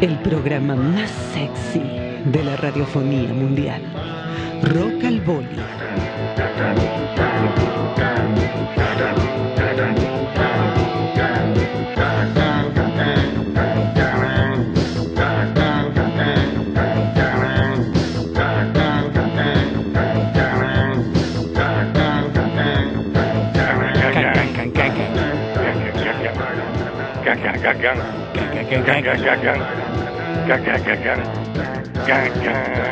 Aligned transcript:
El 0.00 0.18
programa 0.18 0.74
más 0.76 1.10
sexy 1.32 1.80
de 2.26 2.44
la 2.44 2.56
radiofonía 2.56 3.32
mundial. 3.32 3.82
Rock 4.62 5.04
al 5.04 5.20
Boli. 5.20 5.48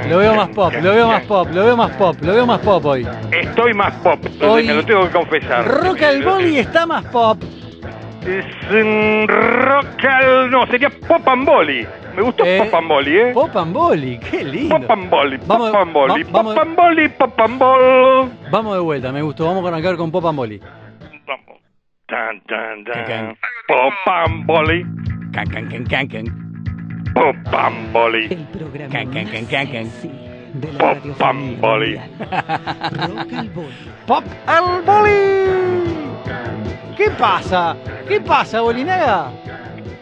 Lo 0.09 0.19
veo 0.19 0.35
más 0.35 0.49
pop, 0.49 0.73
lo 0.83 0.93
veo 0.95 1.07
más 1.09 1.23
pop, 1.23 1.49
lo 1.53 1.65
veo 1.65 1.77
más 1.77 1.91
pop, 1.93 2.17
lo 2.23 2.33
veo 2.35 2.47
más 2.47 2.61
pop 2.61 2.85
hoy. 2.87 3.07
Estoy 3.31 3.75
más 3.75 3.93
pop, 3.97 4.19
Hoy- 4.43 4.67
me 4.67 4.75
lo 4.75 4.85
tengo 4.85 5.05
que 5.07 5.11
confesar. 5.11 5.67
Rock 5.69 6.03
al 6.03 6.23
Boli 6.23 6.59
está 6.59 6.87
más 6.87 7.05
pop. 7.07 7.39
Es 8.27 8.45
un 8.71 9.27
rock 9.29 10.05
al... 10.05 10.49
No, 10.51 10.65
sería 10.69 10.91
pop 10.91 11.27
and 11.27 11.45
boli. 11.45 11.85
Me 12.15 12.23
gustó 12.23 12.45
Eh, 12.45 12.59
pop 12.71 12.75
and 12.79 12.89
boli, 12.89 13.17
¿eh? 13.19 13.31
Pop 13.35 13.57
and 13.57 13.73
Boli, 13.73 14.19
qué 14.19 14.45
lindo. 14.45 14.79
Pop 14.81 14.91
and 14.91 15.11
boli, 15.11 15.39
pop 15.39 15.49
Vamos- 15.49 15.75
and 15.75 15.93
boli, 15.93 16.23
va- 16.23 16.29
vamos- 16.31 16.55
pop 16.55 16.63
and 16.65 16.77
boli, 16.77 17.09
pop 17.09 17.41
and 17.41 17.59
bol. 17.59 18.31
Vamos 18.51 18.75
de 18.75 18.81
vuelta, 18.81 19.11
me 19.13 19.23
gustó. 19.23 19.47
Vamos 19.47 19.65
a 19.65 19.69
arrancar 19.69 19.97
con 19.97 20.11
Pop 20.13 20.25
and 20.27 20.37
Boli. 20.37 20.61
Tan, 22.13 22.41
tan, 22.47 22.85
Can, 22.85 23.07
can. 23.07 23.07
tan. 23.07 23.37
Pop 23.69 23.95
and 24.07 24.47
boli, 24.47 24.85
Can, 25.33 25.47
can, 25.49 25.65
can, 25.71 25.85
can, 25.87 26.09
can. 26.09 26.27
pop 27.15 27.37
and 27.55 27.93
boli. 27.93 28.25
El 28.31 28.45
programa 28.53 28.93
Can, 28.93 29.13
can, 29.13 29.27
can, 29.33 29.47
can, 29.47 29.67
can. 29.73 29.87
sexy 29.91 30.11
de 30.61 30.73
la 30.73 30.79
Pop 30.79 31.23
al 31.23 31.57
Boli. 31.57 31.97
Pop 34.07 34.25
and 34.47 34.85
Boli. 34.85 35.21
¿Qué 36.99 37.11
pasa? 37.19 37.77
¿Qué 38.07 38.21
pasa, 38.21 38.61
Bolinaga? 38.61 39.31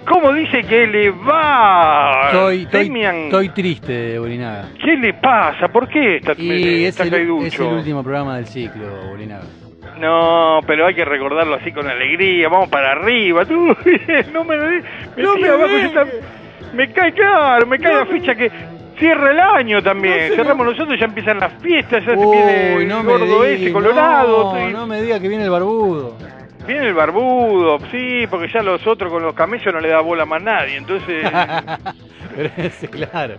¿Cómo 0.09 0.33
dice 0.33 0.63
que 0.65 0.89
le 0.89 1.11
va? 1.11 2.23
Estoy, 2.33 2.63
estoy, 2.63 2.85
Demian, 2.85 3.17
estoy 3.27 3.49
triste, 3.51 4.19
Bolinaga. 4.19 4.69
¿Qué 4.85 4.97
le 4.97 5.15
pasa? 5.15 5.69
¿Por 5.69 5.89
qué 5.89 6.17
está, 6.17 6.33
Y 6.37 6.85
es 6.87 6.89
está 6.91 7.05
el, 7.05 7.11
caiducho? 7.11 7.47
es 7.47 7.61
el 7.61 7.67
último 7.69 8.03
programa 8.03 8.35
del 8.37 8.47
ciclo, 8.47 9.07
Bolinaga. 9.09 9.45
No, 10.01 10.61
pero 10.67 10.87
hay 10.87 10.95
que 10.95 11.05
recordarlo 11.05 11.57
así 11.57 11.73
con 11.73 11.89
alegría. 11.89 12.49
Vamos 12.49 12.69
para 12.69 12.93
arriba. 12.93 13.45
Tú, 13.47 13.67
no 14.33 14.45
me 14.45 14.57
me 14.57 14.83
No 15.17 15.37
me 15.37 15.49
abajo, 15.49 15.75
tam- 15.95 16.09
me 16.73 16.91
cae 16.93 17.13
claro, 17.13 17.67
me 17.67 17.79
cae 17.79 17.93
No 17.93 17.99
la 18.01 18.07
ficha 18.07 18.35
que 18.35 18.51
cierra 18.99 19.31
el 19.33 19.41
año 19.41 19.83
también. 19.83 20.31
No 20.31 20.37
Cerramos 20.37 20.67
me- 20.67 20.73
nosotros, 20.73 20.99
ya 20.99 21.05
empiezan 21.07 21.39
las 21.41 21.53
fiestas, 21.55 22.05
ya 22.05 22.13
se 22.15 22.19
Uy, 22.19 22.37
viene 22.37 22.75
el 22.77 22.89
no 22.89 23.03
me 23.03 23.13
gordo 23.13 23.43
diga, 23.45 23.49
ese, 23.49 23.73
colorado. 23.73 24.55
No, 24.55 24.71
no 24.71 24.87
me 24.87 25.03
diga 25.03 25.21
que 25.21 25.29
viene 25.29 25.45
el 25.45 25.51
barbudo. 25.51 26.17
Viene 26.71 26.87
el 26.89 26.95
barbudo, 26.95 27.79
sí, 27.91 28.27
porque 28.31 28.49
ya 28.53 28.63
los 28.63 28.87
otros 28.87 29.11
con 29.13 29.23
los 29.23 29.35
camellos 29.35 29.73
no 29.75 29.81
le 29.81 29.89
da 29.89 30.01
bola 30.01 30.25
más 30.25 30.43
nadie. 30.43 30.77
Entonces, 30.77 31.23
claro. 32.91 33.35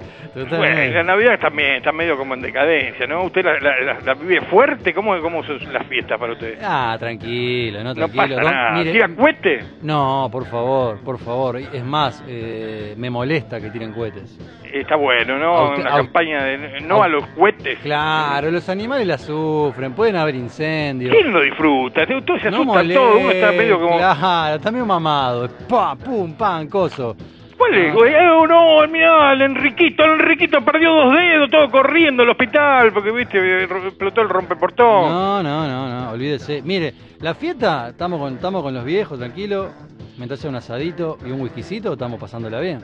bueno, 0.49 0.93
la 0.93 1.03
Navidad 1.03 1.39
también 1.39 1.75
está 1.75 1.91
medio 1.91 2.17
como 2.17 2.33
en 2.33 2.41
decadencia, 2.41 3.07
¿no? 3.07 3.23
¿Usted 3.23 3.43
la, 3.45 3.59
la- 3.59 3.81
la- 3.81 3.99
la 4.01 4.13
vive 4.15 4.41
fuerte? 4.41 4.93
¿Cómo, 4.93 5.19
¿Cómo 5.21 5.43
son 5.43 5.59
las 5.71 5.85
fiestas 5.87 6.19
para 6.19 6.33
usted? 6.33 6.57
Ah, 6.61 6.95
tranquilo, 6.99 7.79
no 7.83 7.93
No 7.93 7.95
tranquilo. 7.95 8.23
pasa 8.35 8.41
Don- 8.41 8.51
nada. 8.53 8.71
mire, 8.77 8.91
¿Tira 8.91 9.07
cohete? 9.15 9.59
no, 9.81 10.29
por 10.31 10.45
favor, 10.47 10.99
por 11.03 11.19
favor. 11.19 11.57
Es 11.57 11.83
más, 11.83 12.23
eh, 12.27 12.93
me 12.97 13.09
molesta 13.09 13.59
que 13.61 13.69
tiren 13.69 13.93
cohetes. 13.93 14.37
Está 14.71 14.95
bueno, 14.95 15.37
¿no? 15.37 15.69
Usted- 15.71 15.81
Una 15.81 15.91
campaña 15.97 16.43
de 16.43 16.81
no 16.81 17.01
a- 17.01 17.05
a 17.05 17.09
los 17.09 17.25
cohetes. 17.27 17.79
Claro, 17.79 18.51
los 18.51 18.67
animales 18.69 19.05
la 19.07 19.17
sufren, 19.17 19.93
pueden 19.93 20.15
haber 20.15 20.35
incendios. 20.35 21.13
¿Quién 21.13 21.31
lo 21.33 21.41
disfruta? 21.41 22.05
Todo 22.05 22.39
se 22.39 22.49
No 22.51 22.61
asusta 22.61 22.93
todo, 22.93 23.19
uno 23.21 23.31
está 23.31 23.51
medio 23.51 23.79
como... 23.79 23.97
Claro, 23.97 24.55
está 24.55 24.71
medio 24.71 24.85
mamado. 24.85 25.49
Pa, 25.67 25.95
pum, 25.95 26.33
pam, 26.33 26.67
coso. 26.67 27.15
¿Cuál 27.57 27.75
es? 27.75 27.93
Ah. 27.93 28.07
Eh, 28.07 28.47
no, 28.47 28.87
mirá, 28.87 29.33
el 29.33 29.41
Enriquito, 29.43 30.03
el 30.03 30.19
Enriquito 30.19 30.65
perdió 30.65 30.91
dos 30.93 31.13
dedos, 31.15 31.49
todo 31.51 31.69
corriendo 31.69 32.23
al 32.23 32.29
hospital, 32.29 32.91
porque, 32.91 33.11
viste, 33.11 33.63
explotó 33.63 34.21
el 34.21 34.29
rompeportón. 34.29 35.09
No, 35.09 35.43
no, 35.43 35.67
no, 35.67 35.87
no, 35.87 36.11
olvídese. 36.11 36.61
Mire, 36.63 36.93
la 37.19 37.35
fiesta, 37.35 37.89
estamos 37.89 38.19
con, 38.19 38.33
estamos 38.33 38.63
con 38.63 38.73
los 38.73 38.83
viejos, 38.83 39.19
tranquilo. 39.19 39.69
Mientras 40.17 40.39
sea 40.39 40.49
un 40.49 40.55
asadito 40.55 41.17
y 41.25 41.31
un 41.31 41.41
whiskycito, 41.41 41.93
estamos 41.93 42.19
pasándola 42.19 42.59
bien. 42.59 42.81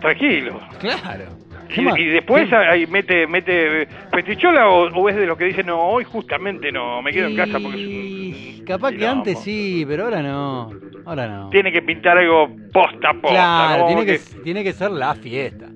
Tranquilo. 0.00 0.60
Claro. 0.80 1.26
¿Qué 1.68 1.82
Y, 1.98 2.04
después 2.06 2.48
¿Qué- 2.48 2.56
ahí 2.56 2.86
mete, 2.86 3.26
mete 3.26 3.86
festichola 4.12 4.68
o, 4.68 4.88
o 4.88 5.08
es 5.08 5.16
de 5.16 5.26
los 5.26 5.36
que 5.38 5.44
dicen, 5.46 5.66
no, 5.66 5.80
hoy 5.80 6.04
justamente 6.04 6.70
no, 6.72 7.00
me 7.02 7.12
quedo 7.12 7.28
en 7.28 7.36
casa 7.36 7.58
porque 7.60 7.76
es 7.80 8.58
un... 8.58 8.64
Capaz 8.66 8.90
que 8.90 8.96
quilombo". 8.98 9.18
antes 9.18 9.38
sí, 9.40 9.84
pero 9.88 10.04
ahora 10.04 10.22
no. 10.22 10.70
Ahora 11.04 11.26
no. 11.26 11.50
Tiene 11.50 11.72
que 11.72 11.82
pintar 11.82 12.16
algo 12.18 12.48
posta 12.72 13.12
posta, 13.14 13.28
claro, 13.30 13.80
¿no? 13.82 13.86
tiene 13.88 14.06
que, 14.06 14.12
Que- 14.18 14.40
tiene 14.44 14.62
que 14.64 14.72
ser 14.72 14.90
la 14.92 15.14
fiesta. 15.14 15.66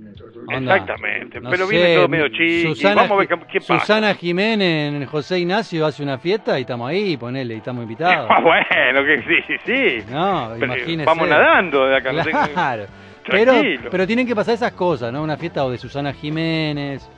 Onda, 0.49 0.77
Exactamente, 0.77 1.41
no 1.41 1.51
pero 1.51 1.67
sé, 1.67 1.73
viene 1.77 1.95
todo 1.97 2.07
medio 2.09 2.29
chiqui, 2.29 2.63
Susana, 2.63 2.95
vamos 3.03 3.11
a 3.11 3.17
ver 3.17 3.29
qué, 3.51 3.59
pasa. 3.59 3.81
Susana 3.81 4.15
Jiménez 4.15 4.95
en 4.95 5.05
José 5.07 5.41
Ignacio 5.41 5.85
hace 5.85 6.05
una 6.05 6.19
fiesta 6.19 6.57
y 6.57 6.61
estamos 6.61 6.89
ahí, 6.89 7.17
ponele, 7.17 7.55
y 7.55 7.57
estamos 7.57 7.83
invitados. 7.83 8.29
Ah, 8.31 8.41
bueno, 8.43 9.05
que 9.05 9.23
sí, 9.23 9.35
sí, 9.49 9.55
sí. 9.67 10.05
No, 10.09 10.51
Pero, 10.61 10.67
imagínese. 10.67 11.05
Vamos 11.07 11.29
nadando 11.29 11.87
de 11.89 11.97
acá. 11.97 12.13
no 12.13 12.23
tengo- 12.23 12.39
Claro. 12.55 12.85
Pero, 13.29 13.53
Tranquilo. 13.53 13.89
pero 13.91 14.07
tienen 14.07 14.27
que 14.27 14.35
pasar 14.37 14.55
esas 14.55 14.73
cosas, 14.73 15.13
¿no? 15.13 15.23
Una 15.23 15.37
fiesta 15.37 15.65
o 15.65 15.71
de 15.71 15.79
Susana 15.79 16.13
Jiménez, 16.13 17.09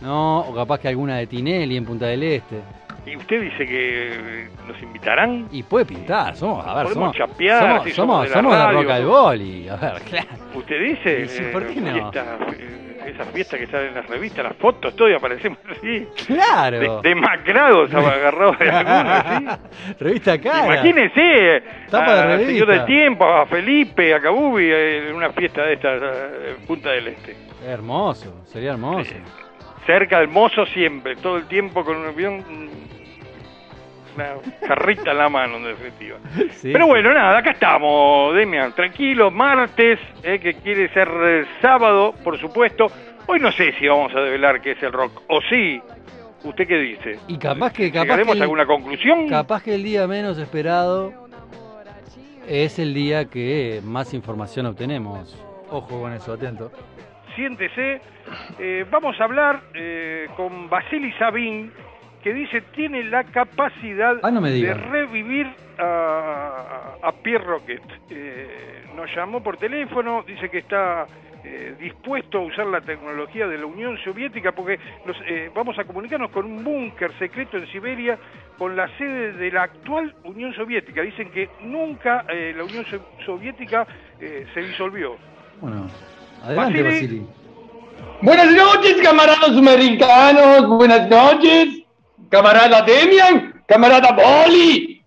¿no? 0.00 0.40
O 0.40 0.54
capaz 0.54 0.78
que 0.78 0.88
alguna 0.88 1.16
de 1.16 1.26
Tinelli 1.26 1.76
en 1.76 1.84
Punta 1.84 2.06
del 2.06 2.22
Este. 2.22 2.60
¿Y 3.08 3.16
usted 3.16 3.40
dice 3.40 3.66
que 3.66 4.12
eh, 4.44 4.48
nos 4.66 4.80
invitarán? 4.82 5.48
Y 5.50 5.62
puede 5.62 5.86
pintar, 5.86 6.36
somos, 6.36 6.66
a 6.66 6.74
ver, 6.74 6.84
Podemos 6.84 7.16
somos, 7.16 7.16
chapear, 7.16 7.60
somos, 7.62 7.84
si 7.84 7.90
somos, 7.92 8.14
somos 8.14 8.22
de 8.22 8.28
la 8.28 8.34
somos 8.34 8.52
de 8.52 8.58
radio. 8.64 8.82
Rock 8.82 8.90
al 8.90 9.06
Boli, 9.06 9.68
a 9.68 9.76
ver, 9.76 10.02
claro. 10.02 10.28
¿Usted 10.54 10.80
dice? 10.82 11.20
Y 11.20 11.28
sí, 11.28 11.42
¿por 11.52 11.66
qué 11.66 11.80
no? 11.80 11.92
fiesta, 11.92 12.38
eh, 12.58 12.88
esa 13.06 13.24
fiesta 13.24 13.58
que 13.58 13.66
sale 13.66 13.88
en 13.88 13.94
las 13.94 14.06
revistas, 14.06 14.44
las 14.44 14.56
fotos, 14.56 14.94
todo 14.94 15.08
y 15.08 15.14
aparecemos 15.14 15.58
así. 15.70 16.06
Claro. 16.26 17.00
De, 17.00 17.08
demacrados 17.08 17.94
agarrados 17.94 18.58
de 18.58 18.70
algunos, 18.70 19.24
¿sí? 19.24 19.94
Revista 20.00 20.38
Cara. 20.38 20.66
Imagínese 20.66 21.62
Tapa 21.90 22.14
de 22.14 22.22
revista. 22.24 22.52
señor 22.52 22.68
del 22.68 22.84
tiempo, 22.84 23.24
a 23.24 23.46
Felipe, 23.46 24.14
a 24.14 24.20
Cabubi, 24.20 24.64
eh, 24.64 25.08
en 25.08 25.14
una 25.16 25.30
fiesta 25.30 25.62
de 25.62 25.72
estas 25.74 26.02
eh, 26.02 26.56
en 26.58 26.66
Punta 26.66 26.90
del 26.90 27.08
Este. 27.08 27.36
Hermoso, 27.66 28.44
sería 28.44 28.72
hermoso. 28.72 29.14
Cerca 29.88 30.18
del 30.20 30.28
mozo 30.28 30.66
siempre, 30.66 31.16
todo 31.16 31.38
el 31.38 31.46
tiempo 31.48 31.82
con 31.82 31.96
un 31.96 32.06
avión, 32.08 32.44
una 34.14 34.34
jarrita 34.68 35.12
en 35.12 35.16
la 35.16 35.30
mano, 35.30 35.56
en 35.56 35.64
definitiva. 35.64 36.18
Sí, 36.52 36.72
Pero 36.74 36.86
bueno, 36.88 37.14
nada, 37.14 37.38
acá 37.38 37.52
estamos, 37.52 38.34
Demian, 38.34 38.74
tranquilo, 38.74 39.30
martes, 39.30 39.98
eh, 40.22 40.38
que 40.40 40.52
quiere 40.54 40.92
ser 40.92 41.08
eh, 41.08 41.44
sábado, 41.62 42.12
por 42.22 42.38
supuesto. 42.38 42.88
Hoy 43.26 43.40
no 43.40 43.50
sé 43.50 43.72
si 43.78 43.86
vamos 43.88 44.14
a 44.14 44.20
develar 44.20 44.60
qué 44.60 44.72
es 44.72 44.82
el 44.82 44.92
rock, 44.92 45.22
o 45.28 45.40
sí, 45.48 45.80
¿usted 46.44 46.68
qué 46.68 46.76
dice? 46.76 47.18
Y 47.26 47.38
capaz 47.38 47.72
que, 47.72 47.90
capaz 47.90 48.02
¿Llegaremos 48.04 48.32
que 48.32 48.38
el- 48.38 48.42
alguna 48.42 48.66
conclusión? 48.66 49.26
Capaz 49.30 49.62
que 49.62 49.74
el 49.74 49.82
día 49.82 50.06
menos 50.06 50.36
esperado 50.36 51.14
es 52.46 52.78
el 52.78 52.92
día 52.92 53.24
que 53.24 53.80
más 53.84 54.12
información 54.12 54.66
obtenemos. 54.66 55.34
Ojo 55.70 55.98
con 56.02 56.12
eso, 56.12 56.34
atento. 56.34 56.70
Siéntese, 57.38 58.00
eh, 58.58 58.84
vamos 58.90 59.14
a 59.20 59.22
hablar 59.22 59.60
eh, 59.72 60.26
con 60.36 60.68
Vasily 60.68 61.12
Sabin, 61.20 61.70
que 62.20 62.34
dice 62.34 62.62
tiene 62.74 63.04
la 63.04 63.22
capacidad 63.22 64.16
Ah, 64.24 64.30
no 64.32 64.40
de 64.40 64.74
revivir 64.74 65.46
a, 65.78 66.96
a 67.00 67.12
Pierre 67.22 67.44
Rocket. 67.44 67.80
Eh, 68.10 68.82
nos 68.96 69.08
llamó 69.14 69.40
por 69.40 69.56
teléfono, 69.56 70.24
dice 70.26 70.50
que 70.50 70.58
está 70.58 71.06
eh, 71.44 71.76
dispuesto 71.78 72.38
a 72.38 72.40
usar 72.40 72.66
la 72.66 72.80
tecnología 72.80 73.46
de 73.46 73.56
la 73.56 73.66
Unión 73.66 73.96
Soviética 73.98 74.50
porque 74.50 74.80
eh, 75.28 75.48
vamos 75.54 75.78
a 75.78 75.84
comunicarnos 75.84 76.32
con 76.32 76.44
un 76.44 76.64
búnker 76.64 77.12
secreto 77.20 77.56
en 77.56 77.68
Siberia 77.68 78.18
con 78.58 78.74
la 78.74 78.88
sede 78.98 79.34
de 79.34 79.52
la 79.52 79.62
actual 79.62 80.12
Unión 80.24 80.52
Soviética. 80.54 81.02
Dicen 81.02 81.30
que 81.30 81.48
nunca 81.62 82.24
la 82.28 82.64
Unión 82.64 82.84
So- 82.86 83.06
Soviética 83.24 83.86
se 84.18 84.60
disolvió. 84.60 85.14
Bueno, 85.60 85.86
adelante, 86.42 86.82
Vasily. 86.82 87.20
Vasily. 87.20 87.37
Buenas 88.20 88.50
noches, 88.52 88.96
camaradas 89.02 89.50
americanos. 89.56 90.66
Buenas 90.68 91.08
noches, 91.08 91.68
camarada 92.30 92.82
Demian, 92.82 93.62
camarada 93.66 94.12
Boli. 94.12 95.02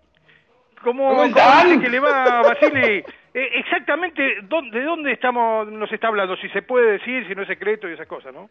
¿Cómo, 0.84 1.10
¿Cómo 1.10 1.24
están? 1.26 1.82
que 1.82 1.90
le 1.90 2.00
va, 2.00 2.42
Basile? 2.42 3.04
Eh, 3.34 3.50
exactamente, 3.60 4.22
¿dónde- 4.44 4.80
¿de 4.80 4.86
dónde 4.86 5.12
estamos, 5.14 5.68
nos 5.68 5.92
está 5.92 6.08
hablando? 6.08 6.36
Si 6.38 6.50
se 6.50 6.62
puede 6.64 6.94
decir, 6.94 7.26
si 7.28 7.36
no 7.36 7.44
es 7.44 7.48
secreto 7.48 7.88
y 7.90 7.94
esas 7.94 8.08
cosas, 8.08 8.34
¿no? 8.34 8.50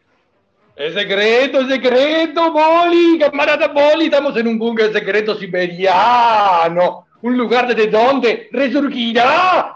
Es 0.75 0.93
secreto, 0.93 1.61
es 1.61 1.67
secreto, 1.67 2.51
Boli, 2.51 3.19
camarada 3.19 3.67
Boli. 3.67 4.05
Estamos 4.05 4.35
en 4.37 4.47
un 4.47 4.57
búnker 4.57 4.91
secreto 4.93 5.35
siberiano. 5.35 7.05
un 7.23 7.37
lugar 7.37 7.67
desde 7.67 7.85
donde 7.87 8.49
resurgirá 8.51 9.75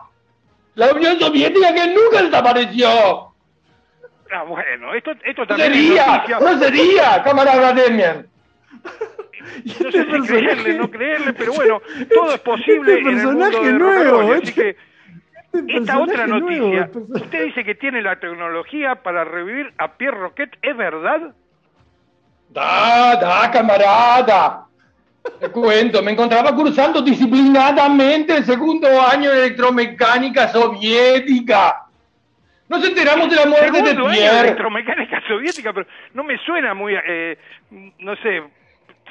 la 0.73 0.91
Unión 0.93 1.19
Soviética 1.19 1.71
que 1.75 1.87
nunca 1.93 2.23
desapareció. 2.23 3.34
Ah, 4.35 4.43
bueno, 4.43 4.93
esto, 4.93 5.11
esto 5.23 5.47
también 5.47 5.71
es 5.71 5.77
sería, 5.77 6.05
noticia. 6.07 6.39
no 6.39 6.59
sería, 6.59 7.23
camarada 7.23 7.73
Demian. 7.73 8.27
No 9.81 9.91
sé 9.91 10.05
si 10.05 10.21
creerle, 10.27 10.73
no 10.73 10.89
creerle, 10.91 11.33
pero 11.33 11.53
bueno, 11.53 11.81
todo 12.13 12.33
es 12.33 12.41
posible 12.41 12.95
este 12.97 13.09
en 13.09 13.19
el 13.19 13.25
mundo 13.27 13.61
de 13.61 13.73
nuevo, 13.73 14.03
Rocabroli, 14.21 14.33
así 14.33 14.43
este- 14.49 14.75
que 14.75 14.77
Este 15.59 15.77
esta 15.77 15.99
otra 15.99 16.27
nuevo, 16.27 16.49
noticia, 16.49 16.89
usted 17.13 17.45
dice 17.45 17.63
que 17.63 17.75
tiene 17.75 18.01
la 18.01 18.19
tecnología 18.19 18.95
para 18.95 19.23
revivir 19.23 19.71
a 19.77 19.93
Pierre 19.93 20.17
Roquet, 20.17 20.49
¿es 20.61 20.75
verdad? 20.75 21.33
Da, 22.49 23.15
da, 23.15 23.49
camarada. 23.51 24.65
Te 25.39 25.49
cuento, 25.49 26.03
me 26.03 26.11
encontraba 26.11 26.53
cursando 26.53 27.01
disciplinadamente 27.01 28.35
el 28.37 28.45
segundo 28.45 28.87
año 29.01 29.31
de 29.31 29.45
electromecánica 29.45 30.49
soviética. 30.49 31.84
Nos 32.67 32.87
enteramos 32.87 33.29
de 33.29 33.35
la 33.35 33.45
muerte 33.45 33.81
de 33.81 33.95
Pierre. 33.95 34.39
electromecánica 34.39 35.21
soviética, 35.27 35.71
pero 35.71 35.87
no 36.13 36.23
me 36.23 36.37
suena 36.39 36.73
muy, 36.73 36.95
eh, 36.95 37.37
no 37.99 38.15
sé, 38.17 38.41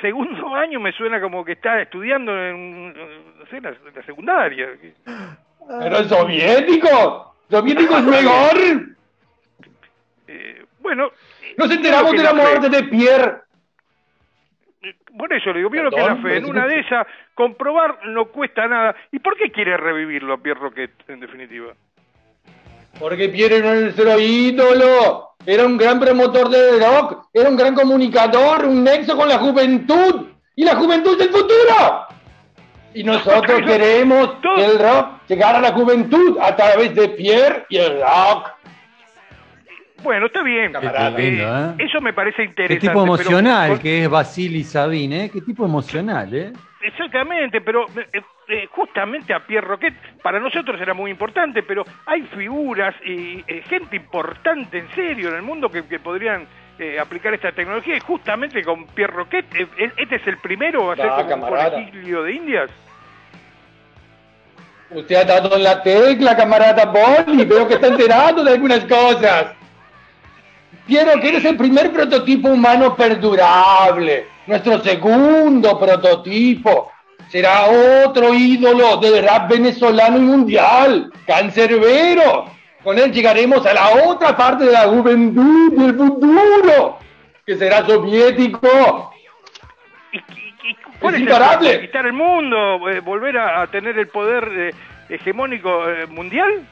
segundo 0.01 0.55
año 0.55 0.81
me 0.81 0.93
suena 0.93 1.21
como 1.21 1.45
que 1.45 1.53
está 1.53 1.81
estudiando 1.81 2.33
en, 2.33 2.89
no 2.89 3.47
sé, 3.51 3.61
la, 3.61 3.71
la 3.95 4.03
secundaria. 4.05 4.69
Pero 5.05 6.05
soviético, 6.05 7.37
soviético 7.49 7.97
es 7.99 8.05
mejor. 8.05 8.55
Eh, 10.27 10.65
bueno, 10.81 11.11
Nos 11.59 11.71
enteramos 11.71 12.12
de 12.12 12.23
la 12.23 12.33
muerte 12.33 12.71
de 12.71 12.85
Pierre. 12.85 13.43
Por 15.17 15.33
eso 15.35 15.53
le 15.53 15.59
digo, 15.59 15.69
vio 15.69 15.83
lo 15.83 15.91
que 15.91 16.01
la 16.01 16.17
fe. 16.17 16.39
En 16.39 16.47
una 16.47 16.67
de 16.67 16.81
esas, 16.81 17.06
comprobar 17.35 18.06
no 18.06 18.25
cuesta 18.27 18.67
nada. 18.67 18.97
¿Y 19.12 19.19
por 19.19 19.37
qué 19.37 19.51
quiere 19.51 19.77
revivirlo 19.77 20.33
a 20.33 20.39
Pierre 20.39 20.61
Roquet, 20.61 20.93
en 21.09 21.21
definitiva? 21.21 21.75
Porque 22.99 23.29
Pierre 23.29 23.58
era 23.58 23.75
nuestro 23.75 24.19
ídolo. 24.19 25.35
Era 25.46 25.67
un 25.67 25.76
gran 25.76 26.00
promotor 26.00 26.49
del 26.49 26.81
rock. 26.81 27.26
Era 27.32 27.49
un 27.49 27.56
gran 27.56 27.75
comunicador, 27.75 28.64
un 28.64 28.85
nexo 28.85 29.17
con 29.17 29.29
la 29.29 29.38
juventud. 29.38 30.26
Y 30.56 30.64
la 30.64 30.76
juventud 30.76 31.20
es 31.20 31.26
el 31.26 31.32
futuro. 31.32 32.06
Y 32.94 33.02
nosotros 33.02 33.61
queremos 33.67 34.31
que 34.41 34.64
el 34.64 34.79
rock 34.79 35.08
llegara 35.29 35.58
a 35.58 35.62
la 35.62 35.73
juventud 35.73 36.38
a 36.41 36.55
través 36.55 36.94
de 36.94 37.08
Pierre 37.08 37.67
y 37.69 37.76
el 37.76 38.00
rock. 38.00 38.50
Bueno, 40.05 40.27
está 40.27 40.43
bien. 40.43 40.71
Camarada. 40.73 41.17
Qué 41.17 41.23
lindo, 41.31 41.59
¿eh? 41.59 41.75
Eso 41.79 42.01
me 42.01 42.12
parece 42.12 42.37
Qué 42.37 42.45
interesante. 42.45 42.81
tipo 42.81 42.93
pero- 42.93 43.05
emocional 43.15 43.79
que 43.81 44.05
es 44.05 44.09
Vasily 44.11 44.62
Sabin, 44.62 45.12
¿eh? 45.15 45.31
Qué 45.33 45.41
tipo 45.41 45.65
emocional, 45.65 46.33
¿eh? 46.33 46.53
Exactamente, 46.83 47.62
pero 47.62 47.87
eh, 48.12 48.21
eh, 48.49 48.69
justamente 48.71 49.33
a 49.33 49.41
Pierre 49.41 49.67
Roquet, 49.67 49.95
para 50.23 50.39
nosotros 50.39 50.79
era 50.79 50.93
muy 50.93 51.11
importante, 51.11 51.62
pero 51.62 51.83
hay 52.05 52.21
figuras 52.37 52.95
y 53.03 53.43
eh, 53.49 53.62
gente 53.67 53.97
importante 53.97 54.79
en 54.81 54.91
serio 54.95 55.31
en 55.31 55.37
el 55.37 55.43
mundo 55.43 55.71
que, 55.71 55.83
que 55.87 55.99
podrían 55.99 56.47
eh, 56.79 56.99
aplicar 57.01 57.33
esta 57.33 57.53
tecnología 57.53 57.97
y 57.97 58.01
justamente 58.01 58.62
con 58.62 58.87
Pierre 58.89 59.15
Roquet, 59.15 59.47
eh, 59.55 59.67
eh, 59.79 59.93
este 59.97 60.17
es 60.17 60.27
el 60.27 60.37
primero, 60.39 60.89
va 60.89 60.93
a 60.93 60.97
ser 60.97 61.06
Ah, 61.11 61.27
como 61.27 61.47
un 61.47 61.56
conejillo 61.71 62.23
de 62.23 62.33
indias. 62.35 62.71
Usted 64.91 65.17
ha 65.17 65.25
dado 65.25 65.56
en 65.56 65.65
la 65.65 65.83
tecla, 65.83 66.37
camarada 66.37 66.85
Boli. 66.85 67.45
Veo 67.47 67.67
que 67.67 67.75
está 67.75 67.87
enterado 67.89 68.45
de 68.45 68.53
algunas 68.53 68.85
cosas. 68.85 69.55
Quiero 70.87 71.19
que 71.21 71.29
eres 71.29 71.45
el 71.45 71.57
primer 71.57 71.93
prototipo 71.93 72.49
humano 72.49 72.95
perdurable. 72.95 74.27
Nuestro 74.47 74.81
segundo 74.81 75.79
prototipo. 75.79 76.91
Será 77.29 77.67
otro 78.07 78.35
ídolo 78.35 78.99
del 78.99 79.25
rap 79.27 79.49
venezolano 79.51 80.19
y 80.19 80.21
mundial. 80.23 81.11
Cancerbero. 81.27 82.47
Con 82.83 82.99
él 82.99 83.11
llegaremos 83.13 83.65
a 83.65 83.73
la 83.73 83.89
otra 84.09 84.37
parte 84.37 84.65
de 84.67 84.73
la 84.73 84.83
juventud 84.89 85.73
del 85.73 85.97
futuro. 85.97 86.99
Que 87.47 87.57
será 87.57 87.85
soviético. 87.87 89.11
¿Y, 90.13 90.19
y- 90.19 90.55
y 90.71 90.75
cuál 91.01 91.15
Es 91.15 91.21
el? 91.23 91.73
¿Conquistar 91.73 92.07
el 92.07 92.13
mundo? 92.13 92.89
eh, 92.91 93.01
¿Volver 93.01 93.39
a, 93.39 93.63
a 93.63 93.67
tener 93.69 93.99
el 93.99 94.09
poder 94.09 94.49
eh, 94.55 94.71
hegemónico 95.09 95.89
eh, 95.91 96.07
mundial? 96.07 96.67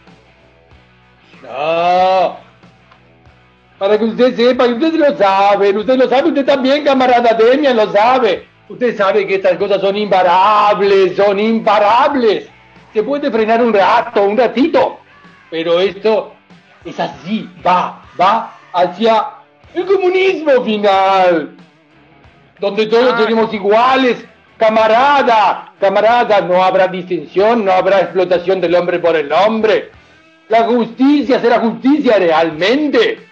No. 1.42 2.36
Para 3.82 3.98
que 3.98 4.04
usted 4.04 4.36
sepa, 4.36 4.68
y 4.68 4.74
usted 4.74 4.92
lo 4.92 5.18
sabe, 5.18 5.76
usted 5.76 5.96
lo 5.96 6.08
sabe, 6.08 6.28
usted 6.28 6.46
también, 6.46 6.84
camarada 6.84 7.34
Demian, 7.34 7.76
lo 7.76 7.90
sabe. 7.90 8.46
Usted 8.68 8.96
sabe 8.96 9.26
que 9.26 9.34
estas 9.34 9.56
cosas 9.56 9.80
son 9.80 9.96
imparables, 9.96 11.16
son 11.16 11.40
imparables. 11.40 12.46
Se 12.94 13.02
puede 13.02 13.28
frenar 13.28 13.60
un 13.60 13.74
rato, 13.74 14.22
un 14.22 14.38
ratito, 14.38 15.00
pero 15.50 15.80
esto 15.80 16.32
es 16.84 17.00
así, 17.00 17.50
va, 17.66 18.04
va 18.20 18.56
hacia 18.72 19.26
el 19.74 19.84
comunismo 19.84 20.62
final, 20.62 21.56
donde 22.60 22.86
todos 22.86 23.14
Ah. 23.14 23.18
seremos 23.18 23.52
iguales, 23.52 24.24
camarada, 24.58 25.72
camarada, 25.80 26.40
no 26.40 26.62
habrá 26.62 26.86
distinción, 26.86 27.64
no 27.64 27.72
habrá 27.72 27.98
explotación 28.02 28.60
del 28.60 28.76
hombre 28.76 29.00
por 29.00 29.16
el 29.16 29.32
hombre. 29.32 29.90
La 30.48 30.66
justicia 30.66 31.40
será 31.40 31.58
justicia 31.58 32.16
realmente. 32.16 33.31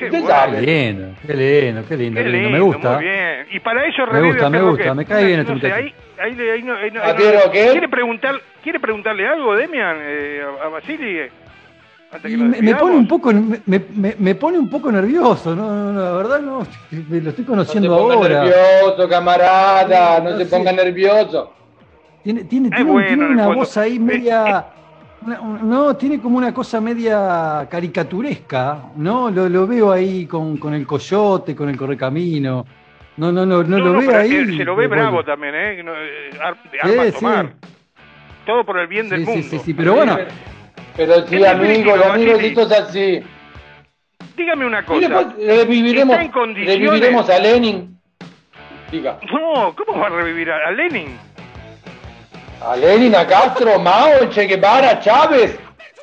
Qué 0.00 0.10
lindo, 0.10 1.14
qué 1.26 1.34
lindo, 1.34 1.82
qué 1.88 1.96
lindo, 1.96 2.20
Qué 2.22 2.28
lindo. 2.28 2.50
Me 2.50 2.60
gusta. 2.60 2.94
Muy 2.94 3.04
bien. 3.04 3.46
Y 3.52 3.60
para 3.60 3.84
eso 3.86 4.06
Me 4.06 4.22
gusta, 4.22 4.48
me 4.50 4.62
gusta, 4.62 4.94
me 4.94 5.04
cae 5.04 5.24
bien 5.26 5.40
este 5.40 5.52
No 5.52 5.60
sé, 5.60 5.66
muchacho. 5.66 5.84
ahí, 5.84 5.94
ahí, 6.22 6.34
le- 6.34 6.52
ahí 6.52 6.62
no- 6.62 6.74
ahí 6.76 6.90
no- 6.90 7.00
¿A 7.00 7.04
ahí 7.06 7.12
no- 7.12 7.16
Pierre 7.18 7.40
Roquet? 7.44 7.70
¿Quiere, 7.72 7.88
preguntar, 7.88 8.34
¿Quiere 8.62 8.80
preguntarle 8.80 9.26
algo, 9.26 9.54
Demian, 9.56 9.96
eh, 10.00 10.42
a, 10.62 10.66
a 10.66 10.68
Basili? 10.68 11.18
eh, 11.18 11.30
Antes 12.12 12.30
que 12.30 12.36
me, 12.36 12.74
pone 12.74 12.96
un 12.96 13.06
poco, 13.06 13.32
me, 13.32 13.60
me- 13.94 14.16
me 14.18 14.34
pone 14.34 14.58
un 14.58 14.68
poco 14.68 14.90
nervioso, 14.90 15.54
no, 15.54 15.68
no, 15.68 15.92
no, 15.92 16.02
la 16.02 16.12
verdad 16.16 16.40
no, 16.40 16.66
me 17.08 17.20
lo 17.20 17.30
estoy 17.30 17.44
No 17.44 17.50
se 17.50 17.50
conociendo 17.52 17.96
ponga 17.96 18.14
ahora. 18.14 18.44
nervioso, 18.44 19.08
camarada, 19.08 20.18
no 20.20 20.30
No 20.30 20.38
se 20.38 20.46
ponga 20.46 20.72
nervioso. 20.72 21.52
Tiene, 22.24 22.44
tiene, 22.44 22.68
tiene, 22.70 22.90
bueno, 22.90 23.06
tiene 23.06 23.26
una 23.26 23.46
voz 23.46 23.76
ahí 23.76 23.98
media, 24.00 24.42
una- 24.42 24.56
un- 24.58 24.79
no, 25.26 25.96
tiene 25.96 26.20
como 26.20 26.38
una 26.38 26.52
cosa 26.54 26.80
media 26.80 27.66
caricaturesca, 27.70 28.84
¿no? 28.96 29.30
Lo, 29.30 29.48
lo 29.48 29.66
veo 29.66 29.92
ahí 29.92 30.26
con, 30.26 30.56
con 30.56 30.74
el 30.74 30.86
coyote, 30.86 31.54
con 31.54 31.68
el 31.68 31.76
correcamino. 31.76 32.64
No, 33.16 33.30
no, 33.30 33.44
no, 33.44 33.62
no, 33.62 33.78
lo 33.78 33.92
veo 33.92 34.06
pero, 34.10 34.18
ahí. 34.18 34.56
se 34.56 34.64
lo 34.64 34.74
ve 34.76 34.86
Bueno. 34.88 35.02
bravo 35.02 35.24
también, 35.24 35.54
¿eh? 35.54 35.82
No, 35.82 35.92
eh, 35.94 36.30
Sí, 37.12 37.18
sí. 37.18 37.26
Todo 38.46 38.64
por 38.64 38.78
el 38.78 38.86
bien 38.86 39.08
del 39.08 39.26
Sí, 39.26 39.30
mundo. 39.30 39.46
sí, 39.50 39.58
sí, 39.58 39.74
pero 39.74 39.94
bueno, 39.94 40.16
Pero 40.96 41.26
sí, 41.26 41.36
Es 41.36 41.46
amigos, 41.46 41.60
definitiva, 41.60 42.14
amigos, 42.14 42.32
Basili. 42.34 42.48
esto 42.48 42.62
es 42.62 42.72
así. 42.72 43.20
Dígame 44.36 44.66
una 44.66 44.84
cosa. 44.86 45.00
después 45.00 45.46
reviviremos, 45.46 46.14
¿Está 46.14 46.24
en 46.24 46.32
condiciones? 46.32 46.78
reviviremos 46.88 47.28
a 47.30 47.38
Lenin. 47.38 48.00
Diga. 48.90 49.18
No, 49.30 49.74
¿cómo 49.76 50.00
va 50.00 50.06
a 50.06 50.10
revivir 50.10 50.50
a, 50.50 50.68
a 50.68 50.70
Lenin? 50.72 51.16
A 52.62 52.76
Lenin, 52.76 53.14
a 53.16 53.26
Castro, 53.26 53.78
Mao, 53.78 54.28
Che 54.30 54.46
Guevara, 54.46 55.00
Chávez. 55.00 55.58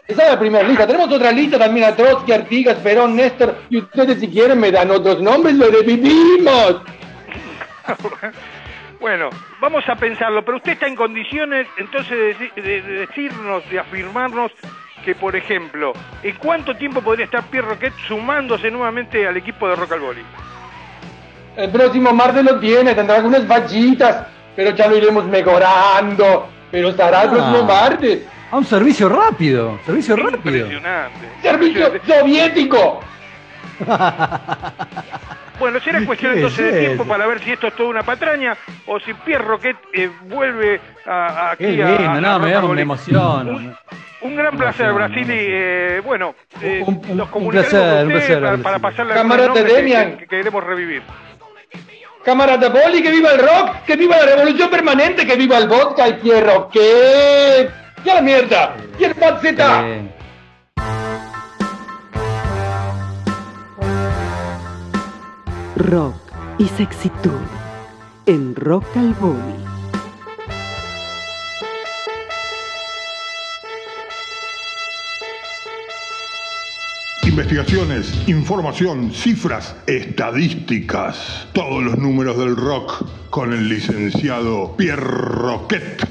Esa 0.08 0.24
es 0.24 0.30
la 0.32 0.40
primera 0.40 0.68
lista. 0.68 0.88
Tenemos 0.88 1.12
otra 1.12 1.32
lista 1.32 1.60
también 1.60 1.88
a 1.88 1.96
Trotsky, 1.96 2.32
Artigas, 2.32 2.76
Perón, 2.78 3.16
Néstor. 3.16 3.56
Y 3.70 3.78
ustedes 3.78 4.20
si 4.20 4.28
quieren 4.30 4.60
me 4.60 4.72
dan 4.72 4.90
otros 4.90 5.22
nombres, 5.22 5.56
lo 5.56 5.68
revivimos. 5.70 6.82
bueno, 9.00 9.30
vamos 9.62 9.88
a 9.88 9.96
pensarlo, 9.96 10.44
pero 10.44 10.58
usted 10.58 10.74
está 10.74 10.88
en 10.88 10.96
condiciones 10.96 11.68
entonces 11.78 12.10
de, 12.18 12.36
deci- 12.38 12.54
de- 12.56 12.82
de 12.82 12.94
decirnos, 13.06 13.70
de 13.70 13.80
afirmarnos 13.80 14.52
que, 15.06 15.14
por 15.16 15.36
ejemplo, 15.36 15.94
¿en 16.24 16.36
cuánto 16.36 16.76
tiempo 16.76 17.02
podría 17.02 17.26
estar 17.26 17.44
Pierre 17.46 17.68
Roquet 17.70 17.94
sumándose 18.08 18.72
nuevamente 18.72 19.28
al 19.28 19.38
equipo 19.38 19.68
de 19.70 19.76
Rock 19.76 19.92
al 19.94 20.00
Boli? 20.00 20.22
El 21.56 21.70
próximo 21.72 22.12
martes 22.14 22.44
lo 22.44 22.60
tiene, 22.60 22.94
tendrá 22.94 23.18
algunas 23.18 23.46
fallitas, 23.46 24.28
pero 24.58 24.72
ya 24.72 24.88
lo 24.88 24.98
iremos 24.98 25.26
mejorando. 25.26 26.50
Pero 26.70 26.90
estará 26.90 27.22
el 27.24 27.30
Ah. 27.30 27.32
próximo 27.32 27.64
martes. 27.64 28.20
a 28.52 28.58
un 28.58 28.66
servicio 28.66 29.08
rápido, 29.10 29.80
servicio 29.86 30.16
rápido. 30.18 30.58
Impresionante. 30.68 31.28
Servicio 31.42 31.92
soviético. 32.06 33.00
Bueno, 35.60 35.80
será 35.80 36.06
cuestión 36.06 36.34
¿Qué 36.34 36.38
entonces 36.40 36.66
es 36.68 36.74
de 36.74 36.80
tiempo 36.82 37.04
para 37.06 37.26
ver 37.26 37.40
si 37.44 37.52
esto 37.52 37.66
es 37.68 37.76
toda 37.76 37.90
una 37.90 38.04
patraña 38.04 38.56
o 38.86 39.00
si 39.00 39.12
Pierre 39.16 39.44
Roquet 39.44 39.76
eh, 39.92 40.08
vuelve 40.26 40.80
a, 41.08 41.12
a 41.26 41.52
aquí 41.54 41.64
Qué 41.66 41.84
a- 41.84 41.88
lindo, 41.98 42.12
a 42.12 42.22
no, 42.22 42.40
me, 42.40 42.52
emociono. 42.82 43.52
Un, 43.54 43.76
un 44.22 44.36
gran 44.36 44.56
placer, 44.56 44.94
Brasili. 44.94 45.26
me 45.26 45.36
eh, 45.40 46.02
bueno, 46.06 46.36
eh, 46.62 46.84
Un- 46.86 47.02
un- 47.10 47.18
nos 47.18 47.26
un 47.26 47.32
comunicaremos 47.32 47.72
placer, 47.72 48.06
con 48.06 48.14
usted 48.14 48.28
placer, 48.28 48.42
para, 48.44 48.58
para 48.60 48.80
pasarle 48.80 49.14
Camarada 49.16 49.54
que- 49.54 49.60
que, 49.64 50.18
que 50.20 50.28
queremos 50.28 50.64
revivir. 50.64 51.02
Camarada 52.28 52.68
Boli, 52.68 53.02
que 53.02 53.10
viva 53.10 53.32
el 53.32 53.40
rock, 53.40 53.86
que 53.86 53.96
viva 53.96 54.18
la 54.18 54.26
revolución 54.26 54.70
permanente, 54.70 55.26
que 55.26 55.38
viva 55.38 55.58
el 55.60 55.70
vodka, 55.70 56.08
el 56.08 56.22
hierro, 56.22 56.68
que... 56.68 57.70
¡Ya 58.04 58.16
la 58.16 58.22
mierda! 58.22 58.76
¡Y 59.00 59.06
Z! 59.06 59.88
Eh, 59.88 60.12
Rock 65.78 66.18
y 66.58 66.68
sexitud 66.68 67.32
en 68.26 68.56
Rock 68.58 68.84
al 68.98 69.14
Boli. 69.14 69.77
Investigaciones, 77.38 78.28
información, 78.28 79.12
cifras, 79.12 79.76
estadísticas. 79.86 81.48
Todos 81.54 81.84
los 81.84 81.96
números 81.96 82.36
del 82.36 82.56
rock 82.56 83.06
con 83.30 83.54
el 83.54 83.70
licenciado 83.70 84.76
Pierre 84.76 85.04
Roquet. 85.04 86.04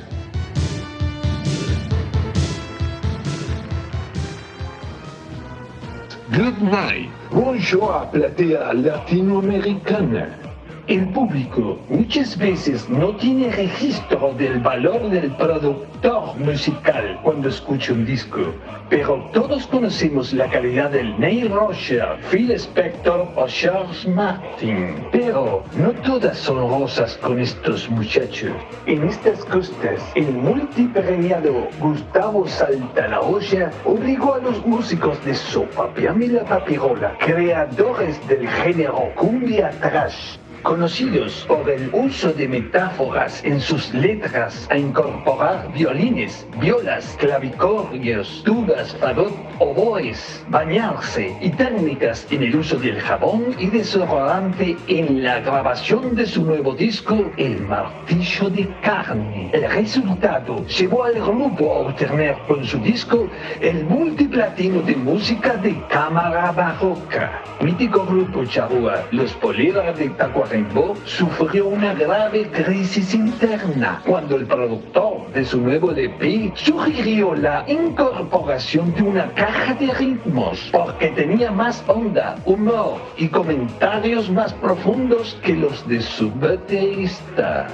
Good 6.30 6.58
night. 6.62 7.10
Bonjour 7.32 7.92
a 7.92 8.08
platea 8.08 8.72
latinoamericana. 8.72 10.45
El 10.88 11.08
público 11.08 11.80
muchas 11.88 12.38
veces 12.38 12.88
no 12.88 13.16
tiene 13.16 13.50
registro 13.50 14.32
del 14.38 14.60
valor 14.60 15.10
del 15.10 15.32
productor 15.32 16.38
musical 16.38 17.18
cuando 17.24 17.48
escucha 17.48 17.92
un 17.92 18.06
disco, 18.06 18.54
pero 18.88 19.28
todos 19.32 19.66
conocemos 19.66 20.32
la 20.32 20.48
calidad 20.48 20.90
del 20.90 21.18
Neil 21.18 21.50
Roger, 21.50 22.06
Phil 22.30 22.52
Spector 22.52 23.26
o 23.34 23.48
Charles 23.48 24.06
Martin. 24.06 25.04
Pero 25.10 25.64
no 25.76 25.90
todas 26.04 26.38
son 26.38 26.58
rosas 26.70 27.18
con 27.20 27.40
estos 27.40 27.90
muchachos. 27.90 28.52
En 28.86 29.08
estas 29.08 29.44
costas, 29.46 30.00
el 30.14 30.30
multipremiado 30.30 31.66
Gustavo 31.80 32.46
Saltalaroya 32.46 33.72
obligó 33.84 34.34
a 34.34 34.38
los 34.38 34.64
músicos 34.64 35.22
de 35.24 35.34
Sopa, 35.34 35.92
Piamila 35.94 36.44
Papirola, 36.44 37.18
creadores 37.18 38.24
del 38.28 38.46
género 38.46 39.10
cumbia 39.16 39.72
trash, 39.80 40.38
conocidos 40.66 41.44
por 41.46 41.70
el 41.70 41.88
uso 41.92 42.32
de 42.32 42.48
metáforas 42.48 43.40
en 43.44 43.60
sus 43.60 43.94
letras 43.94 44.66
a 44.68 44.76
incorporar 44.76 45.72
violines, 45.72 46.44
violas, 46.60 47.16
clavicordios, 47.20 48.42
tubas, 48.44 48.92
fagot, 48.96 49.32
oboes, 49.60 50.44
bañarse 50.48 51.36
y 51.40 51.50
técnicas 51.50 52.26
en 52.32 52.42
el 52.42 52.56
uso 52.56 52.78
del 52.78 53.00
jabón 53.00 53.54
y 53.60 53.68
desodorante 53.68 54.76
en 54.88 55.22
la 55.22 55.38
grabación 55.38 56.16
de 56.16 56.26
su 56.26 56.44
nuevo 56.44 56.74
disco 56.74 57.30
El 57.36 57.60
Martillo 57.60 58.50
de 58.50 58.68
Carne. 58.82 59.50
El 59.52 59.70
resultado 59.70 60.66
llevó 60.66 61.04
al 61.04 61.14
grupo 61.14 61.72
a 61.72 61.78
obtener 61.86 62.36
con 62.48 62.64
su 62.64 62.78
disco 62.78 63.28
el 63.60 63.84
multiplatino 63.84 64.82
de 64.82 64.96
música 64.96 65.56
de 65.58 65.80
cámara 65.88 66.50
barroca. 66.50 67.40
Mítico 67.60 68.04
grupo 68.04 68.44
charrúa, 68.44 69.04
los 69.12 69.32
Poleras 69.34 69.96
de 69.96 70.10
Tacuarembó 70.56 70.96
sufrió 71.04 71.66
una 71.66 71.92
grave 71.92 72.50
crisis 72.50 73.12
interna 73.14 74.00
cuando 74.06 74.36
el 74.36 74.46
productor 74.46 75.30
de 75.32 75.44
su 75.44 75.60
nuevo 75.60 75.90
LP 75.90 76.52
sugirió 76.54 77.34
la 77.34 77.64
incorporación 77.68 78.94
de 78.94 79.02
una 79.02 79.30
caja 79.34 79.74
de 79.74 79.92
ritmos 79.92 80.70
porque 80.72 81.08
tenía 81.08 81.50
más 81.50 81.84
onda, 81.86 82.36
humor 82.46 83.00
y 83.18 83.28
comentarios 83.28 84.30
más 84.30 84.54
profundos 84.54 85.38
que 85.42 85.54
los 85.54 85.86
de 85.88 86.00
su 86.00 86.30
baterista. 86.32 87.66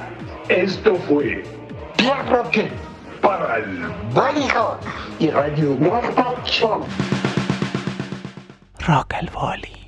Esto 0.49 0.97
fue 1.09 1.45
Pierre 1.97 2.31
Roquet 2.31 2.73
para 3.21 3.59
el 3.59 3.79
Bolijo 4.13 4.77
y 5.21 5.31
Radio 5.31 5.77
Guarda 5.77 6.35
Show. 6.45 6.85
Rock 8.81 9.15
al 9.15 9.31
Boli. 9.33 9.82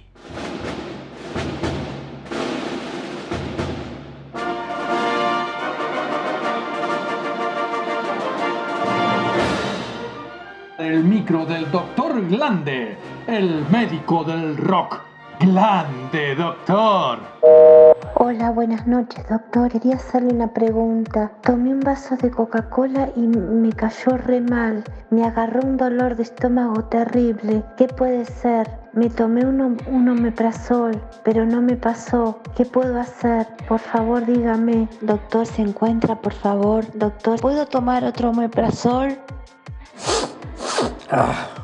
El 10.84 11.02
micro 11.02 11.46
del 11.46 11.70
doctor 11.70 12.20
Glande, 12.28 12.98
el 13.26 13.66
médico 13.70 14.22
del 14.22 14.54
rock. 14.54 15.00
Glande, 15.40 16.34
doctor. 16.34 17.20
Hola, 18.16 18.50
buenas 18.50 18.86
noches, 18.86 19.26
doctor. 19.30 19.70
Quería 19.70 19.94
hacerle 19.94 20.34
una 20.34 20.52
pregunta. 20.52 21.32
Tomé 21.40 21.70
un 21.70 21.80
vaso 21.80 22.16
de 22.16 22.30
Coca-Cola 22.30 23.08
y 23.16 23.20
me 23.20 23.72
cayó 23.72 24.18
re 24.18 24.42
mal. 24.42 24.84
Me 25.08 25.24
agarró 25.24 25.62
un 25.62 25.78
dolor 25.78 26.16
de 26.16 26.24
estómago 26.24 26.84
terrible. 26.84 27.64
¿Qué 27.78 27.88
puede 27.88 28.26
ser? 28.26 28.68
Me 28.92 29.08
tomé 29.08 29.46
un, 29.46 29.78
omeprazol, 29.88 31.00
pero 31.24 31.46
no 31.46 31.62
me 31.62 31.76
pasó. 31.76 32.40
¿Qué 32.58 32.66
puedo 32.66 33.00
hacer? 33.00 33.46
Por 33.66 33.78
favor, 33.78 34.26
dígame. 34.26 34.86
Doctor, 35.00 35.46
¿se 35.46 35.62
encuentra, 35.62 36.20
por 36.20 36.34
favor? 36.34 36.84
Doctor, 36.92 37.40
¿puedo 37.40 37.64
tomar 37.64 38.04
otro 38.04 38.30
omeprazol? 38.30 39.16
아. 41.10 41.63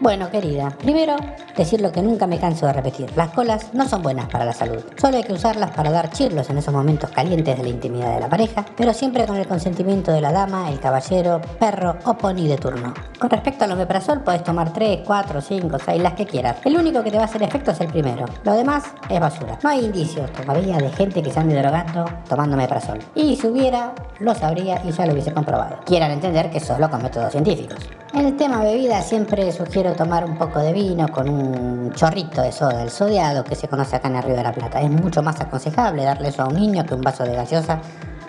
Bueno, 0.00 0.30
querida, 0.30 0.70
primero 0.78 1.16
decir 1.56 1.80
lo 1.80 1.90
que 1.90 2.02
nunca 2.02 2.26
me 2.26 2.38
canso 2.38 2.66
de 2.66 2.72
repetir. 2.72 3.10
Las 3.16 3.30
colas 3.30 3.74
no 3.74 3.88
son 3.88 4.02
buenas 4.02 4.28
para 4.28 4.44
la 4.44 4.52
salud. 4.52 4.82
Solo 5.00 5.16
hay 5.16 5.24
que 5.24 5.32
usarlas 5.32 5.70
para 5.70 5.90
dar 5.90 6.10
chirlos 6.10 6.48
en 6.50 6.58
esos 6.58 6.72
momentos 6.72 7.10
calientes 7.10 7.56
de 7.56 7.62
la 7.62 7.68
intimidad 7.68 8.14
de 8.14 8.20
la 8.20 8.28
pareja, 8.28 8.64
pero 8.76 8.92
siempre 8.92 9.26
con 9.26 9.36
el 9.36 9.46
consentimiento 9.46 10.12
de 10.12 10.20
la 10.20 10.32
dama, 10.32 10.70
el 10.70 10.78
caballero, 10.78 11.40
perro 11.58 11.96
o 12.04 12.14
pony 12.14 12.46
de 12.46 12.56
turno. 12.56 12.94
Con 13.18 13.30
respecto 13.30 13.64
al 13.64 13.72
omeprazol, 13.72 14.22
puedes 14.22 14.44
tomar 14.44 14.72
3, 14.72 15.00
4, 15.04 15.40
5, 15.40 15.78
6, 15.84 16.02
las 16.02 16.12
que 16.14 16.26
quieras. 16.26 16.56
El 16.64 16.76
único 16.76 17.02
que 17.02 17.10
te 17.10 17.16
va 17.16 17.24
a 17.24 17.26
hacer 17.26 17.42
efecto 17.42 17.72
es 17.72 17.80
el 17.80 17.88
primero. 17.88 18.26
Lo 18.44 18.52
demás 18.52 18.84
es 19.08 19.18
basura. 19.18 19.58
No 19.62 19.70
hay 19.70 19.84
indicios 19.84 20.32
todavía 20.32 20.76
de 20.76 20.90
gente 20.90 21.22
que 21.22 21.32
se 21.32 21.40
ande 21.40 21.60
drogando 21.60 22.04
tomando 22.28 22.54
omeprazol. 22.54 22.98
Y 23.14 23.36
si 23.36 23.46
hubiera, 23.46 23.94
lo 24.20 24.34
sabría 24.34 24.82
y 24.84 24.92
ya 24.92 25.06
lo 25.06 25.12
hubiese 25.12 25.32
comprobado. 25.32 25.78
Quieran 25.84 26.10
entender 26.10 26.50
que 26.50 26.60
solo 26.60 26.90
con 26.90 27.02
métodos 27.02 27.32
científicos. 27.32 27.78
En 28.14 28.26
el 28.26 28.36
tema 28.36 28.62
bebida 28.62 29.02
siempre 29.02 29.44
sugiero 29.52 29.94
tomar 29.94 30.24
un 30.24 30.36
poco 30.36 30.60
de 30.60 30.72
vino 30.72 31.08
con 31.08 31.28
un 31.28 31.92
chorrito 31.92 32.42
de 32.42 32.52
soda, 32.52 32.82
el 32.82 32.90
sodeado 32.90 33.44
que 33.44 33.54
se 33.54 33.68
conoce 33.68 33.96
acá 33.96 34.08
en 34.08 34.16
el 34.16 34.22
Río 34.22 34.36
de 34.36 34.42
la 34.42 34.52
Plata. 34.52 34.80
Es 34.80 34.90
mucho 34.90 35.22
más 35.22 35.40
aconsejable 35.40 36.04
darle 36.04 36.28
eso 36.28 36.42
a 36.42 36.48
un 36.48 36.54
niño 36.54 36.84
que 36.86 36.94
un 36.94 37.02
vaso 37.02 37.24
de 37.24 37.34
gaseosa 37.34 37.80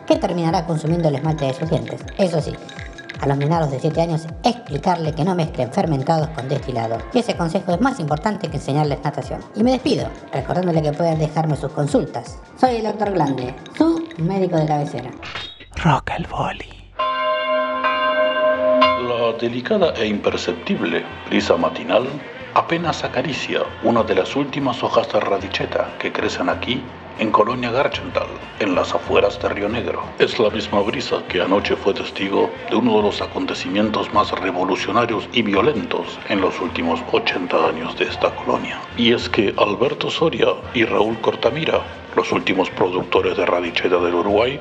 que 0.05 0.15
terminará 0.15 0.65
consumiendo 0.65 1.07
el 1.07 1.15
esmalte 1.15 1.45
de 1.45 1.53
sus 1.53 1.69
dientes. 1.69 2.01
Eso 2.17 2.41
sí, 2.41 2.53
a 3.19 3.27
los 3.27 3.38
menados 3.38 3.69
de 3.71 3.79
7 3.79 4.01
años 4.01 4.27
explicarle 4.43 5.13
que 5.13 5.23
no 5.23 5.35
mezclen 5.35 5.71
fermentados 5.71 6.29
con 6.29 6.47
destilados. 6.47 7.03
Y 7.13 7.19
ese 7.19 7.35
consejo 7.35 7.73
es 7.73 7.81
más 7.81 7.99
importante 7.99 8.49
que 8.49 8.57
enseñarles 8.57 9.03
natación. 9.03 9.41
Y 9.55 9.63
me 9.63 9.71
despido, 9.71 10.07
recordándole 10.31 10.81
que 10.81 10.93
pueden 10.93 11.19
dejarme 11.19 11.55
sus 11.55 11.71
consultas. 11.71 12.39
Soy 12.59 12.77
el 12.77 12.83
doctor 12.83 13.11
Glande, 13.11 13.53
su 13.77 14.03
médico 14.17 14.57
de 14.57 14.65
cabecera. 14.65 15.11
Rock 15.83 16.11
al 16.11 16.27
Boli. 16.27 16.78
La 19.09 19.33
delicada 19.33 19.91
e 19.97 20.05
imperceptible 20.05 21.03
brisa 21.27 21.57
matinal 21.57 22.05
apenas 22.53 23.03
acaricia 23.03 23.63
una 23.81 24.03
de 24.03 24.13
las 24.13 24.35
últimas 24.35 24.83
hojas 24.83 25.11
de 25.11 25.19
radicheta 25.19 25.95
que 25.97 26.11
crecen 26.11 26.47
aquí 26.47 26.83
en 27.17 27.31
Colonia 27.31 27.71
Garchental, 27.71 28.27
en 28.59 28.75
las 28.75 28.93
afueras 28.93 29.41
de 29.41 29.49
Río 29.49 29.67
Negro. 29.67 30.03
Es 30.19 30.37
la 30.37 30.51
misma 30.51 30.81
brisa 30.81 31.23
que 31.27 31.41
anoche 31.41 31.75
fue 31.75 31.95
testigo 31.95 32.51
de 32.69 32.75
uno 32.75 32.97
de 32.97 33.01
los 33.01 33.19
acontecimientos 33.19 34.13
más 34.13 34.31
revolucionarios 34.31 35.27
y 35.33 35.41
violentos 35.41 36.19
en 36.29 36.41
los 36.41 36.61
últimos 36.61 36.99
80 37.11 37.67
años 37.67 37.97
de 37.97 38.05
esta 38.05 38.29
colonia. 38.35 38.79
Y 38.95 39.11
es 39.11 39.27
que 39.27 39.55
Alberto 39.57 40.11
Soria 40.11 40.49
y 40.75 40.85
Raúl 40.85 41.19
Cortamira, 41.21 41.81
los 42.15 42.31
últimos 42.31 42.69
productores 42.69 43.35
de 43.37 43.45
radicheta 43.47 43.97
del 43.97 44.13
Uruguay, 44.13 44.59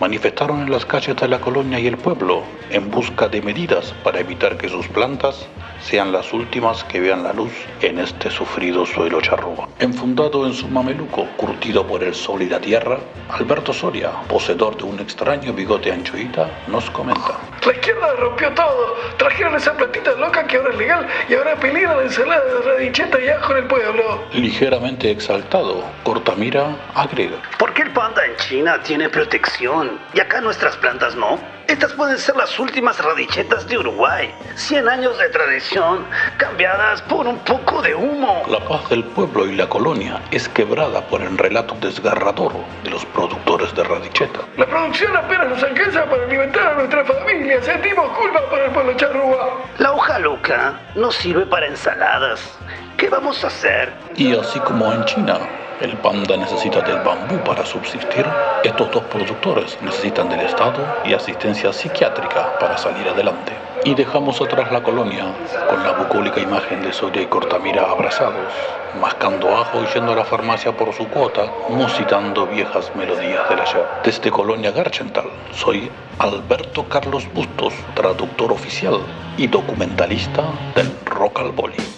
manifestaron 0.00 0.60
en 0.60 0.70
las 0.70 0.84
calles 0.84 1.16
de 1.16 1.28
la 1.28 1.40
colonia 1.40 1.78
y 1.78 1.86
el 1.86 1.96
pueblo 1.96 2.42
en 2.70 2.90
busca 2.90 3.28
de 3.28 3.40
medidas 3.40 3.94
para 4.04 4.20
evitar 4.20 4.56
que 4.56 4.68
sus 4.68 4.86
plantas 4.88 5.46
sean 5.80 6.12
las 6.12 6.32
últimas 6.32 6.84
que 6.84 7.00
vean 7.00 7.22
la 7.22 7.32
luz 7.32 7.52
en 7.80 7.98
este 7.98 8.30
sufrido 8.30 8.84
suelo 8.86 9.20
charrúa. 9.20 9.68
Enfundado 9.78 10.46
en 10.46 10.52
su 10.52 10.68
mameluco, 10.68 11.26
curtido 11.36 11.86
por 11.86 12.02
el 12.02 12.14
sol 12.14 12.42
y 12.42 12.48
la 12.48 12.60
tierra, 12.60 12.98
Alberto 13.28 13.72
Soria, 13.72 14.10
poseedor 14.28 14.76
de 14.76 14.84
un 14.84 14.98
extraño 14.98 15.52
bigote 15.52 15.92
anchoita, 15.92 16.50
nos 16.66 16.90
comenta. 16.90 17.38
La 17.64 17.72
izquierda 17.72 18.14
rompió 18.18 18.52
todo. 18.54 18.96
Trajeron 19.16 19.54
esa 19.54 19.74
plantita 19.74 20.12
loca 20.12 20.46
que 20.46 20.56
ahora 20.56 20.70
es 20.70 20.78
legal 20.78 21.06
y 21.28 21.34
ahora 21.34 21.56
peligra 21.56 21.96
la 21.96 22.02
ensalada 22.02 22.44
de 22.44 22.62
radicheta 22.62 23.20
y 23.20 23.28
ajo 23.28 23.52
en 23.52 23.58
el 23.58 23.64
pueblo. 23.66 24.22
Ligeramente 24.32 25.10
exaltado, 25.10 25.84
Cortamira 26.02 26.76
agrega. 26.94 27.36
¿Por 27.58 27.72
qué 27.74 27.82
el 27.82 27.90
panda 27.92 28.24
en 28.24 28.36
China 28.36 28.80
tiene 28.82 29.08
protección 29.08 29.85
y 30.14 30.20
acá 30.20 30.40
nuestras 30.40 30.76
plantas 30.76 31.14
no? 31.14 31.38
Estas 31.68 31.92
pueden 31.94 32.16
ser 32.16 32.36
las 32.36 32.60
últimas 32.60 33.02
radichetas 33.02 33.66
de 33.66 33.76
Uruguay. 33.78 34.32
100 34.54 34.88
años 34.88 35.18
de 35.18 35.28
tradición 35.30 36.06
cambiadas 36.36 37.02
por 37.02 37.26
un 37.26 37.38
poco 37.40 37.82
de 37.82 37.92
humo. 37.92 38.44
La 38.48 38.60
paz 38.60 38.88
del 38.88 39.02
pueblo 39.02 39.46
y 39.46 39.56
la 39.56 39.68
colonia 39.68 40.22
es 40.30 40.48
quebrada 40.48 41.00
por 41.08 41.22
el 41.22 41.36
relato 41.36 41.74
desgarrador 41.80 42.52
de 42.84 42.90
los 42.90 43.04
productores 43.06 43.74
de 43.74 43.82
radicheta. 43.82 44.40
La 44.56 44.66
producción 44.66 45.16
apenas 45.16 45.48
nos 45.48 45.62
alcanza 45.64 46.04
para 46.04 46.22
alimentar 46.22 46.68
a 46.68 46.74
nuestra 46.74 47.04
familia. 47.04 47.60
Sentimos 47.62 48.10
culpa 48.16 48.48
por 48.48 48.60
el 48.60 48.70
pueblo 48.70 48.92
charrúa. 48.94 49.64
La 49.78 49.92
hoja 49.92 50.20
loca 50.20 50.80
no 50.94 51.10
sirve 51.10 51.46
para 51.46 51.66
ensaladas. 51.66 52.56
¿Qué 52.96 53.10
vamos 53.10 53.44
a 53.44 53.48
hacer? 53.48 53.92
Y 54.16 54.34
así 54.34 54.58
como 54.60 54.90
en 54.90 55.04
China, 55.04 55.38
el 55.82 55.98
panda 55.98 56.34
necesita 56.34 56.80
del 56.80 57.00
bambú 57.00 57.36
para 57.44 57.66
subsistir, 57.66 58.24
estos 58.64 58.90
dos 58.90 59.04
productores 59.04 59.76
necesitan 59.82 60.30
del 60.30 60.40
Estado 60.40 60.82
y 61.04 61.12
asistencia 61.12 61.74
psiquiátrica 61.74 62.58
para 62.58 62.78
salir 62.78 63.06
adelante. 63.06 63.52
Y 63.84 63.94
dejamos 63.94 64.40
atrás 64.40 64.72
la 64.72 64.82
colonia, 64.82 65.26
con 65.68 65.82
la 65.82 65.92
bucólica 65.92 66.40
imagen 66.40 66.80
de 66.80 66.90
Soria 66.94 67.20
y 67.20 67.26
Cortamira 67.26 67.82
abrazados, 67.82 68.50
mascando 68.98 69.54
ajo 69.54 69.82
y 69.82 69.92
yendo 69.92 70.12
a 70.12 70.16
la 70.16 70.24
farmacia 70.24 70.74
por 70.74 70.94
su 70.94 71.06
cuota, 71.08 71.52
musitando 71.68 72.46
viejas 72.46 72.90
melodías 72.96 73.46
del 73.50 73.60
ayer. 73.60 73.86
Desde 74.04 74.30
Colonia 74.30 74.70
Garchental, 74.70 75.28
soy 75.52 75.90
Alberto 76.18 76.88
Carlos 76.88 77.30
Bustos, 77.34 77.74
traductor 77.94 78.50
oficial 78.52 79.00
y 79.36 79.48
documentalista 79.48 80.44
del 80.74 80.90
Rock 81.04 81.40
al 81.40 81.52
Boli. 81.52 81.95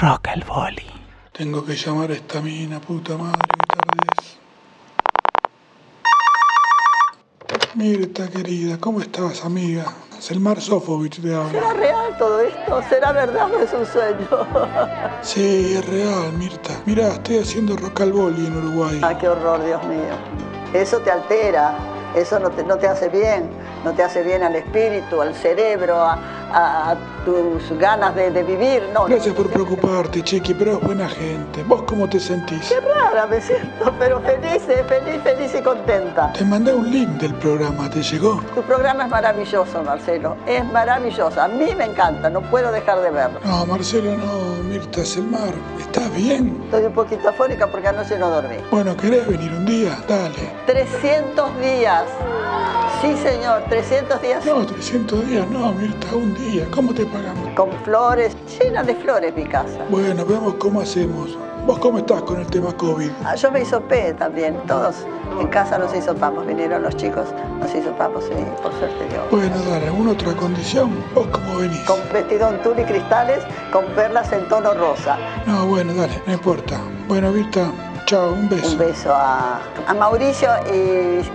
Rock 0.00 0.28
al 0.28 0.44
Boli. 0.44 0.82
Tengo 1.32 1.64
que 1.64 1.74
llamar 1.74 2.10
a 2.10 2.14
esta 2.14 2.40
mina, 2.40 2.80
puta 2.80 3.16
madre, 3.16 3.48
qué 3.56 3.74
tarde 3.74 4.10
es. 4.12 4.38
Mirta, 7.74 8.28
querida, 8.28 8.78
¿cómo 8.78 9.00
estás, 9.00 9.44
amiga? 9.44 9.84
Selmar 10.18 10.60
Sofovich 10.60 11.20
te 11.20 11.34
habla. 11.34 11.50
¿Será 11.50 11.72
real 11.74 12.16
todo 12.18 12.40
esto? 12.40 12.82
¿Será 12.88 13.12
verdad 13.12 13.52
o 13.52 13.58
es 13.58 13.72
un 13.72 13.86
sueño? 13.86 14.28
Sí, 15.22 15.74
es 15.76 15.86
real, 15.86 16.32
Mirta. 16.38 16.70
Mira, 16.86 17.08
estoy 17.08 17.38
haciendo 17.38 17.76
rock 17.76 18.02
al 18.02 18.12
boli 18.12 18.46
en 18.46 18.56
Uruguay. 18.56 19.00
Ah, 19.02 19.16
qué 19.18 19.28
horror, 19.28 19.64
Dios 19.64 19.82
mío. 19.84 20.14
Eso 20.72 20.98
te 21.00 21.10
altera, 21.10 21.76
eso 22.14 22.38
no 22.38 22.50
te, 22.50 22.62
no 22.62 22.76
te 22.76 22.86
hace 22.86 23.08
bien, 23.08 23.48
no 23.84 23.92
te 23.92 24.02
hace 24.02 24.22
bien 24.22 24.42
al 24.42 24.56
espíritu, 24.56 25.20
al 25.20 25.34
cerebro, 25.34 25.96
a, 26.00 26.18
a- 26.52 26.90
a 26.92 26.96
tus 27.24 27.70
ganas 27.78 28.14
de, 28.14 28.30
de 28.30 28.42
vivir. 28.42 28.82
No, 28.92 29.04
Gracias 29.06 29.34
por 29.34 29.48
preocuparte, 29.50 30.22
Chiqui, 30.22 30.52
pero 30.54 30.72
es 30.74 30.80
buena 30.80 31.08
gente. 31.08 31.62
¿Vos 31.64 31.82
cómo 31.82 32.08
te 32.08 32.18
sentís? 32.20 32.68
Qué 32.68 32.80
rara 32.80 33.26
me 33.26 33.40
siento, 33.40 33.92
pero 33.98 34.20
feliz, 34.20 34.62
eh, 34.68 34.84
feliz, 34.88 35.22
feliz 35.22 35.54
y 35.58 35.62
contenta. 35.62 36.32
Te 36.32 36.44
mandé 36.44 36.72
un 36.74 36.90
link 36.90 37.08
del 37.20 37.34
programa, 37.34 37.88
¿te 37.90 38.02
llegó? 38.02 38.40
Tu 38.54 38.62
programa 38.62 39.04
es 39.04 39.10
maravilloso, 39.10 39.82
Marcelo. 39.82 40.36
Es 40.46 40.64
maravilloso. 40.66 41.40
A 41.40 41.48
mí 41.48 41.74
me 41.76 41.84
encanta, 41.86 42.28
no 42.30 42.40
puedo 42.42 42.70
dejar 42.72 43.00
de 43.00 43.10
verlo. 43.10 43.40
No, 43.44 43.64
Marcelo, 43.66 44.16
no, 44.16 44.62
Mirta, 44.64 45.04
Selmar, 45.04 45.54
¿estás 45.80 46.14
bien? 46.14 46.60
Estoy 46.66 46.84
un 46.84 46.92
poquito 46.92 47.28
afónica 47.28 47.66
porque 47.66 47.88
anoche 47.88 48.18
no 48.18 48.28
dormí. 48.30 48.56
Bueno, 48.70 48.96
¿querés 48.96 49.26
venir 49.26 49.50
un 49.52 49.64
día? 49.64 49.96
Dale. 50.06 50.52
300 50.66 51.58
días. 51.60 52.04
Sí, 53.00 53.14
señor, 53.22 53.62
300 53.74 54.22
días. 54.22 54.46
No, 54.46 54.64
300 54.64 55.26
días, 55.26 55.50
no, 55.50 55.72
Mirta, 55.72 56.14
un 56.14 56.32
día. 56.36 56.64
¿Cómo 56.70 56.94
te 56.94 57.04
pagamos? 57.06 57.48
Con 57.56 57.72
flores, 57.82 58.36
llena 58.60 58.84
de 58.84 58.94
flores 58.94 59.34
mi 59.34 59.46
casa. 59.46 59.84
Bueno, 59.90 60.24
veamos 60.24 60.54
cómo 60.60 60.80
hacemos. 60.80 61.36
¿Vos 61.66 61.80
cómo 61.80 61.98
estás 61.98 62.22
con 62.22 62.38
el 62.38 62.46
tema 62.46 62.72
COVID? 62.76 63.10
Ah, 63.24 63.34
Yo 63.34 63.50
me 63.50 63.62
hisopé 63.62 64.12
también, 64.14 64.56
todos 64.68 64.94
en 65.40 65.48
casa 65.48 65.76
nos 65.76 65.92
hisopamos, 65.92 66.46
vinieron 66.46 66.82
los 66.84 66.94
chicos, 66.96 67.26
nos 67.58 67.74
hisopamos 67.74 68.24
y 68.26 68.62
por 68.62 68.72
suerte 68.78 69.08
Dios. 69.10 69.24
Bueno, 69.32 69.56
dale, 69.68 69.86
¿alguna 69.86 70.12
otra 70.12 70.34
condición? 70.34 70.92
¿Vos 71.12 71.26
cómo 71.32 71.56
venís? 71.58 71.80
Con 71.80 71.98
vestido 72.12 72.50
en 72.50 72.62
tul 72.62 72.78
y 72.78 72.84
cristales, 72.84 73.42
con 73.72 73.86
perlas 73.96 74.30
en 74.32 74.46
tono 74.48 74.72
rosa. 74.74 75.18
No, 75.46 75.66
bueno, 75.66 75.92
dale, 75.94 76.22
no 76.28 76.32
importa. 76.34 76.78
Bueno, 77.08 77.32
Mirta, 77.32 77.72
chao, 78.06 78.32
un 78.32 78.48
beso. 78.48 78.72
Un 78.72 78.78
beso 78.78 79.12
a, 79.14 79.60
a 79.86 79.94
Mauricio 79.94 80.48
y, 80.72 80.76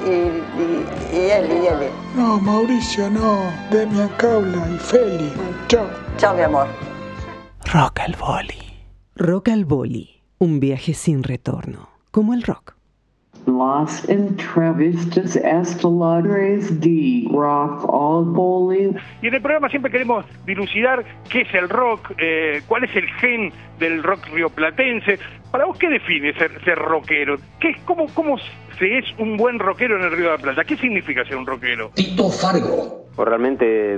y, 0.07 0.43
y, 0.57 0.85
y 1.13 1.29
él, 1.29 1.63
y 1.63 1.67
él. 1.67 1.91
No, 2.15 2.39
Mauricio, 2.39 3.09
no. 3.09 3.51
Demian 3.71 4.09
Caula 4.17 4.67
y 4.69 4.77
Feli. 4.77 5.33
Chao. 5.67 5.87
Chao, 6.17 6.35
mi 6.35 6.41
amor. 6.41 6.67
Rock 7.71 7.99
al 7.99 8.15
Boli. 8.15 8.61
Rock 9.15 9.49
al 9.49 9.65
Boli. 9.65 10.21
Un 10.39 10.59
viaje 10.59 10.93
sin 10.93 11.23
retorno. 11.23 11.89
Como 12.11 12.33
el 12.33 12.43
rock. 12.43 12.75
Entrevistas 14.07 15.35
estelares 15.35 16.79
de 16.79 17.27
Rock 17.31 17.83
All 17.87 18.25
Bowling. 18.25 18.93
Y 19.21 19.27
en 19.27 19.33
el 19.33 19.41
programa 19.41 19.69
siempre 19.69 19.91
queremos 19.91 20.25
dilucidar 20.45 21.03
qué 21.29 21.41
es 21.41 21.53
el 21.53 21.67
rock, 21.67 22.11
eh, 22.19 22.61
cuál 22.67 22.83
es 22.83 22.95
el 22.95 23.07
gen 23.19 23.51
del 23.79 24.03
rock 24.03 24.27
rioplatense. 24.31 25.17
Para 25.51 25.65
vos, 25.65 25.77
¿qué 25.79 25.89
define 25.89 26.31
ser, 26.33 26.63
ser 26.63 26.77
rockero? 26.77 27.37
¿Qué, 27.59 27.75
cómo, 27.85 28.05
¿Cómo 28.13 28.37
se 28.77 28.99
es 28.99 29.05
un 29.17 29.35
buen 29.35 29.57
rockero 29.57 29.97
en 29.97 30.03
el 30.03 30.11
Río 30.11 30.25
de 30.25 30.37
la 30.37 30.43
Plata? 30.43 30.63
¿Qué 30.63 30.77
significa 30.77 31.25
ser 31.25 31.37
un 31.37 31.47
rockero? 31.47 31.89
Tito 31.95 32.29
Fargo. 32.29 33.07
O 33.15 33.25
realmente 33.25 33.95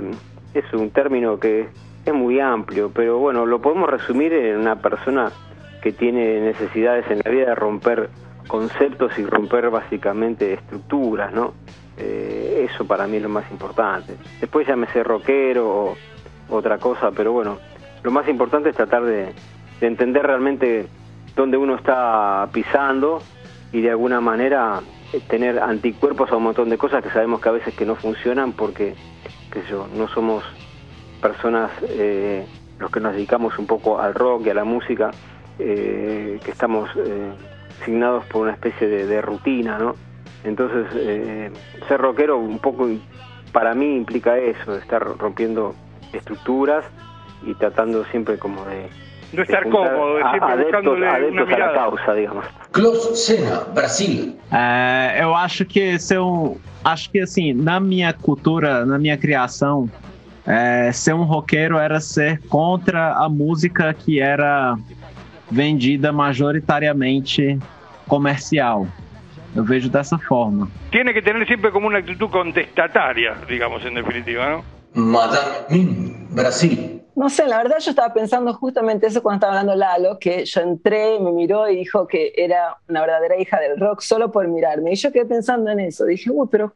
es 0.54 0.64
un 0.72 0.90
término 0.90 1.38
que 1.38 1.66
es 2.06 2.14
muy 2.14 2.40
amplio, 2.40 2.90
pero 2.92 3.18
bueno, 3.18 3.44
lo 3.44 3.60
podemos 3.60 3.88
resumir 3.90 4.32
en 4.32 4.56
una 4.56 4.76
persona 4.76 5.30
que 5.82 5.92
tiene 5.92 6.40
necesidades 6.40 7.04
en 7.10 7.20
la 7.24 7.30
vida 7.30 7.46
de 7.48 7.54
romper 7.54 8.08
conceptos 8.52 9.18
y 9.18 9.24
romper 9.24 9.70
básicamente 9.70 10.52
estructuras, 10.52 11.32
¿no? 11.32 11.54
Eh, 11.96 12.68
eso 12.70 12.86
para 12.86 13.06
mí 13.06 13.16
es 13.16 13.22
lo 13.22 13.30
más 13.30 13.50
importante. 13.50 14.14
Después 14.42 14.68
llámese 14.68 15.02
rockero 15.02 15.66
o 15.66 15.96
otra 16.50 16.76
cosa, 16.76 17.12
pero 17.12 17.32
bueno, 17.32 17.56
lo 18.02 18.10
más 18.10 18.28
importante 18.28 18.68
es 18.68 18.76
tratar 18.76 19.04
de, 19.04 19.32
de 19.80 19.86
entender 19.86 20.26
realmente 20.26 20.86
dónde 21.34 21.56
uno 21.56 21.76
está 21.76 22.46
pisando 22.52 23.22
y 23.72 23.80
de 23.80 23.88
alguna 23.88 24.20
manera 24.20 24.82
eh, 25.14 25.20
tener 25.26 25.58
anticuerpos 25.58 26.30
a 26.30 26.36
un 26.36 26.42
montón 26.42 26.68
de 26.68 26.76
cosas 26.76 27.02
que 27.02 27.08
sabemos 27.08 27.40
que 27.40 27.48
a 27.48 27.52
veces 27.52 27.74
que 27.74 27.86
no 27.86 27.94
funcionan 27.94 28.52
porque, 28.52 28.94
qué 29.50 29.62
sé 29.62 29.70
yo, 29.70 29.88
no 29.96 30.08
somos 30.08 30.44
personas 31.22 31.70
eh, 31.88 32.44
los 32.78 32.90
que 32.90 33.00
nos 33.00 33.14
dedicamos 33.14 33.58
un 33.58 33.66
poco 33.66 33.98
al 33.98 34.12
rock 34.12 34.44
y 34.44 34.50
a 34.50 34.54
la 34.54 34.64
música, 34.64 35.10
que 35.58 36.40
estamos 36.44 36.90
signados 37.84 38.24
por 38.26 38.42
una 38.42 38.52
especie 38.52 38.86
de, 38.88 39.06
de 39.06 39.20
rutina, 39.22 39.78
¿no? 39.78 39.94
Entonces, 40.44 40.86
eh, 40.96 41.50
ser 41.88 42.00
rockero 42.00 42.38
un 42.38 42.58
poco 42.58 42.88
para 43.52 43.74
mí 43.74 43.96
implica 43.96 44.38
eso, 44.38 44.72
de 44.72 44.78
estar 44.80 45.02
rompiendo 45.18 45.74
estructuras 46.12 46.84
y 47.46 47.54
tratando 47.54 48.04
siempre 48.06 48.38
como 48.38 48.64
de... 48.64 48.88
No 49.32 49.42
estar 49.42 49.64
de 49.64 49.70
cómodo, 49.70 50.16
a- 50.18 50.30
siempre 50.30 50.52
adeptos, 50.52 50.64
buscándole 50.64 51.00
una 51.06 51.14
adeptos 51.14 51.46
a 51.46 51.50
la 51.50 51.56
mirada. 51.56 51.74
causa, 51.74 52.14
digamos. 52.14 52.44
Klaus 52.70 53.24
Senna, 53.24 53.60
Brasil. 53.74 54.36
É, 54.52 55.18
eu 55.22 55.34
acho 55.34 55.64
que 55.64 55.98
ser 55.98 56.18
um, 56.20 56.56
acho 56.84 57.10
que 57.10 57.20
assim, 57.20 57.52
na 57.54 57.80
minha 57.80 58.12
cultura, 58.12 58.84
na 58.84 58.98
minha 58.98 59.16
criação, 59.16 59.88
é, 60.46 60.92
ser 60.92 61.14
um 61.14 61.22
roqueiro 61.22 61.78
era 61.78 61.98
ser 62.00 62.40
contra 62.48 63.14
a 63.14 63.28
música 63.28 63.94
que 63.94 64.20
era 64.20 64.76
vendida 65.52 66.12
majoritariamente 66.12 67.58
comercial. 68.08 68.86
Eu 69.54 69.64
vejo 69.64 69.90
dessa 69.90 70.16
forma. 70.16 70.68
Tiene 70.90 71.12
que 71.12 71.20
tener 71.20 71.46
siempre 71.46 71.70
como 71.70 71.86
una 71.86 71.98
actitud 71.98 72.30
contestataria, 72.30 73.34
digamos, 73.46 73.84
en 73.84 73.94
definitiva, 73.94 74.48
¿no? 74.48 74.64
Madame 74.94 76.26
Brasil. 76.30 77.02
No 77.14 77.28
sé, 77.28 77.46
la 77.46 77.58
verdad 77.58 77.76
yo 77.78 77.90
estaba 77.90 78.14
pensando 78.14 78.54
justamente 78.54 79.06
eso 79.06 79.22
cuando 79.22 79.36
estaba 79.36 79.60
hablando 79.60 79.74
Lalo, 79.74 80.18
que 80.18 80.46
yo 80.46 80.62
entré, 80.62 81.20
me 81.20 81.32
miró 81.32 81.68
y 81.68 81.76
dijo 81.76 82.06
que 82.06 82.32
era 82.34 82.78
una 82.88 83.02
verdadera 83.02 83.38
hija 83.38 83.60
del 83.60 83.78
rock 83.78 84.00
solo 84.00 84.32
por 84.32 84.48
mirarme. 84.48 84.92
Y 84.92 84.96
yo 84.96 85.12
quedé 85.12 85.26
pensando 85.26 85.70
en 85.70 85.80
eso. 85.80 86.06
Dije, 86.06 86.30
uy, 86.30 86.48
pero 86.50 86.72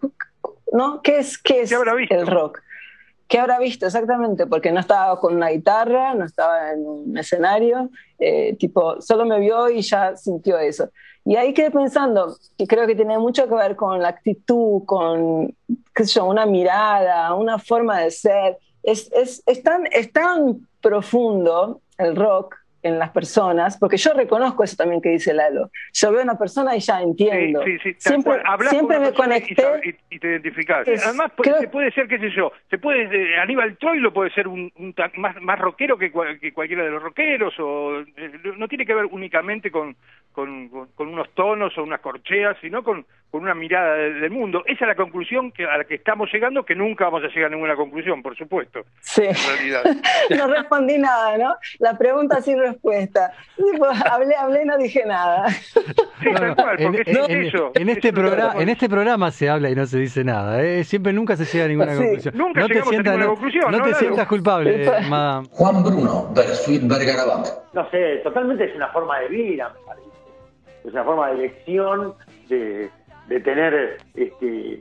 ¿no? 0.73 1.01
¿Qué 1.01 1.19
es, 1.19 1.39
qué 1.39 1.63
es 1.63 1.73
el 1.73 2.27
rock? 2.27 2.61
¿Qué 3.29 3.39
habrá 3.39 3.59
visto 3.59 3.87
exactamente? 3.87 4.47
Porque 4.47 4.71
no 4.71 4.81
estaba 4.81 5.19
con 5.19 5.35
una 5.35 5.49
guitarra, 5.49 6.15
no 6.15 6.25
estaba 6.25 6.73
en 6.73 6.87
un 6.87 7.19
escenario, 7.19 7.91
eh, 8.19 8.57
tipo, 8.57 9.01
solo 9.01 9.25
me 9.25 9.41
vio 9.41 9.69
y 9.69 9.83
ya 9.83 10.17
sintió 10.17 10.59
eso. 10.59 10.91
Y 11.25 11.35
ahí 11.35 11.53
quedé 11.53 11.73
pensando, 11.73 12.37
que 12.57 12.69
creo 12.69 12.87
que 12.87 12.95
tiene 12.95 13.19
mucho 13.19 13.49
que 13.49 13.55
ver 13.55 13.75
con 13.75 14.01
la 14.01 14.09
actitud, 14.09 14.85
con, 14.85 15.57
qué 15.93 16.05
sé 16.05 16.15
yo, 16.15 16.27
una 16.27 16.47
mirada, 16.47 17.35
una 17.35 17.59
forma 17.59 18.01
de 18.01 18.13
ser. 18.13 18.59
Es, 18.85 19.11
es, 19.13 19.43
es 19.45 19.63
tan, 19.65 19.87
es 19.91 20.13
tan 20.13 20.69
profundo 20.81 21.81
el 21.99 22.15
rock 22.15 22.55
en 22.87 22.99
las 22.99 23.11
personas, 23.11 23.77
porque 23.79 23.97
yo 23.97 24.13
reconozco 24.15 24.65
eso 24.65 24.77
también 24.77 25.01
que 25.03 25.11
dice 25.11 25.35
Lalo. 25.35 25.71
Yo 25.93 26.11
veo 26.11 26.21
a 26.21 26.25
una 26.25 26.39
persona 26.39 26.77
y 26.77 26.81
ya 26.81 27.01
entiendo. 27.03 27.63
Sí, 27.65 27.79
sí, 27.79 27.93
sí, 27.93 27.97
siempre 27.99 28.43
siempre 28.71 28.99
me 28.99 29.13
conecté. 29.13 29.65
Y, 29.85 30.15
y 30.17 30.19
te 30.19 30.29
identificás. 30.29 30.87
Es- 30.89 31.05
Además, 31.07 31.33
creo- 31.37 31.59
se 31.61 31.69
puede 31.69 31.91
ser, 31.93 32.09
qué 32.09 32.19
sé 32.19 32.31
yo, 32.31 32.53
se 32.71 32.79
puede, 32.79 33.05
eh, 33.05 33.39
Aníbal 33.39 33.77
Troilo 33.79 34.13
puede 34.13 34.31
ser 34.31 34.49
un, 34.49 34.71
un 34.77 34.95
más, 35.17 35.41
más 35.43 35.59
rockero 35.59 35.99
que, 35.99 36.13
que 36.41 36.53
cualquiera 36.53 36.85
de 36.85 36.91
los 36.91 37.03
rockeros, 37.03 37.55
o 37.59 38.01
eh, 38.01 38.33
no 38.57 38.69
tiene 38.69 38.87
que 38.87 38.95
ver 38.95 39.07
únicamente 39.07 39.71
con, 39.71 39.97
con, 40.33 40.69
con- 40.69 40.89
con 40.95 41.09
unos 41.09 41.29
tonos 41.35 41.77
o 41.79 41.83
unas 41.83 42.01
corcheas, 42.01 42.57
sino 42.61 42.83
con, 42.83 43.05
con 43.37 43.43
una 43.45 43.55
mirada 43.55 43.95
del, 43.95 44.21
del 44.23 44.31
mundo. 44.31 44.63
Esa 44.67 44.85
es 44.85 44.89
la 44.89 44.95
conclusión 44.95 45.53
que, 45.53 45.65
a 45.67 45.77
la 45.79 45.85
que 45.85 45.97
estamos 45.97 46.33
llegando, 46.33 46.65
que 46.65 46.75
nunca 46.75 47.05
vamos 47.05 47.23
a 47.25 47.29
llegar 47.29 47.47
a 47.47 47.55
ninguna 47.55 47.77
conclusión, 47.77 48.23
por 48.23 48.37
supuesto. 48.37 48.81
Sí. 49.01 49.25
En 49.25 49.35
realidad. 49.35 49.83
no 50.37 50.47
respondí 50.47 50.97
nada, 50.99 51.37
¿no? 51.37 51.55
La 51.79 51.97
pregunta 51.99 52.41
sin 52.41 52.59
respuesta. 52.59 53.33
Tipo, 53.57 53.87
hablé, 54.11 54.35
hablé, 54.37 54.65
no 54.65 54.79
dije 54.79 55.05
nada. 55.07 55.47
En, 56.79 56.95
en- 56.95 57.47
en 57.75 57.89
este 57.89 58.13
programa, 58.13 58.55
en 58.61 58.69
este 58.69 58.89
programa 58.89 59.31
se 59.31 59.49
habla 59.49 59.71
y 59.71 59.75
no 59.75 59.87
se 59.87 59.99
dice 59.99 60.25
nada. 60.25 60.63
¿eh? 60.63 60.83
Siempre 60.85 61.13
nunca 61.13 61.37
se 61.37 61.45
llega 61.45 61.67
a 61.67 61.69
ninguna 61.69 61.93
Sí, 61.95 61.99
conclusión. 62.03 62.35
nunca 62.37 62.61
no 62.61 62.67
te 62.67 62.73
llegamos 62.75 62.89
a 62.89 62.91
sientas, 62.91 63.13
ninguna 63.15 63.27
no- 63.27 63.35
conclusión, 63.35 63.71
no 63.71 63.79
¿no, 63.79 63.85
te 63.85 63.95
sientas 63.95 64.27
culpable, 64.27 64.85
eh, 64.87 64.91
madame. 65.09 65.49
Juan 65.53 65.83
Bruno, 65.85 66.33
Bersuit 66.35 66.83
Bergarabat. 66.83 67.47
no 67.75 67.91
sé, 67.91 68.17
totalmente 68.25 68.65
es 68.65 68.75
una 68.77 68.89
forma 68.89 69.19
de 69.21 69.29
vida, 69.29 69.73
me 69.79 69.87
parece. 69.87 70.07
Es 70.85 70.93
una 70.93 71.05
forma 71.05 71.29
de 71.29 71.35
elección, 71.35 72.15
de, 72.49 72.91
de 73.29 73.41
tener 73.41 73.99
este, 74.15 74.81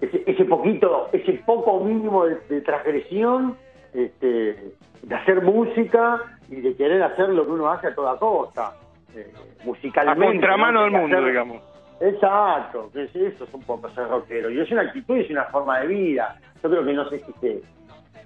ese, 0.00 0.22
ese 0.26 0.44
poquito, 0.44 1.08
ese 1.12 1.32
poco 1.46 1.80
mínimo 1.84 2.24
de, 2.26 2.36
de 2.48 2.60
transgresión 2.62 3.56
este, 3.94 4.72
de 5.02 5.14
hacer 5.14 5.42
música 5.42 6.20
y 6.48 6.56
de 6.60 6.74
querer 6.76 7.02
hacer 7.02 7.28
lo 7.30 7.44
que 7.46 7.52
uno 7.52 7.68
hace 7.70 7.88
a 7.88 7.94
toda 7.94 8.16
costa, 8.18 8.72
eh, 9.14 9.32
musicalmente. 9.64 10.24
A 10.26 10.30
contramano 10.30 10.80
¿no? 10.80 10.84
del 10.84 10.92
mundo, 11.02 11.16
Hacer- 11.16 11.28
digamos. 11.28 11.62
Exacto, 12.00 12.90
que 12.92 13.04
es- 13.04 13.14
eso 13.16 13.44
es 13.44 13.54
un 13.54 13.62
poco 13.62 13.88
ser 13.90 14.08
rockero. 14.08 14.50
Y 14.50 14.60
es 14.60 14.70
una 14.70 14.82
actitud 14.82 15.16
es 15.16 15.30
una 15.30 15.44
forma 15.44 15.80
de 15.80 15.86
vida. 15.88 16.36
Yo 16.62 16.70
creo 16.70 16.84
que 16.84 16.92
no 16.92 17.08
sé 17.08 17.18
si 17.24 17.32
se, 17.40 17.60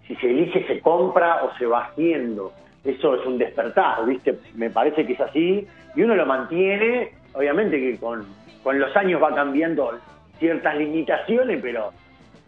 si 0.07 0.15
se 0.17 0.31
elige, 0.31 0.67
se 0.67 0.81
compra 0.81 1.43
o 1.45 1.55
se 1.57 1.67
va 1.67 1.87
haciendo. 1.87 2.53
Eso 2.85 3.15
es 3.15 3.25
un 3.27 3.39
despertar, 3.39 4.05
¿viste? 4.07 4.39
Me 4.57 4.69
parece 4.71 5.07
que 5.07 5.13
es 5.15 5.21
así. 5.21 5.67
Y 5.95 6.03
uno 6.03 6.15
lo 6.17 6.27
mantiene, 6.27 7.13
obviamente 7.35 7.79
que 7.79 7.97
con, 7.99 8.27
con 8.63 8.79
los 8.79 8.95
años 8.97 9.23
va 9.23 9.35
cambiando 9.35 9.99
ciertas 10.39 10.77
limitaciones, 10.77 11.61
pero 11.63 11.91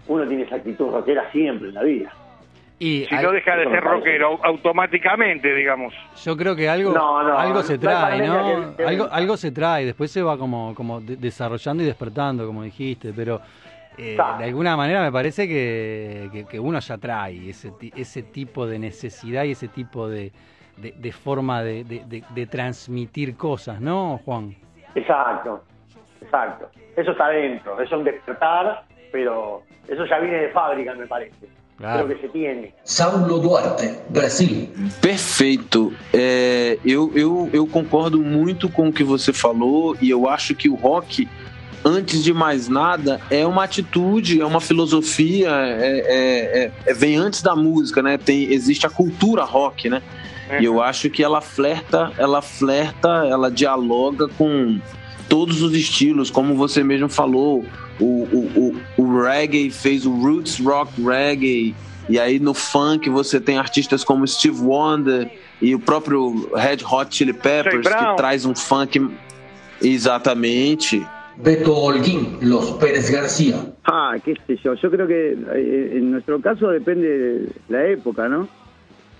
uno 0.08 0.26
tiene 0.26 0.44
esa 0.44 0.56
actitud 0.56 0.90
rockera 0.90 1.30
siempre 1.32 1.68
en 1.68 1.74
la 1.74 1.82
vida. 1.82 2.12
Y 2.78 3.06
Si 3.08 3.14
al- 3.14 3.22
no 3.24 3.30
deja 3.32 3.56
de 3.56 3.64
ser 3.70 3.82
rockero 3.84 4.32
au- 4.32 4.40
automáticamente, 4.42 5.54
digamos. 5.54 5.94
Yo 6.24 6.36
creo 6.36 6.56
que 6.56 6.68
algo, 6.68 6.92
No, 6.92 7.22
no, 7.22 7.38
algo 7.38 7.62
se 7.62 7.78
trae, 7.78 8.26
¿no? 8.26 8.72
que- 8.72 8.76
que- 8.76 8.84
Algo, 8.84 9.08
algo 9.10 9.36
se 9.36 9.52
trae, 9.52 9.84
después 9.86 10.10
se 10.10 10.22
va 10.22 10.36
como, 10.36 10.74
como 10.74 11.00
de- 11.00 11.16
desarrollando 11.16 11.82
y 11.82 11.86
despertando, 11.86 12.46
como 12.46 12.62
dijiste, 12.64 13.12
pero 13.14 13.40
eh, 13.96 14.18
de 14.38 14.44
alguna 14.44 14.76
manera 14.76 15.02
me 15.02 15.12
parece 15.12 15.46
que, 15.46 16.28
que- 16.32 16.44
que 16.46 16.58
uno 16.58 16.80
ya 16.80 16.98
trae 16.98 17.48
ese, 17.50 17.70
ti- 17.70 17.92
ese 17.94 18.24
tipo 18.24 18.66
de 18.66 18.80
necesidad 18.80 19.44
y 19.44 19.52
ese 19.52 19.68
tipo 19.68 20.08
de, 20.08 20.32
de- 20.76 20.94
de 20.98 21.12
forma 21.12 21.62
de, 21.62 21.84
de- 21.84 22.04
de- 22.04 22.24
de 22.28 22.46
transmitir 22.46 23.36
cosas, 23.36 23.80
¿no, 23.80 24.18
Juan? 24.24 24.52
Exacto, 24.96 25.62
exacto. 26.24 26.66
Eso 26.96 27.10
está 27.12 27.28
dentro, 27.28 27.74
eso 27.74 27.94
es 27.94 27.98
un 27.98 28.04
despertar, 28.04 28.84
pero 29.12 29.62
eso 29.88 30.04
ya 30.06 30.18
viene 30.18 30.38
de 30.38 30.48
fábrica, 30.50 30.94
me 30.94 31.06
parece. 31.06 31.48
Claro. 31.76 32.04
Creo 32.04 32.16
que 32.16 32.26
se 32.26 32.32
tiene. 32.32 32.72
Saulo 32.84 33.38
Duarte, 33.40 33.98
Brasil. 34.08 34.72
Perfeito. 35.00 35.92
É, 36.12 36.78
eu, 36.84 37.10
eu, 37.16 37.50
eu 37.52 37.66
concordo 37.66 38.20
muito 38.22 38.68
com 38.68 38.88
o 38.88 38.92
que 38.92 39.02
você 39.02 39.32
falou 39.32 39.96
e 40.00 40.08
eu 40.08 40.28
acho 40.28 40.54
que 40.54 40.68
o 40.68 40.76
rock, 40.76 41.28
antes 41.84 42.22
de 42.22 42.32
mais 42.32 42.68
nada, 42.68 43.20
é 43.28 43.44
uma 43.44 43.64
atitude, 43.64 44.40
é 44.40 44.46
uma 44.46 44.60
filosofia, 44.60 45.50
é, 45.50 45.98
é- 45.98 46.64
é- 46.64 46.72
é- 46.86 46.94
vem 46.94 47.16
antes 47.16 47.42
da 47.42 47.56
música, 47.56 48.00
né? 48.00 48.18
Tem, 48.18 48.52
existe 48.52 48.86
a 48.86 48.90
cultura 48.90 49.42
rock, 49.42 49.90
né? 49.90 50.00
E 50.60 50.64
eu 50.64 50.80
acho 50.80 51.10
que 51.10 51.24
ela 51.24 51.40
flerta, 51.40 52.12
ela 52.16 52.40
flerta, 52.40 53.26
ela 53.26 53.50
dialoga 53.50 54.28
com 54.28 54.78
todos 55.34 55.62
os 55.62 55.74
estilos, 55.74 56.30
como 56.30 56.54
você 56.54 56.84
mesmo 56.84 57.08
falou. 57.08 57.64
O, 57.98 58.04
o, 58.04 58.72
o, 58.96 59.02
o 59.02 59.20
reggae 59.20 59.68
fez 59.68 60.06
o 60.06 60.12
roots 60.12 60.60
rock 60.60 60.92
reggae, 61.02 61.74
e 62.08 62.20
aí 62.20 62.38
no 62.38 62.54
funk 62.54 63.10
você 63.10 63.40
tem 63.40 63.58
artistas 63.58 64.04
como 64.04 64.24
Steve 64.28 64.60
Wonder 64.60 65.28
e 65.60 65.74
o 65.74 65.80
próprio 65.80 66.48
Red 66.54 66.84
Hot 66.88 67.12
Chili 67.12 67.32
Peppers, 67.32 67.84
que 67.84 68.16
traz 68.16 68.44
um 68.46 68.54
funk. 68.54 69.10
Exatamente. 69.82 71.04
Beto 71.36 71.72
Holguín, 71.72 72.38
Los 72.40 72.70
Pérez 72.78 73.10
García. 73.10 73.56
Ah, 73.84 74.16
qué 74.24 74.36
sé 74.46 74.56
yo. 74.62 74.74
Yo 74.74 74.88
creo 74.88 75.08
que 75.08 75.32
eh, 75.32 75.96
en 75.96 76.12
nuestro 76.12 76.40
caso 76.40 76.68
depende 76.68 77.08
de 77.08 77.48
la 77.68 77.84
época, 77.86 78.28
¿no? 78.28 78.46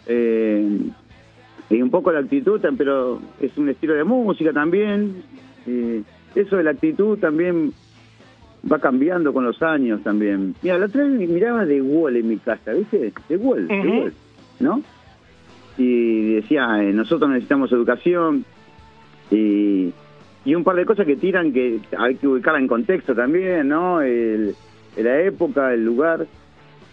Eh, 0.06 0.78
y 1.70 1.82
un 1.82 1.90
poco 1.90 2.12
la 2.12 2.20
actitud, 2.20 2.60
pero 2.78 3.20
es 3.40 3.56
un 3.56 3.68
estilo 3.68 3.94
de 3.94 4.04
música 4.04 4.52
también. 4.52 5.24
Eh, 5.66 6.02
eso 6.34 6.56
de 6.56 6.62
la 6.64 6.70
actitud 6.70 7.18
también 7.18 7.72
va 8.70 8.78
cambiando 8.78 9.32
con 9.32 9.44
los 9.44 9.62
años 9.62 10.02
también. 10.02 10.54
Mira, 10.62 10.78
la 10.78 10.86
otra 10.86 11.04
vez 11.04 11.28
miraba 11.28 11.64
de 11.64 11.80
Wall 11.82 12.16
en 12.16 12.28
mi 12.28 12.38
casa, 12.38 12.72
¿viste? 12.72 13.12
De 13.28 13.36
Wall, 13.36 13.68
de. 13.68 13.80
Wall, 13.80 14.12
¿no? 14.60 14.82
Y 15.76 16.34
decía, 16.34 16.82
eh, 16.82 16.92
nosotros 16.92 17.28
necesitamos 17.30 17.72
educación 17.72 18.44
y, 19.30 19.92
y 20.44 20.54
un 20.54 20.64
par 20.64 20.76
de 20.76 20.86
cosas 20.86 21.06
que 21.06 21.16
tiran 21.16 21.52
que 21.52 21.80
hay 21.98 22.14
que 22.16 22.28
ubicarla 22.28 22.60
en 22.60 22.68
contexto 22.68 23.14
también, 23.14 23.68
¿no? 23.68 24.00
El, 24.00 24.54
la 24.96 25.20
época, 25.22 25.72
el 25.74 25.84
lugar. 25.84 26.26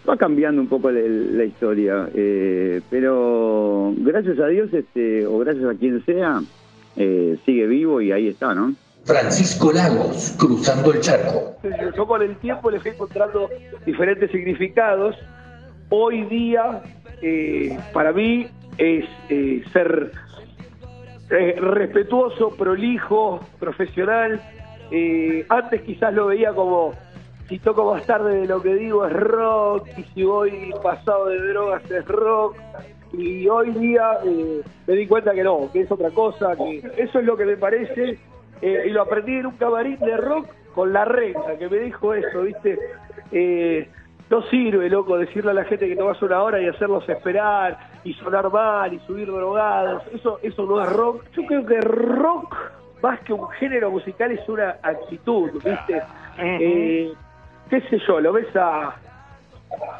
Va 0.10 0.18
cambiando 0.18 0.60
un 0.60 0.68
poco 0.68 0.90
la, 0.90 1.00
la 1.00 1.46
historia, 1.46 2.10
eh, 2.16 2.82
pero 2.90 3.94
gracias 3.98 4.40
a 4.40 4.48
Dios, 4.48 4.74
este, 4.74 5.28
o 5.28 5.38
gracias 5.38 5.64
a 5.64 5.76
quien 5.76 6.04
sea, 6.06 6.42
eh, 6.96 7.38
sigue 7.46 7.68
vivo 7.68 8.02
y 8.02 8.12
ahí 8.12 8.28
está, 8.28 8.54
¿no? 8.54 8.74
Francisco 9.04 9.72
Lagos, 9.72 10.36
cruzando 10.38 10.94
el 10.94 11.00
charco. 11.00 11.56
Yo 11.96 12.06
con 12.06 12.22
el 12.22 12.36
tiempo 12.38 12.70
le 12.70 12.80
fui 12.80 12.92
encontrando 12.92 13.50
diferentes 13.86 14.30
significados. 14.32 15.16
Hoy 15.90 16.24
día, 16.26 16.84
eh, 17.22 17.78
para 17.94 18.14
mí, 18.14 18.48
es 18.78 19.06
eh, 19.30 19.64
ser 19.74 20.12
eh, 21.30 21.56
respetuoso, 21.60 22.50
prolijo, 22.50 23.40
profesional. 23.60 24.42
Eh, 24.92 25.46
antes 25.50 25.82
quizás 25.82 26.14
lo 26.14 26.28
veía 26.28 26.54
como, 26.54 26.94
si 27.48 27.58
toco 27.60 27.94
más 27.94 28.06
tarde 28.06 28.42
de 28.42 28.48
lo 28.48 28.62
que 28.62 28.76
digo 28.76 29.06
es 29.06 29.14
rock, 29.14 29.88
y 29.98 30.04
si 30.14 30.24
voy 30.24 30.74
pasado 30.84 31.28
de 31.28 31.48
drogas 31.48 31.90
es 31.90 32.06
rock. 32.06 32.58
Y 33.14 33.48
hoy 33.48 33.72
día 33.72 34.20
eh, 34.26 34.62
me 34.88 34.94
di 34.94 35.08
cuenta 35.08 35.34
que 35.34 35.44
no, 35.44 35.70
que 35.72 35.82
es 35.82 35.92
otra 35.92 36.10
cosa, 36.12 36.56
que 36.56 36.78
eso 36.98 37.20
es 37.20 37.26
lo 37.26 37.36
que 37.36 37.46
me 37.46 37.58
parece. 37.58 38.18
eh, 38.62 38.84
y 38.88 38.90
lo 38.90 39.02
aprendí 39.02 39.36
en 39.36 39.48
un 39.48 39.58
camarín 39.58 40.00
de 40.00 40.16
rock 40.18 40.48
con 40.76 40.94
la 40.94 41.04
reina, 41.04 41.58
que 41.60 41.68
me 41.68 41.78
dijo 41.80 42.14
eso, 42.14 42.44
¿viste? 42.44 42.80
Eh, 43.32 43.90
no 44.30 44.44
sirve, 44.44 44.90
loco, 44.90 45.18
decirle 45.18 45.52
a 45.52 45.54
la 45.56 45.66
gente 45.66 45.94
que 45.94 46.02
vas 46.02 46.22
una 46.22 46.42
hora 46.42 46.62
y 46.62 46.68
hacerlos 46.68 47.08
esperar 47.10 47.78
y 48.06 48.14
sonar 48.14 48.50
mal 48.50 48.94
y 48.94 49.00
subir 49.00 49.28
drogados. 49.28 50.04
Eso, 50.14 50.40
eso 50.42 50.66
no 50.66 50.82
es 50.82 50.90
rock. 50.90 51.26
Yo 51.36 51.46
creo 51.46 51.66
que 51.66 51.82
rock, 51.82 52.56
más 53.04 53.20
que 53.22 53.34
un 53.34 53.50
género 53.50 53.92
musical, 53.92 54.32
es 54.32 54.48
una 54.48 54.78
actitud, 54.82 55.52
¿viste? 55.54 56.02
Qué 56.38 57.82
sé 57.90 58.00
yo, 58.08 58.22
lo 58.22 58.32
ves 58.32 58.56
a 58.56 58.96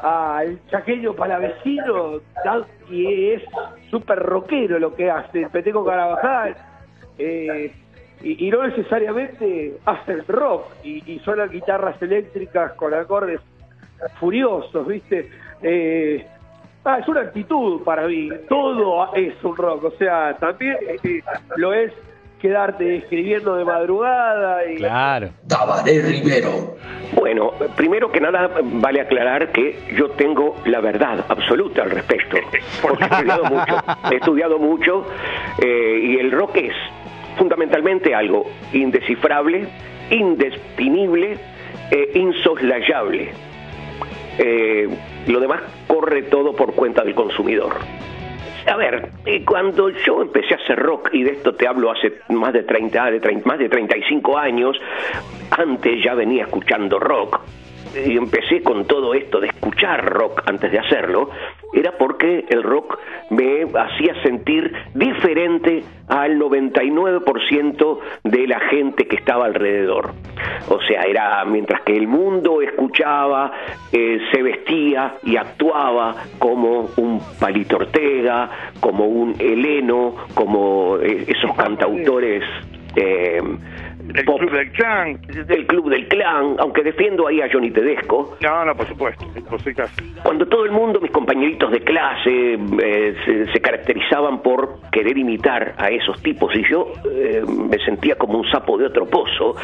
al 0.02 0.58
chaqueño 0.70 1.14
palavecino 1.14 2.20
y 2.90 3.30
es 3.30 3.42
súper 3.90 4.18
rockero 4.18 4.78
lo 4.78 4.94
que 4.94 5.10
hace, 5.10 5.42
el 5.42 5.50
Peteco 5.50 5.84
Carabajal, 5.84 6.56
eh, 7.18 7.72
y, 8.22 8.50
no 8.50 8.66
necesariamente 8.66 9.78
hacen 9.84 10.24
rock, 10.28 10.66
y, 10.84 11.12
y 11.12 11.18
suenan 11.20 11.50
guitarras 11.50 12.00
eléctricas 12.00 12.72
con 12.74 12.94
acordes 12.94 13.40
furiosos, 14.18 14.86
¿viste? 14.86 15.28
Eh, 15.62 16.26
ah, 16.84 16.98
es 16.98 17.08
una 17.08 17.22
actitud 17.22 17.82
para 17.82 18.06
mí, 18.06 18.30
todo 18.48 19.12
es 19.14 19.34
un 19.42 19.56
rock, 19.56 19.84
o 19.84 19.90
sea, 19.92 20.36
también 20.38 20.76
eh, 21.02 21.22
lo 21.56 21.72
es 21.72 21.92
quedarte 22.42 22.96
escribiendo 22.96 23.54
de 23.54 23.64
madrugada 23.64 24.66
y 24.66 24.74
Claro. 24.74 25.30
Tabaré 25.46 26.02
Rivero. 26.02 26.76
Bueno, 27.14 27.52
primero 27.76 28.10
que 28.10 28.20
nada 28.20 28.50
vale 28.62 29.00
aclarar 29.00 29.52
que 29.52 29.78
yo 29.96 30.10
tengo 30.10 30.56
la 30.64 30.80
verdad 30.80 31.24
absoluta 31.28 31.84
al 31.84 31.90
respecto, 31.92 32.38
porque 32.82 33.04
he 33.04 33.06
estudiado 33.06 33.44
mucho, 33.44 33.76
he 34.10 34.14
estudiado 34.16 34.58
mucho 34.58 35.06
eh, 35.62 36.00
y 36.02 36.16
el 36.18 36.32
rock 36.32 36.56
es 36.56 36.74
fundamentalmente 37.38 38.12
algo 38.12 38.50
indescifrable, 38.72 39.68
indefinible, 40.10 41.38
e 41.92 42.18
insoslayable. 42.18 43.30
Eh, 44.38 44.88
lo 45.26 45.40
demás 45.40 45.60
corre 45.86 46.22
todo 46.22 46.54
por 46.54 46.74
cuenta 46.74 47.04
del 47.04 47.14
consumidor. 47.14 47.74
A 48.66 48.76
ver, 48.76 49.10
eh, 49.26 49.44
cuando 49.44 49.88
yo 49.90 50.22
empecé 50.22 50.54
a 50.54 50.58
hacer 50.58 50.78
rock, 50.78 51.10
y 51.12 51.24
de 51.24 51.32
esto 51.32 51.54
te 51.54 51.66
hablo 51.66 51.90
hace 51.90 52.20
más 52.28 52.52
de 52.52 52.62
30, 52.62 53.10
de 53.10 53.20
30 53.20 53.48
más 53.48 53.58
de 53.58 53.68
35 53.68 54.38
años, 54.38 54.76
antes 55.50 56.02
ya 56.02 56.14
venía 56.14 56.44
escuchando 56.44 56.98
rock, 56.98 57.40
y 57.94 58.16
empecé 58.16 58.62
con 58.62 58.86
todo 58.86 59.14
esto 59.14 59.40
de 59.40 59.48
escuchar 59.48 60.04
rock 60.04 60.42
antes 60.46 60.70
de 60.72 60.78
hacerlo, 60.78 61.30
era 61.72 61.92
porque 61.98 62.44
el 62.48 62.62
rock 62.62 62.98
me 63.30 63.62
hacía 63.62 64.20
sentir 64.22 64.72
diferente 64.94 65.82
al 66.08 66.38
99% 66.38 67.98
de 68.24 68.46
la 68.46 68.60
gente 68.60 69.06
que 69.06 69.16
estaba 69.16 69.46
alrededor. 69.46 70.12
O 70.68 70.80
sea, 70.82 71.02
era 71.02 71.44
mientras 71.44 71.82
que 71.82 71.96
el 71.96 72.06
mundo 72.06 72.60
escuchaba, 72.62 73.52
eh, 73.92 74.18
se 74.32 74.42
vestía 74.42 75.14
y 75.24 75.36
actuaba 75.36 76.14
como 76.38 76.90
un 76.96 77.20
Palito 77.40 77.76
Ortega, 77.76 78.50
como 78.80 79.06
un 79.06 79.34
Heleno, 79.38 80.14
como 80.34 80.98
eh, 80.98 81.24
esos 81.28 81.54
cantautores 81.56 82.44
eh, 82.96 83.40
El 84.08 84.24
Club 84.24 84.50
del 84.50 84.72
Clan. 84.72 85.20
Del 85.46 85.66
Club 85.66 85.90
del 85.90 86.08
Clan, 86.08 86.56
aunque 86.58 86.82
defiendo 86.82 87.26
ahí 87.26 87.40
a 87.40 87.48
Johnny 87.50 87.70
Tedesco. 87.70 88.36
No, 88.40 88.64
no, 88.64 88.74
por 88.74 88.86
supuesto, 88.86 89.24
por 89.48 89.60
acaso. 89.60 90.02
Cuando 90.22 90.46
todo 90.46 90.64
el 90.64 90.72
mundo, 90.72 91.00
mis 91.00 91.10
compañeritos 91.10 91.70
de 91.70 91.80
clase, 91.80 92.54
eh, 92.82 93.14
se, 93.24 93.52
se 93.52 93.60
caracterizaban 93.60 94.42
por 94.42 94.80
querer 94.90 95.16
imitar 95.16 95.74
a 95.78 95.88
esos 95.88 96.20
tipos 96.22 96.54
y 96.54 96.62
yo 96.70 96.92
eh, 97.10 97.42
me 97.46 97.78
sentía 97.78 98.16
como 98.16 98.38
un 98.38 98.50
sapo 98.50 98.78
de 98.78 98.86
otro 98.86 99.06
pozo, 99.06 99.56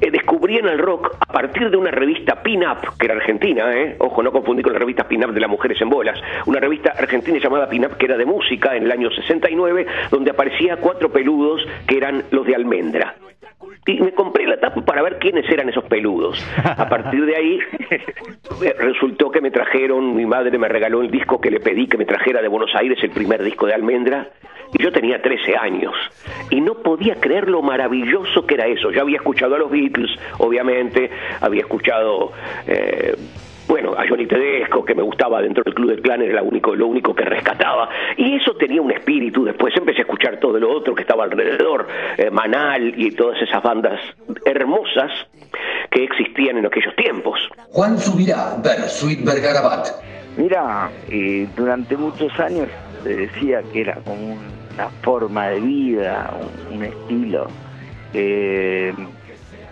eh, 0.00 0.10
descubrí 0.10 0.58
en 0.58 0.68
el 0.68 0.78
rock 0.78 1.16
a 1.20 1.32
partir 1.32 1.70
de 1.70 1.76
una 1.76 1.90
revista 1.90 2.42
Pin-Up, 2.42 2.96
que 2.98 3.06
era 3.06 3.14
argentina, 3.14 3.72
eh, 3.74 3.96
ojo, 3.98 4.22
no 4.22 4.32
confundí 4.32 4.62
con 4.62 4.72
la 4.72 4.78
revista 4.78 5.08
Pin-Up 5.08 5.32
de 5.32 5.40
las 5.40 5.50
mujeres 5.50 5.80
en 5.80 5.88
bolas, 5.88 6.18
una 6.46 6.60
revista 6.60 6.92
argentina 6.96 7.38
llamada 7.38 7.68
Pin-Up 7.68 7.96
que 7.96 8.06
era 8.06 8.16
de 8.16 8.26
música 8.26 8.76
en 8.76 8.84
el 8.84 8.92
año 8.92 9.10
69, 9.10 9.86
donde 10.10 10.30
aparecía 10.30 10.76
cuatro 10.76 11.10
peludos 11.10 11.62
que 11.86 11.96
eran 11.96 12.24
los 12.30 12.46
de 12.46 12.54
Almendra 12.54 13.14
y 13.86 14.00
me 14.00 14.12
compré 14.12 14.46
la 14.46 14.58
tapa 14.58 14.80
para 14.82 15.02
ver 15.02 15.18
quiénes 15.18 15.48
eran 15.50 15.68
esos 15.68 15.84
peludos. 15.84 16.44
A 16.64 16.88
partir 16.88 17.26
de 17.26 17.36
ahí 17.36 17.58
resultó 18.78 19.30
que 19.30 19.40
me 19.40 19.50
trajeron, 19.50 20.14
mi 20.14 20.26
madre 20.26 20.56
me 20.58 20.68
regaló 20.68 21.02
el 21.02 21.10
disco 21.10 21.40
que 21.40 21.50
le 21.50 21.60
pedí 21.60 21.86
que 21.86 21.98
me 21.98 22.06
trajera 22.06 22.40
de 22.40 22.48
Buenos 22.48 22.74
Aires, 22.74 22.98
el 23.02 23.10
primer 23.10 23.42
disco 23.42 23.66
de 23.66 23.74
Almendra, 23.74 24.28
y 24.72 24.82
yo 24.82 24.90
tenía 24.90 25.20
13 25.20 25.56
años 25.56 25.94
y 26.50 26.60
no 26.60 26.74
podía 26.74 27.16
creer 27.16 27.48
lo 27.48 27.62
maravilloso 27.62 28.46
que 28.46 28.54
era 28.54 28.66
eso. 28.66 28.90
Yo 28.90 29.02
había 29.02 29.16
escuchado 29.16 29.54
a 29.54 29.58
los 29.58 29.70
Beatles, 29.70 30.10
obviamente, 30.38 31.10
había 31.40 31.60
escuchado... 31.60 32.32
Eh, 32.66 33.14
bueno, 33.66 33.92
a 33.92 34.06
Johnny 34.08 34.26
Tedesco, 34.26 34.84
que 34.84 34.94
me 34.94 35.02
gustaba 35.02 35.40
dentro 35.40 35.62
del 35.64 35.74
Club 35.74 35.90
del 35.90 36.02
Clan, 36.02 36.22
era 36.22 36.42
lo 36.42 36.48
único, 36.48 36.74
lo 36.74 36.86
único 36.86 37.14
que 37.14 37.24
rescataba. 37.24 37.88
Y 38.16 38.36
eso 38.36 38.54
tenía 38.56 38.82
un 38.82 38.90
espíritu. 38.90 39.44
Después 39.44 39.74
empecé 39.76 40.00
a 40.00 40.02
escuchar 40.02 40.38
todo 40.38 40.58
lo 40.58 40.70
otro 40.70 40.94
que 40.94 41.02
estaba 41.02 41.24
alrededor, 41.24 41.86
eh, 42.18 42.30
Manal 42.30 42.94
y 43.00 43.10
todas 43.12 43.40
esas 43.40 43.62
bandas 43.62 44.00
hermosas 44.44 45.10
que 45.90 46.04
existían 46.04 46.58
en 46.58 46.66
aquellos 46.66 46.94
tiempos. 46.96 47.40
Juan 47.70 47.98
Subirá, 47.98 48.56
Bersuit 48.62 49.24
Bergarabat. 49.24 49.88
Mira, 50.36 50.90
eh, 51.08 51.46
durante 51.56 51.96
muchos 51.96 52.38
años 52.40 52.68
se 53.02 53.16
decía 53.16 53.62
que 53.72 53.82
era 53.82 53.94
como 54.04 54.32
una 54.74 54.88
forma 55.02 55.48
de 55.48 55.60
vida, 55.60 56.34
un, 56.70 56.76
un 56.76 56.84
estilo. 56.84 57.48
Eh, 58.12 58.92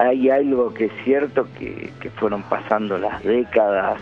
hay 0.02 0.30
algo 0.30 0.72
que 0.74 0.86
es 0.86 0.92
cierto 1.04 1.46
que, 1.58 1.90
que 2.00 2.10
fueron 2.10 2.42
pasando 2.44 2.98
las 2.98 3.22
décadas 3.22 4.00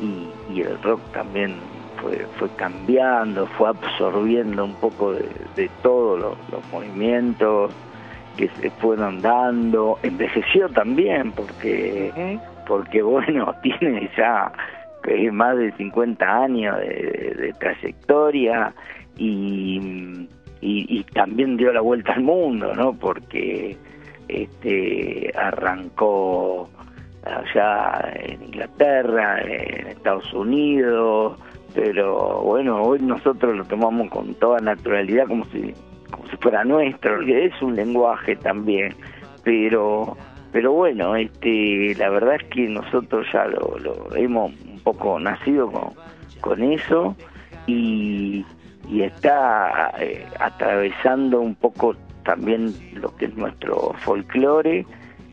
y, 0.00 0.28
y 0.54 0.62
el 0.62 0.80
rock 0.82 1.00
también 1.12 1.54
fue, 2.02 2.26
fue 2.38 2.48
cambiando, 2.56 3.46
fue 3.58 3.68
absorbiendo 3.70 4.64
un 4.64 4.74
poco 4.74 5.12
de, 5.12 5.24
de 5.56 5.70
todos 5.82 6.18
los, 6.18 6.36
los 6.50 6.64
movimientos 6.72 7.72
que 8.36 8.48
se 8.60 8.70
fueron 8.70 9.20
dando, 9.20 9.98
envejeció 10.02 10.68
también 10.68 11.32
porque, 11.32 12.38
porque 12.66 13.02
bueno, 13.02 13.52
tiene 13.62 14.08
ya 14.16 14.52
eh, 15.08 15.30
más 15.30 15.56
de 15.56 15.72
50 15.72 16.24
años 16.44 16.76
de, 16.78 16.86
de- 16.86 17.34
de 17.46 17.52
trayectoria 17.54 18.72
y, 19.16 19.80
y, 20.60 20.86
y 20.98 21.04
también 21.14 21.56
dio 21.56 21.72
la 21.72 21.80
vuelta 21.80 22.12
al 22.12 22.22
mundo, 22.22 22.72
¿no? 22.74 22.92
Porque 22.92 23.76
este 24.28 25.32
arrancó 25.36 26.68
allá 27.24 28.12
en 28.14 28.42
Inglaterra, 28.44 29.40
en 29.40 29.88
Estados 29.88 30.32
Unidos, 30.32 31.38
pero 31.74 32.42
bueno, 32.42 32.82
hoy 32.82 33.00
nosotros 33.00 33.56
lo 33.56 33.64
tomamos 33.64 34.08
con 34.10 34.34
toda 34.34 34.58
naturalidad 34.60 35.26
como 35.26 35.44
si 35.46 35.74
como 36.10 36.26
si 36.28 36.36
fuera 36.38 36.64
nuestro, 36.64 37.20
que 37.20 37.46
es 37.46 37.62
un 37.62 37.76
lenguaje 37.76 38.36
también, 38.36 38.94
pero 39.44 40.16
pero 40.52 40.72
bueno, 40.72 41.14
este 41.16 41.94
la 41.96 42.08
verdad 42.08 42.36
es 42.36 42.44
que 42.44 42.68
nosotros 42.68 43.26
ya 43.32 43.44
lo, 43.46 43.78
lo 43.78 44.16
hemos 44.16 44.52
un 44.66 44.80
poco 44.80 45.20
nacido 45.20 45.70
con, 45.70 45.92
con 46.40 46.62
eso 46.62 47.14
y, 47.66 48.44
y 48.88 49.02
está 49.02 49.92
eh, 50.00 50.26
atravesando 50.40 51.40
un 51.40 51.54
poco 51.54 51.94
también 52.28 52.74
lo 52.92 53.16
que 53.16 53.24
es 53.24 53.34
nuestro 53.36 53.94
folclore. 54.00 54.84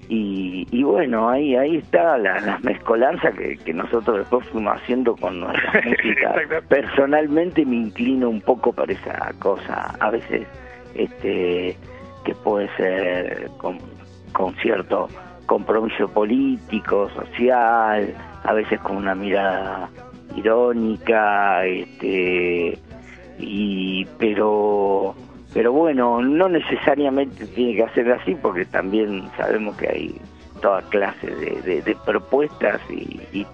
Y, 0.07 0.65
y 0.71 0.83
bueno, 0.83 1.27
ahí 1.27 1.57
ahí 1.57 1.75
está 1.77 2.17
la, 2.17 2.39
la 2.39 2.57
mezcolanza 2.59 3.33
que, 3.33 3.57
que 3.57 3.73
nosotros 3.73 4.19
después 4.19 4.47
fuimos 4.47 4.77
haciendo 4.77 5.13
con 5.17 5.41
nuestra 5.41 5.81
música. 5.85 6.35
Personalmente 6.69 7.65
me 7.65 7.75
inclino 7.75 8.29
un 8.29 8.39
poco 8.39 8.71
para 8.71 8.93
esa 8.93 9.33
cosa, 9.39 9.93
a 9.99 10.09
veces 10.09 10.47
este 10.93 11.75
que 12.23 12.33
puede 12.35 12.69
ser 12.77 13.49
con, 13.57 13.77
con 14.31 14.55
cierto 14.55 15.09
compromiso 15.47 16.07
político, 16.07 17.09
social, 17.09 18.13
a 18.43 18.53
veces 18.53 18.79
con 18.79 18.95
una 18.95 19.15
mirada 19.15 19.89
irónica, 20.37 21.65
este 21.65 22.79
y 23.37 24.05
pero 24.17 25.13
pero 25.55 25.71
bueno, 25.71 26.21
no 26.21 26.49
necesariamente 26.49 27.45
tiene 27.47 27.77
que 27.77 27.89
ser 27.93 28.11
así 28.11 28.35
porque 28.35 28.65
también 28.65 29.23
sabemos 29.37 29.77
que 29.77 29.87
hay 29.87 30.21
toda 30.61 30.81
clase 30.89 31.27
de, 31.27 31.61
de- 31.81 31.95
propuestas 32.05 32.81
y, 32.89 33.21
y 33.31 33.47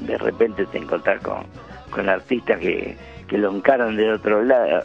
de 0.00 0.18
repente 0.18 0.66
te 0.66 0.76
encontrás 0.76 1.22
con, 1.22 1.38
con 1.90 2.06
artistas 2.10 2.58
que, 2.58 2.94
que 3.28 3.38
lo 3.38 3.50
encaran 3.50 3.96
de 3.96 4.12
otro 4.12 4.42
lado, 4.44 4.82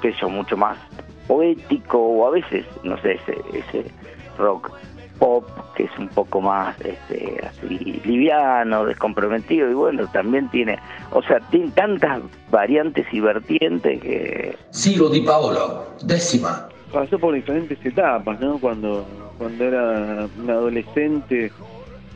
que 0.00 0.12
son 0.14 0.34
mucho 0.34 0.56
más 0.56 0.78
poético 1.26 1.98
o 1.98 2.28
a 2.28 2.30
veces, 2.30 2.64
no 2.84 2.96
sé, 2.98 3.14
ese, 3.14 3.34
ese 3.52 3.90
rock 4.38 4.70
pop 5.18 5.44
que 5.74 5.84
es 5.84 5.98
un 5.98 6.08
poco 6.08 6.40
más 6.40 6.80
este 6.80 7.40
así 7.46 8.00
liviano, 8.04 8.84
descomprometido 8.84 9.70
y 9.70 9.74
bueno, 9.74 10.06
también 10.12 10.48
tiene, 10.50 10.78
o 11.10 11.22
sea, 11.22 11.40
tiene 11.50 11.70
tantas 11.72 12.20
variantes 12.50 13.06
y 13.12 13.20
vertientes 13.20 14.00
que 14.00 14.56
Ciro 14.72 15.08
Di 15.08 15.20
Paolo, 15.20 15.84
décima. 16.02 16.68
pasó 16.92 17.18
por 17.18 17.34
diferentes 17.34 17.78
etapas, 17.84 18.40
¿no? 18.40 18.58
Cuando, 18.58 19.06
cuando 19.38 19.64
era 19.64 20.26
un 20.40 20.50
adolescente 20.50 21.50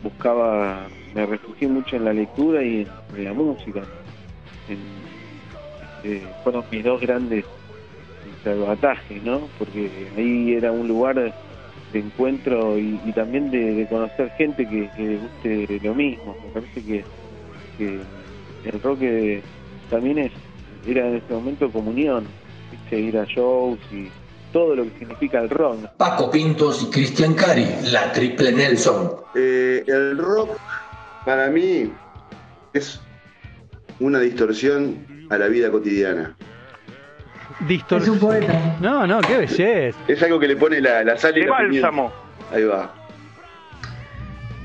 buscaba, 0.03 0.87
me 1.15 1.27
refugié 1.27 1.69
mucho 1.69 1.97
en 1.97 2.05
la 2.05 2.13
lectura 2.13 2.63
y 2.65 2.87
en 3.17 3.25
la 3.25 3.33
música. 3.33 3.81
En- 4.69 5.03
eh, 6.05 6.27
fueron 6.43 6.65
mis 6.71 6.83
dos 6.83 7.01
grandes 7.01 7.45
salvatajes, 8.43 9.23
¿no? 9.23 9.43
Porque 9.59 10.09
ahí 10.17 10.55
era 10.55 10.73
un 10.73 10.89
lugar 10.89 11.33
de 11.93 11.99
encuentro 11.99 12.79
y, 12.79 13.01
y 13.05 13.13
también 13.13 13.51
de, 13.51 13.75
de 13.75 13.89
conocer 13.89 14.31
gente 14.39 14.69
que, 14.69 14.91
que 14.97 15.03
le 15.03 15.19
guste 15.19 15.81
lo 15.83 15.95
mismo. 15.95 16.37
Me 16.47 16.61
parece 16.61 16.83
que, 16.83 17.05
que 17.79 18.01
el 18.65 18.83
rock 18.83 19.01
también 19.91 20.19
es 20.19 20.33
era 20.87 21.09
en 21.09 21.17
este 21.17 21.33
momento 21.33 21.71
comunión, 21.71 22.27
¿viste? 22.71 22.99
ir 22.99 23.19
a 23.19 23.25
shows 23.25 23.79
y 23.93 24.09
todo 24.53 24.75
lo 24.75 24.85
que 24.85 24.99
significa 24.99 25.41
el 25.41 25.51
rock. 25.51 25.87
Paco 25.97 26.31
Pintos 26.31 26.83
y 26.83 26.91
Cristian 26.91 27.35
Cari, 27.35 27.67
la 27.91 28.13
triple 28.13 28.53
Nelson. 28.53 29.13
Eh, 29.35 29.85
el 29.87 30.19
rock 30.19 30.59
para 31.25 31.49
mí 31.49 31.91
es 32.73 33.01
una 34.01 34.19
distorsión 34.19 35.27
a 35.31 35.39
la 35.39 35.49
vida 35.49 35.71
cotidiana. 35.71 36.37
Es 37.69 38.09
un 38.09 38.19
poeta. 38.19 38.77
No, 38.81 39.07
no, 39.07 39.21
qué 39.21 39.39
belleza. 39.39 39.99
Es 40.09 40.23
algo 40.23 40.39
que 40.41 40.49
le 40.49 40.57
pone 40.57 40.81
la, 40.81 41.05
la 41.05 41.17
sal 41.17 41.37
y 41.37 41.41
De 41.43 41.47
la 41.47 41.59
pimienta. 41.59 41.89
bálsamo. 41.89 42.13
Ahí 42.53 42.65
va. 42.65 42.93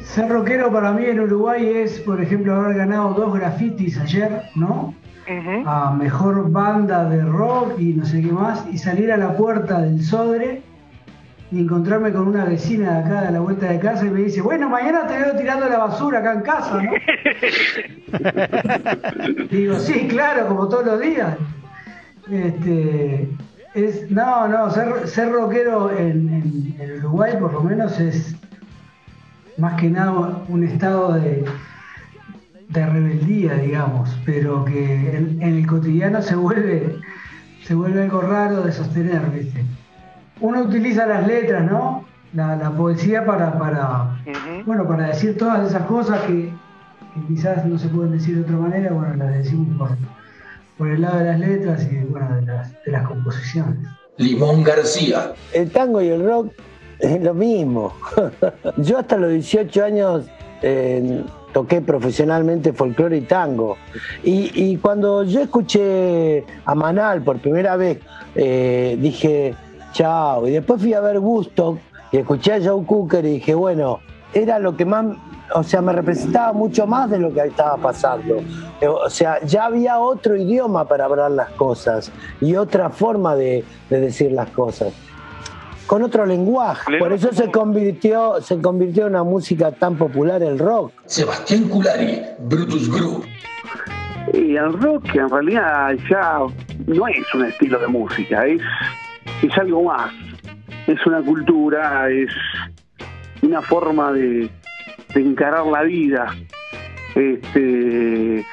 Ser 0.01 0.29
rockero 0.29 0.71
para 0.71 0.91
mí 0.93 1.05
en 1.05 1.19
Uruguay 1.19 1.65
es, 1.75 1.99
por 1.99 2.21
ejemplo, 2.21 2.55
haber 2.55 2.77
ganado 2.77 3.13
dos 3.13 3.33
grafitis 3.33 3.99
ayer, 3.99 4.41
¿no? 4.55 4.93
A 5.65 5.93
mejor 5.93 6.49
banda 6.49 7.03
de 7.10 7.21
rock 7.25 7.77
y 7.79 7.93
no 7.93 8.05
sé 8.05 8.21
qué 8.21 8.31
más, 8.31 8.65
y 8.71 8.77
salir 8.77 9.12
a 9.12 9.17
la 9.17 9.36
puerta 9.36 9.81
del 9.81 10.01
Sodre 10.01 10.62
y 11.51 11.60
encontrarme 11.60 12.13
con 12.13 12.29
una 12.29 12.45
vecina 12.45 12.93
de 12.93 13.05
acá 13.05 13.21
de 13.23 13.31
la 13.33 13.39
vuelta 13.41 13.67
de 13.67 13.77
casa 13.79 14.05
y 14.05 14.10
me 14.10 14.21
dice, 14.21 14.41
bueno, 14.41 14.69
mañana 14.69 15.05
te 15.05 15.17
veo 15.17 15.36
tirando 15.36 15.67
la 15.67 15.79
basura 15.79 16.19
acá 16.19 16.33
en 16.33 16.41
casa, 16.41 16.81
¿no? 16.81 16.91
Digo, 19.51 19.77
sí, 19.79 20.07
claro, 20.07 20.47
como 20.47 20.69
todos 20.69 20.86
los 20.86 20.99
días. 21.01 21.36
Este, 22.31 23.29
es, 23.73 24.09
no, 24.11 24.47
no, 24.47 24.69
ser, 24.71 25.07
ser 25.07 25.31
rockero 25.31 25.91
en, 25.97 26.29
en- 26.29 26.75
en 26.79 26.97
Uruguay 26.99 27.33
por 27.39 27.53
lo 27.53 27.61
menos 27.63 27.99
es 27.99 28.35
más 29.57 29.75
que 29.79 29.89
nada 29.89 30.41
un 30.47 30.63
estado 30.63 31.13
de, 31.13 31.45
de 32.69 32.85
rebeldía, 32.85 33.55
digamos, 33.55 34.15
pero 34.25 34.65
que 34.65 35.15
en, 35.17 35.41
en 35.41 35.55
el 35.57 35.65
cotidiano 35.67 36.21
se 36.21 36.35
vuelve, 36.35 36.95
se 37.63 37.73
vuelve 37.73 38.03
algo 38.03 38.21
raro 38.21 38.61
de 38.61 38.71
sostener, 38.71 39.21
¿viste? 39.31 39.63
Uno 40.39 40.61
utiliza 40.63 41.05
las 41.07 41.25
letras, 41.25 41.63
¿no? 41.69 42.05
La, 42.33 42.55
la 42.55 42.69
poesía 42.71 43.25
para, 43.25 43.57
para, 43.57 44.17
bueno, 44.65 44.87
para 44.87 45.07
decir 45.07 45.37
todas 45.37 45.67
esas 45.67 45.83
cosas 45.83 46.19
que, 46.21 46.51
que 47.15 47.27
quizás 47.27 47.65
no 47.65 47.79
se 47.79 47.87
pueden 47.87 48.11
decir 48.11 48.35
de 48.35 48.41
otra 48.41 48.57
manera, 48.57 48.91
bueno, 48.91 49.15
las 49.15 49.33
decimos 49.33 49.75
por, 49.77 49.89
por 50.77 50.89
el 50.89 51.01
lado 51.01 51.19
de 51.19 51.25
las 51.25 51.39
letras 51.39 51.87
y 51.91 51.97
bueno, 52.05 52.35
de 52.35 52.45
las, 52.45 52.83
de 52.83 52.91
las 52.91 53.07
composiciones. 53.07 53.77
Limón 54.17 54.63
García. 54.63 55.33
El 55.53 55.71
tango 55.71 56.01
y 56.01 56.09
el 56.09 56.23
rock 56.23 56.51
Es 56.99 57.21
lo 57.21 57.33
mismo. 57.33 57.93
Yo 58.77 58.97
hasta 58.97 59.17
los 59.17 59.31
18 59.31 59.83
años 59.83 60.25
eh, 60.61 61.23
toqué 61.53 61.81
profesionalmente 61.81 62.73
folclore 62.73 63.17
y 63.17 63.21
tango. 63.21 63.77
Y, 64.23 64.51
y 64.53 64.77
cuando 64.77 65.23
yo 65.23 65.41
escuché 65.41 66.43
a 66.65 66.75
Manal 66.75 67.21
por 67.21 67.39
primera 67.39 67.75
vez, 67.75 67.99
eh, 68.35 68.97
dije, 68.99 69.55
chao. 69.93 70.47
Y 70.47 70.51
después 70.51 70.81
fui 70.81 70.93
a 70.93 71.01
ver 71.01 71.19
Woodstock 71.19 71.77
y 72.11 72.17
escuché 72.17 72.53
a 72.53 72.61
Joe 72.63 72.85
Cooker 72.85 73.25
y 73.25 73.33
dije, 73.33 73.55
bueno, 73.55 73.99
era 74.33 74.59
lo 74.59 74.75
que 74.75 74.85
más, 74.85 75.05
o 75.53 75.63
sea, 75.63 75.81
me 75.81 75.93
representaba 75.93 76.53
mucho 76.53 76.85
más 76.85 77.09
de 77.09 77.19
lo 77.19 77.33
que 77.33 77.41
estaba 77.41 77.77
pasando. 77.77 78.37
Eh, 78.81 78.87
O 78.87 79.09
sea, 79.09 79.39
ya 79.45 79.65
había 79.65 79.99
otro 79.99 80.35
idioma 80.35 80.85
para 80.85 81.05
hablar 81.05 81.31
las 81.31 81.49
cosas 81.51 82.11
y 82.41 82.55
otra 82.55 82.89
forma 82.89 83.35
de, 83.35 83.63
de 83.89 83.99
decir 83.99 84.31
las 84.31 84.49
cosas. 84.49 84.93
Con 85.87 86.03
otro 86.03 86.25
lenguaje. 86.25 86.97
Por 86.99 87.13
eso 87.13 87.31
se 87.31 87.49
convirtió, 87.49 88.41
se 88.41 88.59
convirtió 88.61 89.03
en 89.03 89.11
una 89.13 89.23
música 89.23 89.71
tan 89.71 89.95
popular 89.97 90.43
el 90.43 90.59
rock. 90.59 90.91
Sebastián 91.05 91.63
Culari, 91.69 92.21
Brutus 92.39 92.91
Group. 92.91 93.23
Y 94.33 94.57
el 94.57 94.73
rock 94.73 95.15
en 95.15 95.29
realidad 95.29 95.93
ya 96.09 96.39
no 96.87 97.07
es 97.07 97.33
un 97.33 97.45
estilo 97.45 97.79
de 97.79 97.87
música, 97.87 98.45
es, 98.45 98.61
es 99.41 99.57
algo 99.57 99.83
más. 99.83 100.11
Es 100.87 101.05
una 101.05 101.21
cultura, 101.21 102.09
es 102.09 102.29
una 103.47 103.62
forma 103.62 104.12
de, 104.12 104.49
de 105.13 105.21
encarar 105.21 105.65
la 105.65 105.83
vida. 105.83 106.27
Este, 107.15 108.45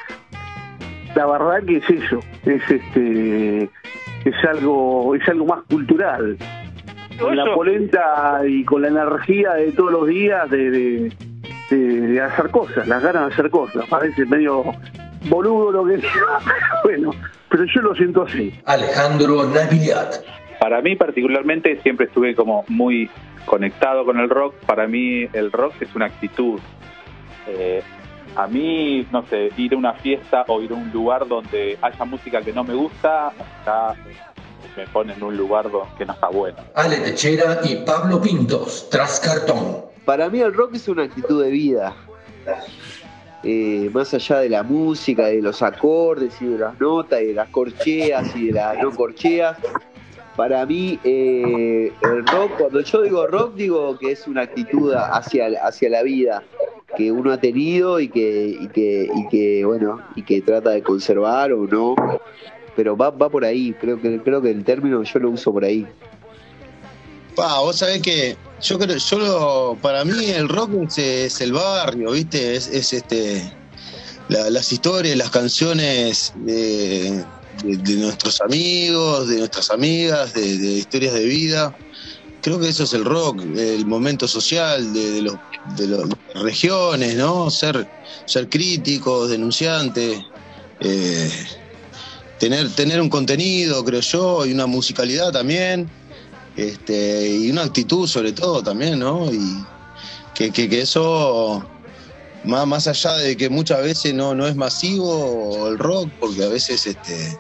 la 1.15 1.27
verdad 1.27 1.63
que 1.67 1.77
es 1.77 1.91
eso, 1.91 2.21
es 2.47 2.63
este, 2.71 3.65
es 4.25 4.45
algo, 4.49 5.15
es 5.15 5.29
algo 5.29 5.47
más 5.47 5.63
cultural. 5.69 6.37
Con 7.19 7.37
la 7.37 7.55
polenta 7.55 8.41
y 8.47 8.65
con 8.65 8.83
la 8.83 8.89
energía 8.89 9.53
de 9.55 9.71
todos 9.73 9.93
los 9.93 10.09
días 10.09 10.51
de, 10.51 10.71
de, 10.71 11.13
de- 11.71 12.01
de 12.01 12.21
hacer 12.21 12.51
cosas, 12.51 12.87
las 12.89 13.03
ganas 13.03 13.29
de 13.29 13.33
hacer 13.35 13.51
cosas. 13.51 13.87
Parece 13.89 14.27
medio 14.27 14.65
boludo 15.29 15.71
lo 15.71 15.85
que 15.87 15.99
sea, 16.01 16.11
bueno, 16.83 17.13
pero 17.49 17.65
yo 17.65 17.83
lo 17.83 17.95
siento 17.95 18.23
así. 18.23 18.53
Alejandro 18.67 19.45
Navidad. 19.45 20.11
Para 20.59 20.81
mí 20.81 20.97
particularmente 20.97 21.79
siempre 21.83 22.07
estuve 22.07 22.35
como 22.35 22.65
muy 22.69 23.09
conectado 23.45 24.05
con 24.05 24.19
el 24.19 24.29
rock. 24.29 24.55
Para 24.67 24.87
mí 24.87 25.29
el 25.33 25.53
rock 25.53 25.75
es 25.81 25.95
una 25.95 26.07
actitud. 26.07 26.61
Eh, 27.47 27.83
a 28.37 28.47
mí, 28.47 29.07
no 29.13 29.25
sé, 29.27 29.51
ir 29.57 29.75
a 29.75 29.77
una 29.77 29.93
fiesta 29.95 30.45
o 30.49 30.61
ir 30.61 30.73
a 30.73 30.75
un 30.75 30.91
lugar 30.91 31.27
donde 31.29 31.79
haya 31.81 32.05
música 32.05 32.41
que 32.41 32.53
no 32.53 32.65
me 32.65 32.75
gusta, 32.75 33.33
ya 33.65 33.95
me 34.77 34.87
pone 34.89 35.13
en 35.13 35.23
un 35.23 35.37
lugar 35.37 35.71
que 35.97 36.05
no 36.05 36.13
está 36.13 36.29
bueno. 36.29 36.57
Ale 36.75 36.97
Techera 36.99 37.61
y 37.63 37.77
Pablo 37.77 38.21
Pintos, 38.21 38.89
tras 38.91 39.21
cartón. 39.21 39.85
Para 40.05 40.29
mí 40.29 40.41
el 40.41 40.53
rock 40.53 40.75
es 40.75 40.89
una 40.89 41.05
actitud 41.05 41.43
de 41.43 41.51
vida. 41.51 41.95
Eh, 43.43 43.91
más 43.93 44.13
allá 44.15 44.39
de 44.39 44.49
la 44.49 44.63
música, 44.63 45.27
de 45.27 45.43
los 45.43 45.63
acordes 45.63 46.41
y 46.41 46.47
de 46.47 46.59
las 46.59 46.81
notas 46.81 47.21
y 47.21 47.27
de 47.27 47.35
las 47.35 47.49
corcheas 47.51 48.35
y 48.35 48.47
de 48.47 48.53
las 48.53 48.79
no 48.83 48.91
corcheas, 48.91 49.59
para 50.37 50.65
mí 50.67 50.99
eh, 51.05 51.93
el 52.03 52.27
rock, 52.27 52.53
cuando 52.59 52.81
yo 52.81 53.03
digo 53.03 53.27
rock, 53.27 53.55
digo 53.55 53.97
que 53.99 54.13
es 54.13 54.27
una 54.27 54.43
actitud 54.43 54.93
hacia, 54.95 55.47
hacia 55.63 55.89
la 55.91 56.03
vida 56.03 56.43
que 56.97 57.11
uno 57.13 57.33
ha 57.33 57.39
tenido 57.41 58.01
y 58.01 58.09
que, 58.09 58.57
y 58.61 58.69
que, 58.69 59.09
y 59.15 59.29
que 59.29 59.65
bueno, 59.65 60.03
y 60.17 60.23
que 60.23 60.41
trata 60.43 60.71
de 60.71 60.83
conservar 60.83 61.53
o 61.53 61.67
no. 61.67 61.95
Pero 62.77 62.97
va, 62.97 63.11
va 63.11 63.29
por 63.29 63.45
ahí, 63.45 63.73
creo 63.81 64.01
que, 64.01 64.21
creo 64.21 64.43
que 64.43 64.51
el 64.51 64.65
término 64.65 65.03
yo 65.03 65.19
lo 65.21 65.31
uso 65.31 65.53
por 65.53 65.65
ahí. 65.65 65.87
Pa, 67.37 67.61
vos 67.61 67.79
sabés 67.79 68.01
que 68.03 68.37
yo 68.61 68.79
creo, 68.79 68.97
yo 68.97 69.19
lo- 69.19 69.79
para 69.81 70.05
mí 70.05 70.31
el 70.31 70.49
rock 70.49 70.71
es, 70.97 71.41
el 71.41 71.53
barrio, 71.53 72.13
¿viste? 72.13 72.55
Es, 72.57 72.69
es, 72.69 72.93
este 72.93 73.43
la- 74.29 74.51
las 74.51 74.73
historias, 74.73 75.17
las 75.17 75.31
canciones 75.31 76.33
de, 76.37 77.25
de- 77.63 77.97
nuestros 77.97 78.41
amigos, 78.41 79.29
de 79.29 79.39
nuestras 79.39 79.71
amigas, 79.71 80.33
de, 80.35 80.43
historias 80.45 81.15
de 81.15 81.25
vida. 81.25 81.77
Creo 82.41 82.61
que 82.61 82.69
eso 82.69 82.85
es 82.85 82.93
el 82.93 83.05
rock, 83.05 83.41
el 83.57 83.87
momento 83.87 84.29
social 84.29 84.93
de, 84.93 85.23
los, 85.23 85.37
de 85.65 85.89
las 85.89 86.09
regiones, 86.35 87.17
¿no? 87.17 87.51
Ser, 87.51 87.89
ser 88.27 88.49
críticos, 88.49 89.31
denunciantes, 89.31 90.21
eh, 90.81 91.31
tener, 92.39 92.71
tener 92.75 93.01
un 93.01 93.09
contenido, 93.09 93.83
creo 93.85 94.01
yo, 94.01 94.45
y 94.45 94.53
una 94.53 94.67
musicalidad 94.67 95.33
también 95.33 95.91
este, 96.57 97.29
y 97.29 97.51
una 97.51 97.63
actitud 97.63 98.07
sobre 98.07 98.33
todo 98.33 98.63
también, 98.63 98.99
¿no? 98.99 99.33
Y 99.33 99.65
que, 100.35 100.53
que 100.53 100.81
eso, 100.81 101.65
más, 102.45 102.67
más 102.67 102.87
allá 102.87 103.17
de 103.17 103.37
que 103.37 103.49
muchas 103.49 103.83
veces 103.83 104.15
no, 104.15 104.35
no 104.35 104.47
es 104.47 104.57
masivo 104.57 105.69
el 105.69 105.79
rock, 105.79 106.09
porque 106.21 106.45
a 106.45 106.49
veces 106.49 106.87
este, 106.87 107.39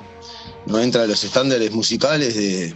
no 0.66 0.78
entra 0.80 1.02
a 1.02 1.06
los 1.06 1.22
estándares 1.24 1.72
musicales 1.72 2.34
de, 2.34 2.74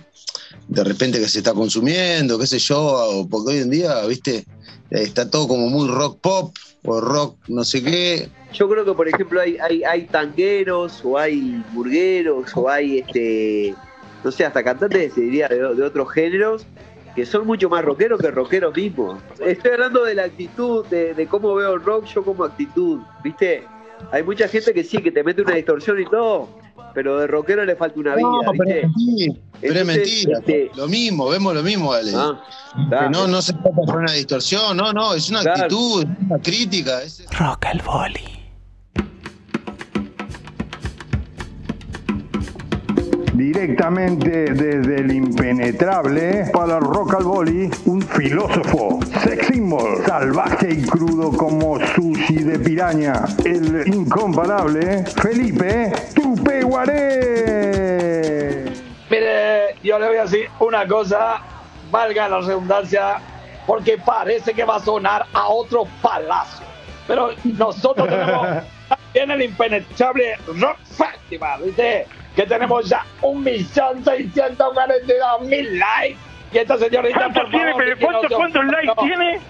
de 0.68 0.84
repente 0.84 1.18
que 1.18 1.28
se 1.28 1.38
está 1.38 1.52
consumiendo, 1.52 2.38
qué 2.38 2.46
sé 2.46 2.58
yo, 2.58 3.26
porque 3.30 3.54
hoy 3.54 3.58
en 3.62 3.70
día, 3.70 4.04
viste, 4.06 4.44
Eh, 4.90 5.02
está 5.02 5.28
todo 5.28 5.46
como 5.46 5.68
muy 5.68 5.86
rock 5.86 6.18
pop 6.22 6.56
o 6.86 6.98
rock 6.98 7.36
no 7.48 7.62
sé 7.62 7.82
qué. 7.82 8.30
Yo 8.54 8.66
creo 8.70 8.86
que, 8.86 8.94
por 8.94 9.06
ejemplo, 9.06 9.38
hay, 9.38 9.58
hay, 9.58 9.84
hay 9.84 10.06
tangueros 10.06 11.02
o 11.04 11.18
hay 11.18 11.62
burgueros 11.74 12.56
o 12.56 12.70
hay, 12.70 13.00
este, 13.00 13.74
no 14.24 14.32
sé, 14.32 14.46
hasta 14.46 14.64
cantantes, 14.64 15.12
te 15.12 15.20
diría, 15.20 15.46
de, 15.46 15.58
de 15.58 15.82
otros 15.82 16.10
géneros 16.10 16.64
que 17.18 17.26
son 17.26 17.48
mucho 17.48 17.68
más 17.68 17.84
rockeros 17.84 18.20
que 18.20 18.30
rockeros 18.30 18.76
mismos. 18.76 19.18
Estoy 19.44 19.72
hablando 19.72 20.04
de 20.04 20.14
la 20.14 20.22
actitud, 20.22 20.86
de, 20.86 21.14
de 21.14 21.26
cómo 21.26 21.52
veo 21.52 21.74
el 21.74 21.82
rock 21.82 22.04
yo 22.04 22.22
como 22.24 22.44
actitud, 22.44 23.00
¿viste? 23.24 23.64
Hay 24.12 24.22
mucha 24.22 24.46
gente 24.46 24.72
que 24.72 24.84
sí, 24.84 24.98
que 24.98 25.10
te 25.10 25.24
mete 25.24 25.42
una 25.42 25.56
distorsión 25.56 26.00
y 26.00 26.04
todo, 26.04 26.48
pero 26.94 27.18
de 27.18 27.26
rockero 27.26 27.64
le 27.64 27.74
falta 27.74 27.98
una 27.98 28.14
vida, 28.14 28.28
No, 28.28 28.52
pero 28.56 28.70
es 28.70 28.82
mentira, 28.84 29.34
pero 29.60 29.74
es 29.74 29.80
Entonces, 29.80 29.96
mentira. 30.26 30.38
este- 30.38 30.70
Lo 30.76 30.86
mismo, 30.86 31.28
vemos 31.28 31.52
lo 31.56 31.62
mismo, 31.64 31.92
Ale. 31.92 32.12
Ah, 32.14 32.40
Que 32.88 33.10
no, 33.10 33.26
no 33.26 33.42
se 33.42 33.52
trata 33.54 33.70
de 33.84 33.92
una 33.98 34.12
distorsión, 34.12 34.76
no, 34.76 34.92
no, 34.92 35.14
es 35.14 35.28
una 35.28 35.40
Claro. 35.42 35.62
actitud, 35.64 36.02
es 36.04 36.26
una 36.30 36.38
crítica. 36.40 37.02
Es... 37.02 37.24
Rock 37.36 37.66
al 37.66 37.82
boli. 37.84 38.37
Directamente 43.38 44.52
desde 44.52 44.96
el 44.96 45.12
impenetrable 45.12 46.50
para 46.52 46.80
Rock 46.80 47.14
al 47.14 47.22
Boli, 47.22 47.70
un 47.84 48.02
filósofo, 48.02 48.98
sex 49.22 49.46
symbol, 49.46 50.04
salvaje 50.04 50.74
y 50.74 50.82
crudo 50.82 51.30
como 51.30 51.78
sushi 51.94 52.42
de 52.42 52.58
piraña, 52.58 53.26
el 53.44 53.86
incomparable 53.94 55.04
Felipe 55.22 55.92
Tupeguaré. 56.16 56.94
Mire, 59.08 59.76
yo 59.84 60.00
le 60.00 60.08
voy 60.08 60.16
a 60.16 60.22
decir 60.22 60.50
una 60.58 60.84
cosa, 60.88 61.40
valga 61.92 62.28
la 62.28 62.40
redundancia, 62.40 63.18
porque 63.68 63.98
parece 63.98 64.52
que 64.52 64.64
va 64.64 64.78
a 64.78 64.80
sonar 64.80 65.26
a 65.32 65.46
otro 65.46 65.84
palacio. 66.02 66.66
Pero 67.06 67.30
nosotros 67.44 68.08
tenemos 68.08 68.48
también 68.88 69.30
el 69.30 69.42
impenetrable 69.42 70.34
Rock 70.58 70.78
Festival, 70.86 71.62
¿viste? 71.62 72.08
Que 72.38 72.46
tenemos 72.46 72.88
ya 72.88 73.04
un 73.20 73.42
millón 73.42 74.04
seiscientos 74.04 74.72
cuarenta 74.72 75.12
y 75.12 75.18
dos 75.18 75.40
mil 75.48 75.76
likes. 75.80 76.18
Y 76.52 76.58
esta 76.58 76.78
señorita, 76.78 77.18
¿Cuánto 77.18 77.40
por 77.40 77.50
tiene, 77.50 77.70
favor, 77.72 77.84
pero 77.98 77.98
cuánto- 78.12 78.36
cuántos 78.36 78.64
likes 78.66 78.92
tiene? 79.02 79.40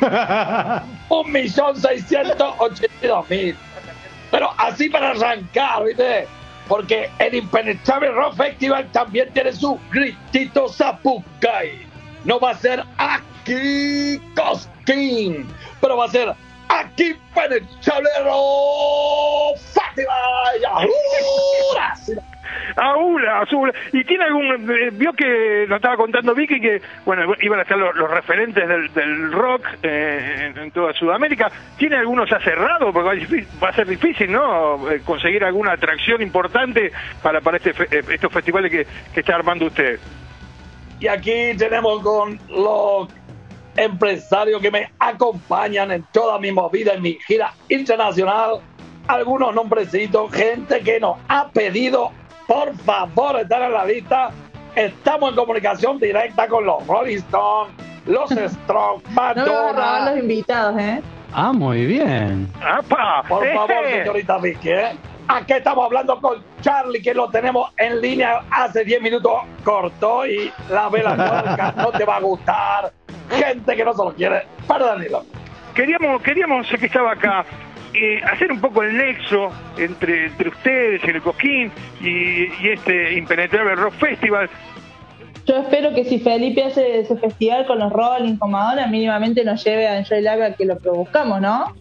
un 1.08 1.32
millón 1.32 1.76
seiscientos 1.76 2.54
ochenta 2.58 2.94
y 3.02 3.06
dos 3.08 3.28
mil. 3.28 3.56
Pero 4.30 4.50
así 4.56 4.88
para 4.88 5.10
arrancar, 5.10 5.82
¿viste? 5.82 6.28
Porque 6.68 7.10
el 7.18 7.34
Impenetrable 7.34 8.12
Rock 8.12 8.36
Festival 8.36 8.86
también 8.92 9.32
tiene 9.32 9.52
su 9.52 9.76
gritito 9.90 10.68
Zapucay. 10.68 11.86
No 12.24 12.38
va 12.38 12.50
a 12.52 12.54
ser 12.54 12.84
aquí 12.98 14.20
Cosquín, 14.36 15.48
pero 15.80 15.96
va 15.96 16.04
a 16.04 16.08
ser 16.08 16.32
aquí 16.68 17.14
Impenetrable 17.36 18.08
Rock 18.24 19.58
Festival. 19.58 20.64
¡Ahura! 20.70 21.94
Aula, 22.76 23.40
azul. 23.40 23.72
¿Y 23.92 24.04
tiene 24.04 24.24
algún.? 24.24 24.70
eh, 24.70 24.90
vio 24.92 25.12
que 25.12 25.66
nos 25.68 25.76
estaba 25.76 25.96
contando 25.96 26.34
Vicky 26.34 26.60
que, 26.60 26.82
bueno, 27.04 27.34
iban 27.40 27.60
a 27.60 27.64
ser 27.64 27.76
los, 27.78 27.94
los 27.96 28.10
referentes 28.10 28.66
del, 28.68 28.92
del 28.92 29.32
rock 29.32 29.66
eh, 29.82 30.50
en, 30.54 30.58
en 30.58 30.70
toda 30.72 30.92
Sudamérica. 30.92 31.50
¿Tiene 31.78 31.96
algunos 31.96 32.28
ya 32.28 32.38
cerrados? 32.40 32.92
Porque 32.92 33.06
va 33.06 33.12
a, 33.12 33.16
difí- 33.16 33.46
va 33.62 33.68
a 33.70 33.72
ser 33.74 33.86
difícil, 33.86 34.30
¿no? 34.32 34.90
Eh, 34.90 35.00
Conseguir 35.04 35.44
alguna 35.44 35.72
atracción 35.72 36.20
importante 36.22 36.92
para, 37.22 37.40
para 37.40 37.56
este 37.58 37.72
estos 38.12 38.32
festivales 38.32 38.70
que, 38.70 38.86
que 39.14 39.20
está 39.20 39.34
armando 39.36 39.66
usted. 39.66 39.98
Y 41.00 41.08
aquí 41.08 41.54
tenemos 41.58 42.02
con 42.02 42.38
los 42.48 43.08
empresarios 43.76 44.60
que 44.60 44.70
me 44.70 44.90
acompañan 44.98 45.90
en 45.92 46.02
toda 46.12 46.38
mi 46.38 46.52
movida, 46.52 46.94
en 46.94 47.02
mi 47.02 47.18
gira 47.26 47.52
internacional. 47.68 48.60
Algunos 49.08 49.54
nombrecitos, 49.54 50.32
gente 50.32 50.80
que 50.80 50.98
nos 50.98 51.16
ha 51.28 51.48
pedido, 51.50 52.10
por 52.46 52.76
favor, 52.78 53.40
estar 53.40 53.62
en 53.62 53.72
la 53.72 53.84
lista. 53.84 54.30
Estamos 54.74 55.30
en 55.30 55.36
comunicación 55.36 55.98
directa 55.98 56.48
con 56.48 56.66
los 56.66 56.86
Rolling 56.86 57.18
Stones, 57.18 57.72
los 58.06 58.30
No 58.66 58.66
robar 58.66 59.00
Madonna. 59.10 60.10
los 60.10 60.18
invitados, 60.20 60.78
¿eh? 60.80 61.02
Ah, 61.32 61.52
muy 61.52 61.86
bien. 61.86 62.50
¡Apa! 62.62 63.22
Por 63.28 63.46
favor, 63.52 63.88
señorita 63.90 64.38
Vicky, 64.38 64.70
¿eh? 64.70 64.96
Aquí 65.28 65.54
estamos 65.54 65.84
hablando 65.84 66.20
con 66.20 66.42
Charlie, 66.60 67.02
que 67.02 67.12
lo 67.12 67.28
tenemos 67.28 67.72
en 67.78 68.00
línea 68.00 68.42
hace 68.50 68.84
10 68.84 69.02
minutos 69.02 69.32
corto 69.64 70.24
y 70.24 70.52
la 70.70 70.88
vela 70.88 71.74
no 71.76 71.90
te 71.90 72.04
va 72.04 72.16
a 72.16 72.20
gustar. 72.20 72.92
Gente 73.30 73.76
que 73.76 73.84
no 73.84 73.92
se 73.92 74.04
lo 74.04 74.12
quiere. 74.14 74.42
Perdónelo. 74.66 75.24
Queríamos, 75.74 76.22
queríamos, 76.22 76.70
ya 76.70 76.78
que 76.78 76.86
estaba 76.86 77.12
acá, 77.12 77.44
eh, 77.92 78.20
hacer 78.24 78.50
un 78.52 78.60
poco 78.60 78.82
el 78.82 78.96
nexo 78.96 79.50
entre, 79.76 80.26
entre 80.26 80.48
ustedes, 80.48 81.04
el 81.04 81.22
Coquín 81.22 81.70
y, 82.00 82.44
y 82.62 82.68
este 82.72 83.14
impenetrable 83.14 83.74
Rock 83.74 83.94
Festival. 83.94 84.48
Yo 85.46 85.58
espero 85.58 85.94
que 85.94 86.04
si 86.04 86.18
Felipe 86.18 86.64
hace 86.64 87.00
ese 87.00 87.16
festival 87.16 87.66
con 87.66 87.78
los 87.78 87.92
Rolling, 87.92 88.36
con 88.36 88.50
Madonna, 88.50 88.86
mínimamente 88.88 89.44
nos 89.44 89.62
lleve 89.64 89.86
a 89.86 89.98
Enjoy 89.98 90.20
Live 90.20 90.44
a 90.44 90.54
que 90.54 90.64
lo 90.64 90.76
produzcamos, 90.76 91.40
¿no? 91.40 91.72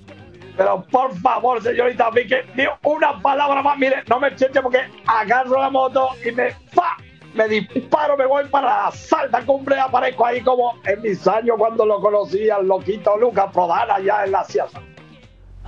Pero 0.55 0.83
por 0.89 1.13
favor, 1.17 1.61
señorita 1.61 2.09
Vicky, 2.11 2.35
ni 2.55 2.63
una 2.83 3.19
palabra 3.21 3.61
más. 3.61 3.77
Mire, 3.77 4.03
no 4.07 4.19
me 4.19 4.29
eche 4.29 4.47
porque 4.61 4.81
agarro 5.05 5.59
la 5.59 5.69
moto 5.69 6.09
y 6.25 6.31
me 6.31 6.51
¡fa! 6.71 6.97
Me 7.35 7.47
disparo, 7.49 8.15
me 8.15 8.25
voy 8.25 8.45
para 8.45 8.85
la 8.85 8.91
Salta 8.91 9.41
Cumbre, 9.45 9.77
aparezco 9.79 10.25
ahí 10.25 10.41
como 10.41 10.79
en 10.85 11.01
mis 11.01 11.27
años 11.27 11.57
cuando 11.57 11.85
lo 11.85 11.99
conocí 11.99 12.49
al 12.49 12.65
loquito 12.65 13.17
Lucas 13.17 13.47
Prodana 13.51 13.95
allá 13.95 14.23
en 14.25 14.31
la 14.31 14.43
Sierra. 14.45 14.81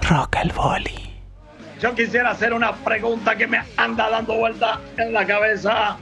Rock 0.10 0.38
al 0.38 0.52
boli. 0.54 1.14
Yo 1.82 1.94
quisiera 1.94 2.30
hacer 2.32 2.54
una 2.54 2.72
pregunta 2.74 3.36
que 3.36 3.48
me 3.48 3.60
anda 3.76 4.10
dando 4.10 4.36
vuelta 4.36 4.80
en 4.98 5.12
la 5.12 5.26
cabeza. 5.28 5.98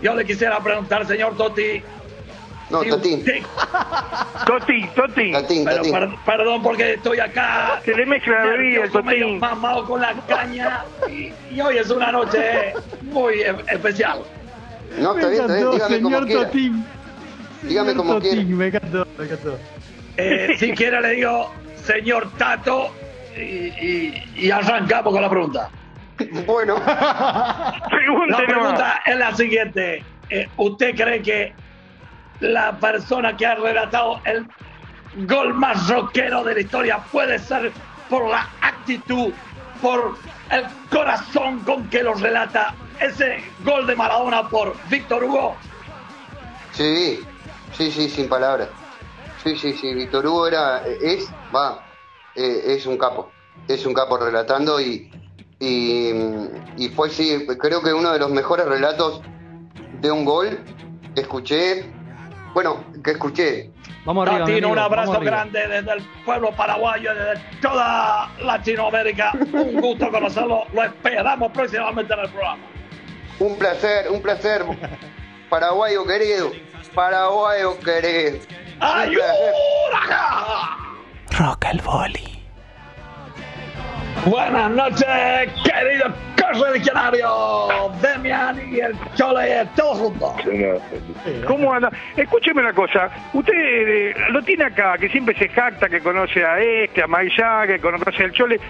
Yo 0.00 0.14
le 0.14 0.24
quisiera 0.24 0.58
preguntar, 0.60 1.06
señor 1.06 1.36
Toti. 1.36 1.82
No, 2.70 2.80
si 2.82 2.88
Totín. 2.88 3.18
usted- 3.18 3.42
Toti, 4.46 4.88
Toti. 4.96 5.32
Totín, 5.32 5.64
Pero 5.64 5.76
Totín. 5.76 5.92
per- 5.92 6.10
perdón 6.24 6.62
porque 6.62 6.94
estoy 6.94 7.20
acá. 7.20 7.80
Se 7.84 7.94
le 7.94 8.06
mezcla 8.06 8.38
la 8.38 8.50
bebida, 8.50 8.84
el 8.84 8.90
Totín. 8.90 9.38
mamado 9.38 9.84
con 9.84 10.00
la 10.00 10.14
caña. 10.26 10.84
Y, 11.08 11.32
y 11.54 11.60
hoy 11.60 11.76
es 11.76 11.90
una 11.90 12.10
noche 12.10 12.72
muy 13.02 13.42
e- 13.42 13.54
especial. 13.68 14.22
No, 14.98 15.14
está 15.16 15.28
bien, 15.28 15.42
está 15.42 15.54
bien. 15.54 15.70
Dígame 15.70 16.02
como 16.02 16.10
señor 16.18 16.26
quiera. 16.26 16.42
Totín. 16.46 16.86
Dígame 17.62 17.88
Señor 17.90 18.06
como 18.06 18.20
quiera. 18.20 18.36
Totín, 18.36 18.56
me 18.58 18.66
encantó, 18.66 19.06
me 19.18 19.24
encantó. 19.24 19.58
Eh, 20.16 20.54
si 20.58 20.72
quiere 20.72 21.00
le 21.00 21.10
digo, 21.10 21.50
señor 21.76 22.30
Tato, 22.36 22.90
y, 23.36 23.40
y- 23.40 24.24
y 24.36 24.50
arrancamos 24.50 25.12
con 25.12 25.22
la 25.22 25.30
pregunta. 25.30 25.70
Bueno, 26.46 26.76
La 26.84 28.42
pregunta 28.46 29.02
es 29.06 29.16
la 29.16 29.34
siguiente. 29.34 30.04
Eh, 30.30 30.48
¿Usted 30.56 30.94
cree 30.94 31.20
que 31.22 31.52
la 32.40 32.72
persona 32.78 33.36
que 33.36 33.46
ha 33.46 33.54
relatado 33.56 34.20
el 34.24 34.46
gol 35.26 35.54
más 35.54 35.88
rockero 35.88 36.44
de 36.44 36.54
la 36.54 36.60
historia 36.60 36.98
puede 37.10 37.38
ser 37.38 37.72
por 38.08 38.28
la 38.28 38.46
actitud, 38.60 39.32
por 39.80 40.16
el 40.52 40.66
corazón 40.90 41.60
con 41.60 41.88
que 41.88 42.02
lo 42.02 42.14
relata 42.14 42.74
ese 43.00 43.42
gol 43.64 43.86
de 43.86 43.96
Maradona 43.96 44.48
por 44.48 44.76
Víctor 44.88 45.24
Hugo? 45.24 45.56
sí, 46.72 47.20
sí, 47.76 47.90
sí, 47.90 48.08
sin 48.08 48.28
palabras. 48.28 48.68
Sí, 49.42 49.56
sí, 49.56 49.72
sí, 49.72 49.92
Víctor 49.94 50.26
Hugo 50.26 50.46
era, 50.46 50.84
es, 50.86 51.28
va, 51.54 51.84
eh, 52.36 52.62
es 52.66 52.86
un 52.86 52.96
capo. 52.96 53.30
Es 53.66 53.84
un 53.84 53.92
capo 53.92 54.16
relatando 54.16 54.80
y, 54.80 55.10
y, 55.58 56.12
y 56.76 56.88
fue, 56.90 57.10
sí, 57.10 57.46
creo 57.58 57.82
que 57.82 57.92
uno 57.92 58.12
de 58.12 58.18
los 58.18 58.30
mejores 58.30 58.66
relatos 58.66 59.20
de 60.00 60.10
un 60.10 60.24
gol 60.24 60.60
que 61.14 61.22
escuché, 61.22 61.90
bueno, 62.54 62.84
que 63.02 63.12
escuché. 63.12 63.70
Vamos 64.04 64.26
arriba, 64.26 64.40
Latino, 64.40 64.56
amigo, 64.56 64.72
un 64.72 64.78
abrazo 64.78 65.12
vamos 65.12 65.16
arriba. 65.16 65.36
grande 65.36 65.68
desde 65.68 65.92
el 65.92 66.02
pueblo 66.24 66.50
paraguayo, 66.52 67.14
desde 67.14 67.40
toda 67.60 68.28
Latinoamérica. 68.40 69.32
Un 69.52 69.80
gusto 69.80 70.10
conocerlo. 70.10 70.66
Lo 70.72 70.82
esperamos 70.82 71.52
próximamente 71.52 72.12
en 72.12 72.20
el 72.20 72.28
programa. 72.30 72.62
Un 73.38 73.56
placer, 73.56 74.10
un 74.10 74.20
placer. 74.20 74.64
Paraguayo 75.48 76.04
querido, 76.04 76.50
paraguayo 76.94 77.78
querido. 77.78 78.38
Un 78.38 79.14
placer. 79.14 79.54
Rock 81.38 81.66
al 81.66 81.80
boli. 81.80 82.42
Buenas 84.26 84.70
noches, 84.70 85.52
querido 85.64 86.31
correligionario, 86.42 87.92
Demian 88.00 88.60
y 88.70 88.80
el 88.80 88.94
Chole, 89.14 89.66
todos 89.76 89.98
juntos. 89.98 90.32
¿Cómo 91.46 91.72
anda? 91.72 91.90
Escúcheme 92.16 92.60
una 92.60 92.72
cosa. 92.72 93.10
Usted 93.32 93.52
eh, 93.54 94.14
lo 94.30 94.42
tiene 94.42 94.64
acá, 94.64 94.96
que 94.98 95.08
siempre 95.08 95.36
se 95.38 95.48
jacta 95.48 95.88
que 95.88 96.00
conoce 96.00 96.44
a 96.44 96.60
este, 96.60 97.02
a 97.02 97.06
Mayá, 97.06 97.66
que 97.66 97.80
conoce 97.80 98.24
al 98.24 98.32
Chole. 98.32 98.60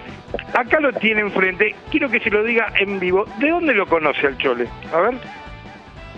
Acá 0.53 0.79
lo 0.79 0.93
tiene 0.93 1.21
enfrente. 1.21 1.75
Quiero 1.91 2.09
que 2.09 2.19
se 2.19 2.29
lo 2.29 2.43
diga 2.43 2.71
en 2.79 2.99
vivo. 2.99 3.25
¿De 3.39 3.49
dónde 3.49 3.73
lo 3.73 3.87
conoce 3.87 4.27
al 4.27 4.37
Chole? 4.37 4.67
A 4.93 4.99
ver. 4.99 5.13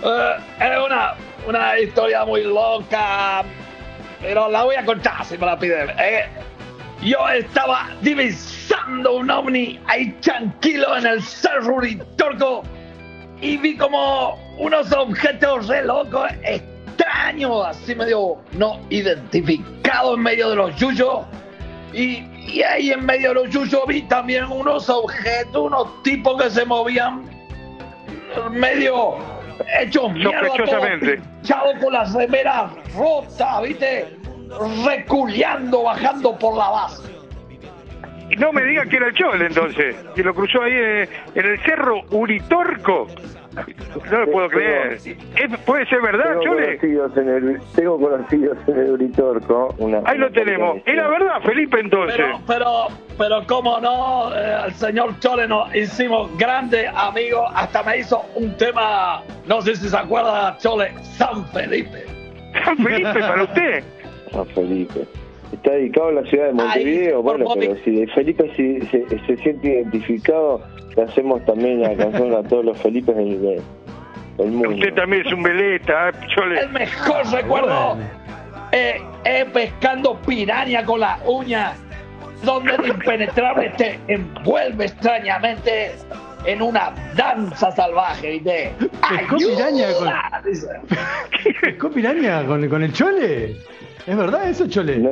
Eh, 0.04 0.36
es 0.60 0.86
una, 0.86 1.14
una 1.48 1.80
historia 1.80 2.26
muy 2.26 2.44
loca, 2.44 3.44
pero 4.22 4.50
la 4.50 4.64
voy 4.64 4.76
a 4.76 4.86
contar 4.86 5.24
si 5.26 5.38
me 5.38 5.46
la 5.46 5.58
piden. 5.58 5.90
Eh, 6.00 6.26
yo 7.02 7.28
estaba 7.30 7.90
divisando 8.66 9.18
un 9.18 9.30
ovni 9.30 9.80
ahí 9.88 10.12
tranquilo 10.22 10.98
en 10.98 11.06
el 11.06 11.22
Cerro 11.22 11.76
Uritorco 11.76 12.64
y 13.42 13.58
vi 13.58 13.78
como 13.78 14.38
unos 14.58 14.92
objetos 14.92 15.68
re 15.68 15.86
locos, 15.86 16.30
extraños, 16.44 17.66
así 17.68 17.94
medio 17.96 18.38
no 18.54 18.80
identificados 18.90 20.16
en 20.16 20.24
medio 20.24 20.50
de 20.50 20.56
los 20.56 20.76
yuyos. 20.78 21.26
Y, 21.94 22.24
y 22.48 22.64
ahí 22.64 22.92
en 22.92 23.06
medio 23.06 23.30
de 23.30 23.36
los 23.36 23.50
yuyos 23.50 23.82
vi 23.88 24.02
también 24.04 24.46
unos 24.46 24.90
objetos, 24.90 25.64
unos 25.68 26.04
tipos 26.04 26.42
que 26.42 26.50
se 26.50 26.66
movían 26.66 27.30
medio 28.52 29.18
hechos 29.80 30.12
Sospechosamente. 30.22 31.18
pinchados 31.18 31.76
con 31.82 31.94
las 31.94 32.14
remeras 32.14 32.72
rotas, 32.96 33.62
¿viste? 33.64 34.18
Reculeando, 34.86 35.84
bajando 35.84 36.38
por 36.38 36.56
la 36.58 36.70
base. 36.70 37.15
No 38.40 38.52
me 38.52 38.64
diga 38.64 38.86
que 38.86 38.98
era 38.98 39.08
el 39.08 39.14
Chole 39.14 39.46
entonces, 39.46 39.96
que 40.16 40.24
lo 40.24 40.34
cruzó 40.34 40.62
ahí 40.64 40.74
eh, 40.74 41.10
en 41.36 41.46
el 41.46 41.60
cerro 41.62 42.02
Uritorco. 42.12 43.08
No 44.12 44.20
lo 44.20 44.32
puedo 44.32 44.50
creer. 44.50 44.94
¿Es- 44.94 45.58
¿Puede 45.66 45.86
ser 45.86 46.02
verdad, 46.02 46.26
Tengo 46.32 46.42
Chole? 46.44 46.66
conocidos 46.78 47.18
en 47.18 47.30
el, 47.30 47.60
tengo 47.76 48.00
conocidos 48.00 48.58
en 48.68 48.80
el 48.80 48.92
Uritorco. 48.92 49.76
Una, 49.78 50.02
Ahí 50.06 50.18
lo 50.18 50.30
tenemos. 50.32 50.80
Era 50.86 51.08
verdad, 51.08 51.40
Felipe, 51.46 51.80
entonces. 51.80 52.18
Pero, 52.18 52.40
pero, 52.46 52.88
pero 53.18 53.48
cómo 53.48 53.80
no, 53.80 54.36
eh, 54.36 54.58
el 54.68 54.74
señor 54.74 55.18
Chole 55.20 55.48
nos 55.48 55.74
hicimos 55.74 56.36
grandes 56.38 56.90
amigos, 56.96 57.50
hasta 57.56 57.84
me 57.84 58.00
hizo 58.00 58.24
un 58.36 58.58
tema, 58.58 59.22
no 59.48 59.62
sé 59.62 59.76
si 59.76 59.88
se 59.88 59.98
acuerda, 59.98 60.58
Chole, 60.58 60.92
San 61.04 61.46
Felipe. 61.50 62.04
San 62.66 62.78
Felipe, 62.78 63.20
para 63.20 63.44
usted. 63.44 63.84
San 64.32 64.46
Felipe. 64.48 65.06
Está 65.52 65.72
dedicado 65.72 66.08
a 66.10 66.12
la 66.14 66.24
ciudad 66.24 66.48
de 66.48 66.54
Montevideo. 66.54 67.24
Por 67.24 67.38
bueno, 67.38 67.54
pero 67.60 67.76
si 67.84 67.92
de 67.92 68.08
Felipe 68.08 68.52
si- 68.56 68.82
se, 68.88 69.06
se 69.26 69.38
siente 69.38 69.68
identificado, 69.68 70.62
le 70.96 71.04
hacemos 71.04 71.44
también 71.46 71.82
la 71.82 71.96
canción 71.96 72.34
a 72.34 72.44
todos 72.44 72.66
los 72.66 72.78
Felipes 72.80 73.16
del, 73.16 73.42
del- 74.38 74.52
mundo. 74.52 74.70
Usted 74.70 74.94
también 74.96 75.26
es 75.26 75.32
un 75.34 75.44
veleta, 75.44 76.10
¿eh, 76.10 76.14
Chole. 76.36 76.60
El 76.60 76.70
mejor 76.72 77.26
recuerdo 77.32 77.98
eh, 78.72 79.02
es 79.24 79.46
pescando 79.46 80.20
piraña 80.22 80.84
con 80.84 81.00
la 81.00 81.20
uña, 81.26 81.74
donde 82.44 82.74
el 82.76 82.88
impenetrable 82.90 83.70
te 83.78 84.00
envuelve 84.08 84.86
extrañamente 84.86 85.92
en 86.46 86.62
una 86.62 86.94
danza 87.16 87.72
salvaje, 87.72 88.32
¿viste? 88.32 88.72
¿Pescó 89.10 89.38
piraña 89.38 89.88
con. 89.98 90.10
¿Pescó 91.62 91.90
piraña 91.92 92.44
con, 92.46 92.68
con 92.68 92.84
el 92.84 92.92
chole? 92.94 93.56
¿Es 94.08 94.18
verdad 94.18 94.50
eso, 94.50 94.68
chole? 94.68 94.98
No, 94.98 95.12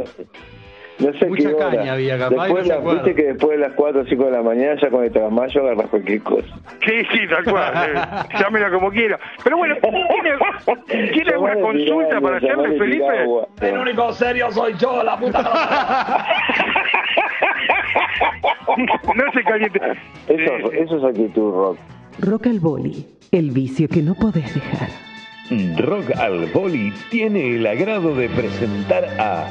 no 1.00 1.12
sé 1.18 1.26
Mucha 1.26 1.50
qué 1.50 1.56
hora. 1.56 1.70
caña 1.78 1.94
había 1.94 2.18
capaz, 2.20 2.44
Después 2.46 2.68
no 2.68 2.80
la-. 2.82 2.94
Viste 2.94 3.16
que 3.16 3.24
después 3.24 3.52
de 3.52 3.58
las 3.68 3.74
4 3.74 4.02
o 4.02 4.06
5 4.06 4.26
de 4.26 4.32
la 4.32 4.42
mañana, 4.44 4.76
ya 4.82 4.90
con 4.90 5.04
el 5.04 5.12
trasmayo 5.12 5.62
agarras 5.62 5.88
cualquier 5.90 6.22
cosa. 6.22 6.48
Sí, 6.86 6.94
sí, 7.12 7.20
tal 7.30 7.44
cual. 7.46 7.74
eh, 7.76 7.94
Llámela 8.40 8.70
como 8.70 8.92
quiera. 8.92 9.20
Pero 9.44 9.58
bueno, 9.58 9.76
¿tiene, 9.82 11.08
¿tiene 11.12 11.32
alguna 11.32 11.60
consulta 11.60 12.22
para 12.22 12.38
hacerle, 12.38 12.56
llamale 12.56 12.78
Felipe? 12.78 13.68
El 13.68 13.78
único 13.80 14.14
serio 14.14 14.52
soy 14.52 14.74
yo, 14.78 15.04
la 15.04 15.18
puta. 15.20 16.26
No 19.16 19.32
se 19.34 19.44
caliente. 19.44 19.80
Eso, 20.28 20.72
eso 20.72 20.98
es 20.98 21.04
actitud 21.04 21.52
rock. 21.54 21.78
Rock 22.20 22.48
al 22.48 22.60
boli. 22.60 23.06
El 23.32 23.52
vicio 23.52 23.88
que 23.88 24.02
no 24.02 24.16
podés 24.16 24.54
dejar. 24.54 24.90
Rock 25.78 26.12
al 26.18 26.48
Boli 26.48 26.94
tiene 27.10 27.56
el 27.56 27.66
agrado 27.68 28.16
de 28.16 28.30
presentar 28.30 29.06
a 29.20 29.46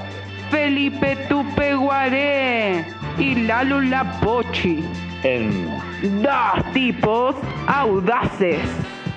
Felipe 0.50 1.16
Tupeguaré 1.28 2.84
y 3.18 3.34
Lalo 3.46 3.80
Lapochi. 3.80 4.82
en, 5.22 5.68
Dos 6.22 6.72
tipos 6.72 7.36
audaces. 7.66 8.58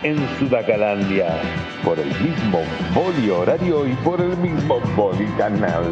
en 0.03 0.17
Sudacalandia. 0.37 1.35
por 1.83 1.97
el 1.99 2.07
mismo 2.19 2.59
boli 2.93 3.29
horario 3.29 3.87
y 3.87 3.93
por 4.03 4.19
el 4.21 4.35
mismo 4.37 4.79
boli 4.95 5.25
canal. 5.37 5.83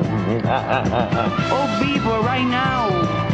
Oh, 1.52 1.68
vivo 1.80 2.22
right 2.24 2.48
now. 2.48 3.33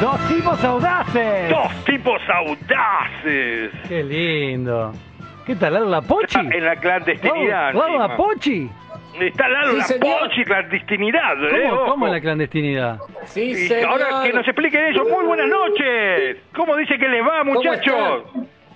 Dos 0.00 0.28
tipos 0.28 0.64
audaces. 0.64 1.50
Dos 1.50 1.84
tipos 1.84 2.20
audaces. 2.28 3.70
Qué 3.88 4.04
lindo. 4.04 4.92
¿Qué 5.46 5.56
tal, 5.56 5.74
Lalo 5.74 5.86
La 5.88 6.02
Pochi? 6.02 6.38
En 6.38 6.64
la 6.64 6.76
clandestinidad. 6.76 7.72
Lalo 7.74 7.86
encima. 7.86 8.06
La 8.08 8.16
Pochi. 8.16 8.70
Está 9.20 9.48
Lalo 9.48 9.72
Sí, 9.72 9.76
la 9.78 9.84
señor. 9.84 10.18
Pochi, 10.20 10.44
clandestinidad. 10.44 11.34
¿Cómo, 11.34 11.56
¿eh? 11.56 11.70
Cómo 11.88 12.06
en 12.06 12.12
la 12.12 12.20
clandestinidad? 12.20 12.98
Sí, 13.24 13.40
Y 13.42 13.54
señor. 13.54 13.90
ahora 13.90 14.22
que 14.22 14.32
nos 14.32 14.46
expliquen 14.46 14.84
eso. 14.86 15.04
Muy 15.04 15.24
buenas 15.26 15.48
noches. 15.48 16.36
¿Cómo 16.54 16.76
dice 16.76 16.96
que 16.98 17.08
les 17.08 17.22
va, 17.22 17.38
¿Cómo 17.40 17.54
muchachos? 17.54 18.22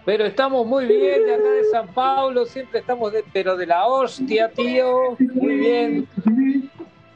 Pero 0.05 0.25
estamos 0.25 0.67
muy 0.67 0.87
bien 0.87 1.25
de 1.27 1.35
acá 1.35 1.49
de 1.49 1.65
San 1.71 1.87
Paulo, 1.95 2.45
siempre 2.45 2.81
estamos 2.81 3.13
de, 3.13 3.23
pero 3.33 3.57
de 3.57 3.67
la 3.67 3.87
hostia, 3.87 4.51
tío. 4.51 5.17
Muy 5.35 5.55
bien. 5.57 6.07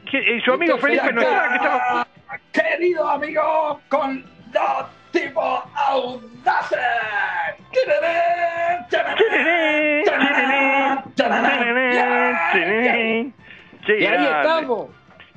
¿Qué- 0.09 0.37
eh, 0.37 0.41
su 0.45 0.53
amigo 0.53 0.79
Felipe 0.79 1.13
no 1.13 1.21
está? 1.21 1.49
que 1.49 1.55
estaba- 1.57 2.07
Querido 2.57 3.07
amigo, 3.07 3.81
con 3.91 4.25
dos 4.51 4.87
tipos 5.13 5.63
audaces. 5.75 6.79
Y 13.87 14.05
ahí 14.07 14.25
estamos. 14.25 14.87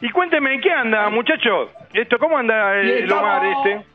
Y 0.02 0.10
cuénteme, 0.12 0.54
¿en 0.54 0.62
qué 0.62 0.72
anda, 0.72 1.10
muchachos? 1.10 1.70
Esto, 1.94 2.18
¿Cómo 2.20 2.38
anda 2.38 2.76
el, 2.76 2.88
Y 2.88 2.92
el 3.04 3.12
Omar 3.12 3.42
estamos 3.44 3.66
este? 3.68 3.86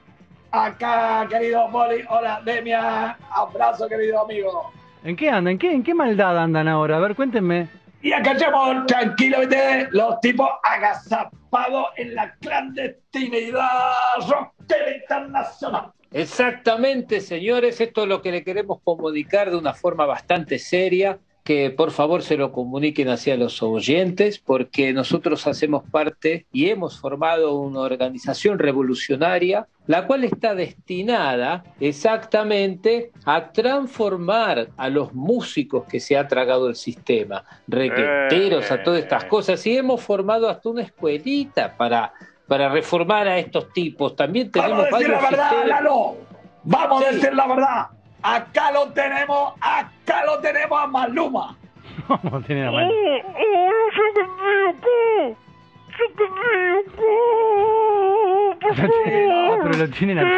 Acá, 0.52 1.26
querido 1.28 1.66
Poli. 1.72 2.04
Hola, 2.10 2.42
Demia. 2.44 3.16
Abrazo, 3.30 3.88
querido 3.88 4.22
amigo. 4.22 4.70
¿En 5.02 5.16
qué 5.16 5.30
andan? 5.30 5.52
¿En 5.52 5.58
qué, 5.58 5.72
¿En 5.72 5.82
qué 5.82 5.94
maldad 5.94 6.38
andan 6.38 6.68
ahora? 6.68 6.98
A 6.98 7.00
ver, 7.00 7.14
cuéntenme. 7.14 7.68
Y 8.04 8.12
acá 8.12 8.32
estamos 8.32 8.84
tranquilos, 8.84 9.40
¿viste? 9.48 9.88
Los 9.92 10.20
tipos 10.20 10.50
agazapados 10.62 11.86
en 11.96 12.14
la 12.14 12.34
clandestinidad 12.34 13.94
rockera 14.28 14.94
internacional. 14.94 15.90
Exactamente, 16.12 17.22
señores. 17.22 17.80
Esto 17.80 18.02
es 18.02 18.08
lo 18.08 18.20
que 18.20 18.30
le 18.30 18.44
queremos 18.44 18.82
comunicar 18.84 19.50
de 19.50 19.56
una 19.56 19.72
forma 19.72 20.04
bastante 20.04 20.58
seria. 20.58 21.18
Que 21.44 21.70
por 21.70 21.90
favor 21.90 22.22
se 22.22 22.38
lo 22.38 22.52
comuniquen 22.52 23.10
hacia 23.10 23.36
los 23.36 23.62
oyentes, 23.62 24.38
porque 24.38 24.94
nosotros 24.94 25.46
hacemos 25.46 25.84
parte 25.90 26.46
y 26.52 26.70
hemos 26.70 26.98
formado 26.98 27.58
una 27.60 27.80
organización 27.80 28.58
revolucionaria, 28.58 29.66
la 29.86 30.06
cual 30.06 30.24
está 30.24 30.54
destinada 30.54 31.62
exactamente 31.80 33.10
a 33.26 33.52
transformar 33.52 34.68
a 34.78 34.88
los 34.88 35.12
músicos 35.12 35.84
que 35.84 36.00
se 36.00 36.16
ha 36.16 36.26
tragado 36.28 36.68
el 36.68 36.76
sistema, 36.76 37.44
requeteros, 37.68 38.70
a 38.70 38.82
todas 38.82 39.00
estas 39.02 39.26
cosas, 39.26 39.66
y 39.66 39.76
hemos 39.76 40.00
formado 40.00 40.48
hasta 40.48 40.70
una 40.70 40.80
escuelita 40.80 41.76
para, 41.76 42.14
para 42.48 42.70
reformar 42.70 43.28
a 43.28 43.38
estos 43.38 43.70
tipos. 43.74 44.16
También 44.16 44.50
tenemos 44.50 44.78
Vamos 44.78 44.94
a 44.94 44.96
decir 44.96 45.08
la 45.10 45.14
varios 45.20 45.30
verdad, 45.30 45.50
sistemas- 45.50 45.68
Lalo. 45.82 46.16
Vamos 46.64 47.04
a 47.04 47.10
decir 47.12 47.34
la 47.34 47.46
verdad. 47.46 47.86
Acá 48.24 48.72
lo 48.72 48.90
tenemos, 48.90 49.52
acá 49.60 50.24
lo 50.24 50.38
tenemos 50.40 50.82
a 50.82 50.86
Maluma. 50.86 51.58
¿Cómo 52.06 52.40
tiene 52.40 52.64
la 52.64 52.72
mano? 52.72 52.90
Ah, 58.62 59.58
pero 59.62 59.76
lo 59.76 59.88
tienen 59.90 60.18
aquí. 60.20 60.32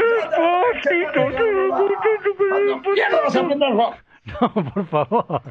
No, 4.40 4.52
por 4.52 4.86
favor. 4.88 5.42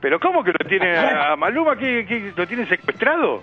¿Pero 0.00 0.20
cómo 0.20 0.44
que 0.44 0.52
lo 0.52 0.68
tiene 0.68 0.96
a 0.96 1.34
Maluma? 1.34 1.76
¿Qué, 1.76 2.06
qué, 2.06 2.32
lo 2.36 2.46
tiene 2.46 2.64
secuestrado? 2.68 3.42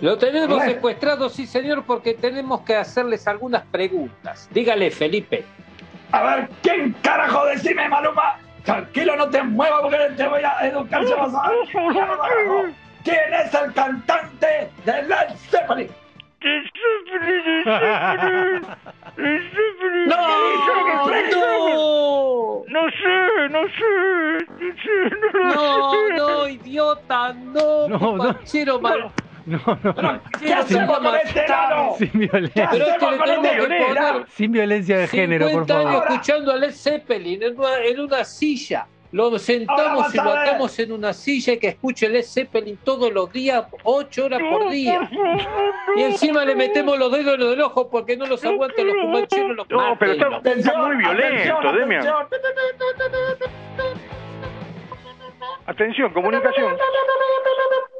Lo 0.00 0.18
tenemos 0.18 0.62
secuestrado, 0.62 1.30
sí, 1.30 1.46
señor, 1.46 1.84
porque 1.86 2.12
tenemos 2.12 2.60
que 2.60 2.76
hacerles 2.76 3.26
algunas 3.26 3.64
preguntas. 3.64 4.50
Dígale, 4.52 4.90
Felipe. 4.90 5.46
A 6.12 6.22
ver, 6.22 6.48
¿quién 6.62 6.92
carajo 7.02 7.44
decime, 7.46 7.88
Maluma? 7.88 8.36
Tranquilo, 8.64 9.16
no 9.16 9.28
te 9.30 9.42
muevas 9.42 9.80
porque 9.82 9.98
te 10.16 10.26
voy 10.26 10.42
a 10.42 10.66
educar. 10.66 11.06
se 11.06 11.14
vas 11.14 11.32
a- 11.34 11.50
¿Quién 13.04 13.34
es 13.34 13.54
el 13.54 13.72
cantante 13.72 14.70
de 14.84 15.02
Led 15.04 15.28
Zeppelin? 15.50 15.88
¡No! 20.06 20.16
¡No! 21.32 22.64
No 22.68 22.80
sé, 22.90 23.48
no 23.50 23.62
sé. 23.68 23.84
No, 24.58 24.66
sé, 24.82 24.94
no, 25.20 25.28
No, 25.54 25.90
sé. 25.90 25.96
no, 26.16 26.48
idiota, 26.48 27.32
no, 27.32 27.88
No, 27.88 27.98
no. 29.46 29.60
No, 29.66 29.92
no. 30.02 30.20
¿Qué 30.40 30.52
hacemos 30.52 30.98
con 30.98 31.14
este? 31.16 31.44
Sin 31.98 32.18
violencia. 32.18 32.68
Pero 32.70 32.86
es 32.86 32.98
que 32.98 33.06
le 33.10 33.18
tenemos 33.18 33.50
que 33.50 33.84
poner 33.84 34.26
Sin 34.30 34.52
violencia 34.52 34.98
de 34.98 35.08
género, 35.08 35.44
por 35.46 35.66
50 35.66 35.78
años 35.78 35.92
favor. 35.92 36.06
escuchando 36.10 36.52
a 36.52 36.56
Led 36.56 36.72
Zeppelin 36.72 37.42
en 37.42 37.58
una, 37.58 37.78
en 37.84 38.00
una 38.00 38.24
silla. 38.24 38.86
Lo 39.12 39.38
sentamos 39.38 40.12
y 40.12 40.16
lo 40.18 40.30
atamos 40.30 40.78
en 40.80 40.92
una 40.92 41.12
silla 41.14 41.52
y 41.54 41.58
que 41.58 41.68
escuche 41.68 42.08
Led 42.08 42.24
Zeppelin 42.24 42.76
todos 42.84 43.12
los 43.12 43.32
días, 43.32 43.64
8 43.84 44.24
horas 44.26 44.40
por 44.50 44.68
día. 44.68 45.08
Y 45.96 46.02
encima 46.02 46.44
le 46.44 46.54
metemos 46.56 46.98
los 46.98 47.10
dedos 47.12 47.34
en 47.34 47.40
los 47.40 47.50
del 47.50 47.60
ojo 47.62 47.88
porque 47.88 48.16
no 48.16 48.26
los 48.26 48.44
aguantan 48.44 48.86
los 48.86 48.96
cumancheros, 48.96 49.56
los 49.56 49.68
No, 49.70 49.96
pero 49.98 50.12
está 50.44 50.78
muy 50.78 50.96
violento, 50.96 51.72
Demian. 51.72 52.04
Atención, 55.66 56.12
comunicación. 56.12 56.76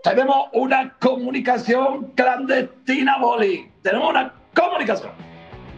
Tenemos 0.04 0.48
una 0.52 0.94
comunicación 1.00 2.12
clandestina, 2.14 3.18
Boli. 3.18 3.68
Tenemos 3.82 4.10
una 4.10 4.32
comunicación. 4.54 5.10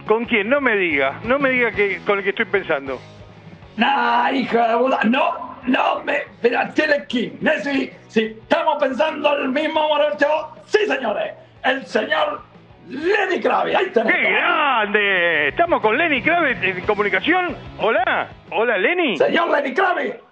¿Con 0.05 0.25
quién? 0.25 0.49
No 0.49 0.61
me 0.61 0.75
diga. 0.75 1.19
No 1.23 1.39
me 1.39 1.49
diga 1.49 1.71
que 1.71 1.99
con 2.05 2.19
el 2.19 2.23
que 2.23 2.29
estoy 2.29 2.45
pensando. 2.45 2.99
Nah, 3.77 4.31
hija 4.31 4.67
de 4.67 4.77
puta, 4.77 4.99
no, 5.05 5.57
no 5.65 6.03
me. 6.03 6.19
Mira, 6.43 6.71
que. 7.07 7.33
Si, 7.63 7.91
si 8.07 8.23
estamos 8.25 8.77
pensando 8.79 9.35
el 9.37 9.49
mismo 9.49 9.87
morocho, 9.87 10.27
sí, 10.65 10.85
señores. 10.85 11.33
El 11.63 11.85
señor 11.87 12.41
Lenny 12.87 13.39
Kravitz. 13.39 13.77
Ahí 13.77 13.87
tenemos. 13.87 14.13
¡Qué 14.13 14.31
grande! 14.31 15.47
Estamos 15.49 15.81
con 15.81 15.97
Lenny 15.97 16.21
Kravitz 16.21 16.61
en 16.61 16.81
comunicación. 16.81 17.55
Hola. 17.79 18.27
Hola, 18.51 18.77
Lenny. 18.77 19.17
Señor 19.17 19.49
Lenny 19.49 19.73
Kravitz. 19.73 20.28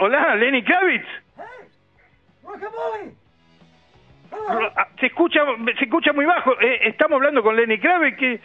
Hola, 0.00 0.34
Lenny 0.36 0.64
Kravitz. 0.64 1.06
Ah, 4.32 4.86
Se 4.98 5.06
escucha, 5.06 5.40
se 5.78 5.84
escucha 5.84 6.12
muy 6.14 6.24
bajo. 6.24 6.52
Eh, 6.60 6.88
estamos 6.88 7.16
hablando 7.16 7.42
con 7.42 7.54
Lenny 7.54 7.78
Kravitz. 7.78 8.16
Que... 8.16 8.40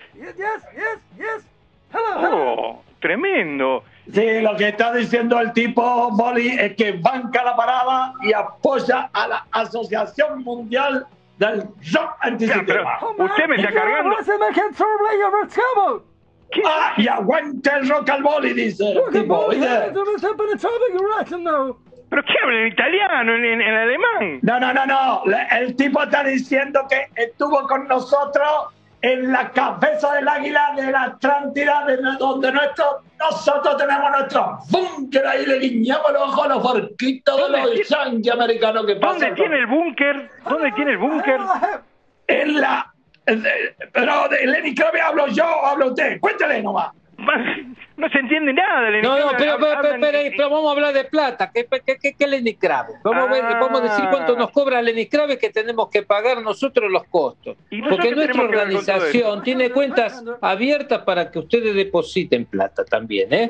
Oh, 1.93 2.84
tremendo. 2.99 3.86
Sí, 4.12 4.41
lo 4.41 4.56
que 4.58 4.68
está 4.68 4.91
diciendo 4.93 5.39
el 5.39 5.53
tipo 5.53 6.12
Boli 6.12 6.49
es 6.60 6.76
que 6.76 6.91
banca 6.91 7.43
la 7.43 7.56
parada 7.56 8.14
y 8.22 8.34
apoya 8.34 9.10
a 9.14 9.28
la 9.28 9.45
Asociación 9.51 10.43
Mundial 10.43 11.08
del 11.38 11.62
Rock 11.93 12.18
Antisistema. 12.20 12.99
usted 13.18 13.47
me 13.47 13.56
está 13.56 13.72
cargando. 13.72 14.16
Ah, 16.66 16.93
y 16.98 17.08
aguanta 17.08 17.78
el 17.78 17.89
rock 17.89 18.10
al 18.10 18.24
boli, 18.24 18.54
dice. 18.54 18.93
¿Pero 22.10 22.24
qué 22.24 22.34
habla 22.43 22.60
en 22.62 22.68
italiano, 22.68 23.36
en, 23.36 23.46
en- 23.46 23.62
en 23.62 23.74
alemán? 23.74 24.39
No, 24.43 24.60
no, 24.60 24.74
no, 24.74 24.86
no. 24.86 25.22
Le- 25.26 25.48
El 25.60 25.76
tipo 25.76 26.02
está 26.04 26.24
diciendo 26.24 26.86
que 26.89 27.08
estuvo 27.22 27.68
con 27.68 27.88
nosotros 27.88 28.48
en 29.02 29.32
la 29.32 29.52
cabeza 29.52 30.14
del 30.14 30.28
águila 30.28 30.74
de 30.76 30.91
la 30.91 31.04
Atlántida, 31.04 31.84
de 31.86 31.98
donde 32.18 32.52
nuestro, 32.52 32.86
nosotros 33.20 33.78
tenemos 33.78 34.10
nuestro 34.12 34.58
búnker 34.72 35.28
ahí, 35.28 35.46
le 35.46 35.60
guiñamos 35.60 36.12
los 36.14 36.22
ojos 36.24 36.46
a 36.46 36.48
los 36.50 36.64
barquitos 36.64 37.36
de 37.36 37.41
¿Dónde 37.41 37.62
los 37.78 37.89
yanquis 37.89 38.32
americanos 38.32 38.86
que 38.86 38.96
pasan. 38.96 39.20
¿Dónde 39.20 39.36
tiene 39.36 39.58
el 39.58 39.68
búnker? 39.68 40.30
¿Dónde 40.50 40.72
tiene 40.72 40.91
el 40.91 40.98
búnker? 40.98 41.39
En 42.28 42.60
la. 42.62 42.91
Eh, 43.28 43.76
Pero 43.91 44.28
de 44.30 44.47
Lenny 44.47 44.73
Kravitz 44.76 45.03
hablo 45.03 45.28
yo 45.28 45.45
o 45.45 45.65
habla 45.65 45.86
usted. 45.88 46.19
Cuéntale 46.19 46.61
nomás. 46.61 46.91
No 47.97 48.09
se 48.09 48.17
entiende 48.19 48.51
nada, 48.51 48.89
Lenny 48.89 49.03
No, 49.03 49.17
no, 49.17 49.28
pero, 49.38 49.55
pero, 49.57 49.57
pero, 49.57 49.78
Hablan- 49.95 50.01
pero, 50.01 50.17
pero 50.36 50.49
vamos 50.49 50.67
a 50.67 50.71
hablar 50.73 50.93
de 50.93 51.05
plata. 51.05 51.49
¿Qué, 51.53 51.65
qué, 51.86 51.95
qué, 51.97 52.13
qué 52.13 52.28
Lenny 52.28 52.55
Kravitz? 52.55 53.01
Vamos, 53.03 53.30
a 53.30 53.32
ver, 53.32 53.41
Ah. 53.45 53.57
vamos 53.57 53.80
a 53.80 53.84
decir 53.84 54.03
cuánto 54.09 54.36
nos 54.36 54.51
cobra 54.51 54.82
Lenny 54.82 55.07
Kravitz 55.07 55.39
que 55.39 55.49
tenemos 55.49 55.89
que 55.89 56.03
pagar 56.03 56.41
nosotros 56.41 56.91
los 56.91 57.05
costos. 57.05 57.55
¿Y 57.69 57.78
nosotros 57.78 57.99
Porque 58.05 58.15
nuestra 58.15 58.43
organización 58.43 59.43
tiene 59.43 59.69
cuentas 59.69 60.21
abiertas 60.41 61.03
para 61.03 61.32
que 61.32 61.39
ustedes 61.39 61.73
depositen 61.73 62.47
plata 62.47 62.84
también, 62.84 63.34
¿eh? 63.34 63.47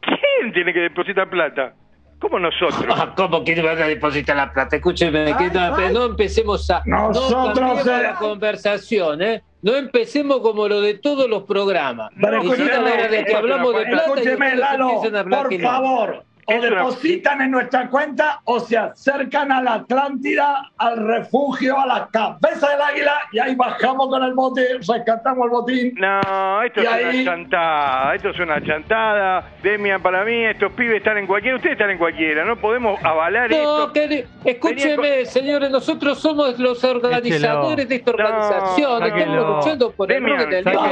¿Quién 0.00 0.52
tiene 0.52 0.72
que 0.72 0.80
depositar 0.80 1.28
plata? 1.28 1.74
¿Cómo 2.20 2.38
nosotros? 2.38 2.86
Ah, 2.88 3.12
¿Cómo 3.16 3.44
que 3.44 3.60
van 3.60 3.80
a 3.82 3.86
depositar 3.86 4.36
la 4.36 4.52
plata? 4.52 4.76
Escúcheme, 4.76 5.36
que 5.36 5.50
no, 5.92 6.04
empecemos 6.04 6.70
a. 6.70 6.82
Nosotros, 6.86 7.60
no 7.60 7.80
eh. 7.80 8.02
la 8.02 8.14
conversación, 8.16 9.22
¿eh? 9.22 9.42
No 9.62 9.74
empecemos 9.76 10.40
como 10.40 10.68
lo 10.68 10.80
de 10.80 10.94
todos 10.94 11.28
los 11.28 11.44
programas. 11.44 12.10
Pero 12.20 12.44
Y 12.44 12.48
llega 12.56 12.80
la 12.80 12.92
hora 12.92 13.08
de 13.08 13.24
que 13.24 13.34
hablamos 13.34 13.74
de 13.74 13.86
plata 13.86 14.04
y 14.06 14.10
escúcheme, 14.10 14.46
ustedes 14.46 14.58
Lalo, 14.58 15.00
por 15.48 15.60
favor, 15.60 16.24
o 16.46 16.52
Es 16.52 16.58
una- 16.58 16.68
depositan 16.76 17.40
en 17.42 17.50
nuestra 17.50 17.88
cuenta 17.88 18.40
o 18.44 18.60
se 18.60 18.76
acercan 18.76 19.50
a 19.52 19.62
la 19.62 19.74
Atlántida, 19.74 20.70
al 20.78 20.96
refugio, 21.06 21.78
a 21.78 21.86
la 21.86 22.08
cabeza 22.10 22.68
del 22.70 22.80
águila 22.82 23.12
y 23.32 23.38
ahí 23.38 23.54
bajamos 23.54 24.08
con 24.08 24.22
el 24.22 24.32
bote, 24.34 24.62
rescatamos 24.78 25.44
el 25.44 25.50
botín. 25.50 25.94
No, 25.96 26.62
esto 26.62 26.80
es 26.80 26.88
ahí- 26.88 27.22
una 27.22 27.24
chantada, 27.24 28.14
esto 28.14 28.28
es 28.30 28.38
una 28.40 28.62
chantada. 28.62 29.44
Demian, 29.62 30.00
para 30.02 30.24
mí, 30.24 30.44
estos 30.44 30.72
pibes 30.72 30.98
están 30.98 31.18
en 31.18 31.26
cualquiera, 31.26 31.56
ustedes 31.56 31.72
están 31.74 31.90
en 31.90 31.98
cualquiera, 31.98 32.44
no 32.44 32.56
podemos 32.56 33.02
avalar 33.04 33.50
No, 33.50 33.56
esto. 33.56 33.92
que- 33.92 34.26
escúcheme, 34.44 35.24
señores, 35.26 35.70
nosotros 35.70 36.18
somos 36.20 36.58
los 36.58 36.82
organizadores 36.84 37.88
de 37.88 37.94
esta 37.96 38.10
organización, 38.10 39.02
estamos 39.02 39.56
luchando 39.56 39.90
por 39.92 40.10
el 40.12 40.18
Demian, 40.22 40.40
orden 40.40 40.50
del 40.50 40.64
de 40.64 40.72
la- 40.74 40.82
de 40.82 40.88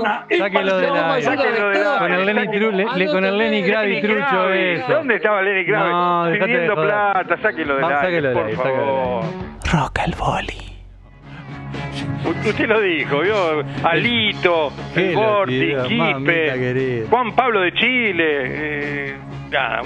la- 0.00 0.26
Sáquelo 0.34 0.76
de 0.78 0.88
la- 0.90 1.98
Con 1.98 2.12
el 2.12 2.26
Lenny 2.26 2.46
Tru- 2.48 2.72
le- 2.72 2.86
le- 2.96 3.06
con 3.06 3.24
el 3.24 3.38
Lenny 3.62 4.00
trucho 4.02 4.52
eso. 4.52 4.92
¿Dónde 4.92 5.14
estaba 5.16 5.42
Lenny 5.42 5.64
Gravi? 5.64 5.90
No, 5.90 6.44
Pidiendo 6.46 6.74
plata, 6.74 7.36
sáquelo 7.42 7.76
de 7.76 7.82
Va, 7.82 7.90
la 7.90 8.00
sáquelo 8.00 8.28
de 8.28 8.34
por 8.34 8.46
de 8.46 8.56
favor. 8.56 9.24
Rock 9.72 9.98
al 10.00 10.14
boli. 10.18 10.64
Usted 12.24 12.66
lo 12.68 12.80
dijo, 12.80 13.20
vio 13.20 13.64
Alito, 13.82 14.72
el 14.96 15.86
Quispe. 15.86 17.04
Juan 17.10 17.32
Pablo 17.36 17.60
de 17.60 17.72
Chile. 17.74 18.24
eh, 18.28 19.14
nada, 19.50 19.82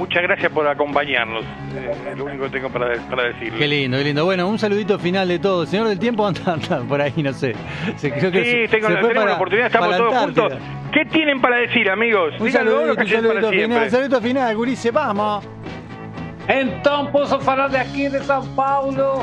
muchas 0.00 0.22
gracias 0.22 0.50
por 0.50 0.66
acompañarnos. 0.66 1.44
eh, 1.76 1.92
es 2.10 2.18
lo 2.18 2.24
único 2.24 2.44
que 2.44 2.50
tengo 2.50 2.68
para, 2.70 2.96
para 3.08 3.24
decirle. 3.28 3.58
Qué 3.58 3.68
lindo, 3.68 3.98
qué 3.98 4.04
lindo. 4.04 4.24
Bueno, 4.24 4.48
un 4.48 4.58
saludito 4.58 4.98
final 4.98 5.28
de 5.28 5.38
todo. 5.38 5.64
Señor 5.66 5.86
del 5.88 5.98
tiempo 6.00 6.26
anda, 6.26 6.40
anda 6.54 6.80
por 6.88 7.00
ahí, 7.00 7.12
no 7.22 7.32
sé. 7.32 7.54
Se, 7.96 8.10
creo 8.10 8.32
que 8.32 8.44
Sí, 8.44 8.50
se- 8.50 8.68
tengo 8.68 8.88
se 8.88 8.94
la, 8.94 9.00
para- 9.02 9.24
la 9.26 9.34
oportunidad, 9.34 9.66
estamos 9.66 9.96
todos 9.96 10.14
Antártida. 10.14 10.42
juntos. 10.58 10.58
¿Qué 10.92 11.04
tienen 11.04 11.40
para 11.40 11.56
decir, 11.58 11.88
amigos? 11.88 12.34
Un 12.40 12.46
Díganlo 12.46 12.70
saludito, 12.72 13.00
un 13.02 13.08
saludito 13.08 13.30
final, 13.30 13.50
siempre. 13.52 13.90
saludito 13.90 14.20
final, 14.20 14.56
Gurice, 14.56 14.90
vamos. 14.90 15.44
Então, 16.48 17.06
posso 17.12 17.38
falar 17.40 17.68
daqui 17.68 18.08
de 18.08 18.18
São 18.24 18.44
Paulo. 18.56 19.22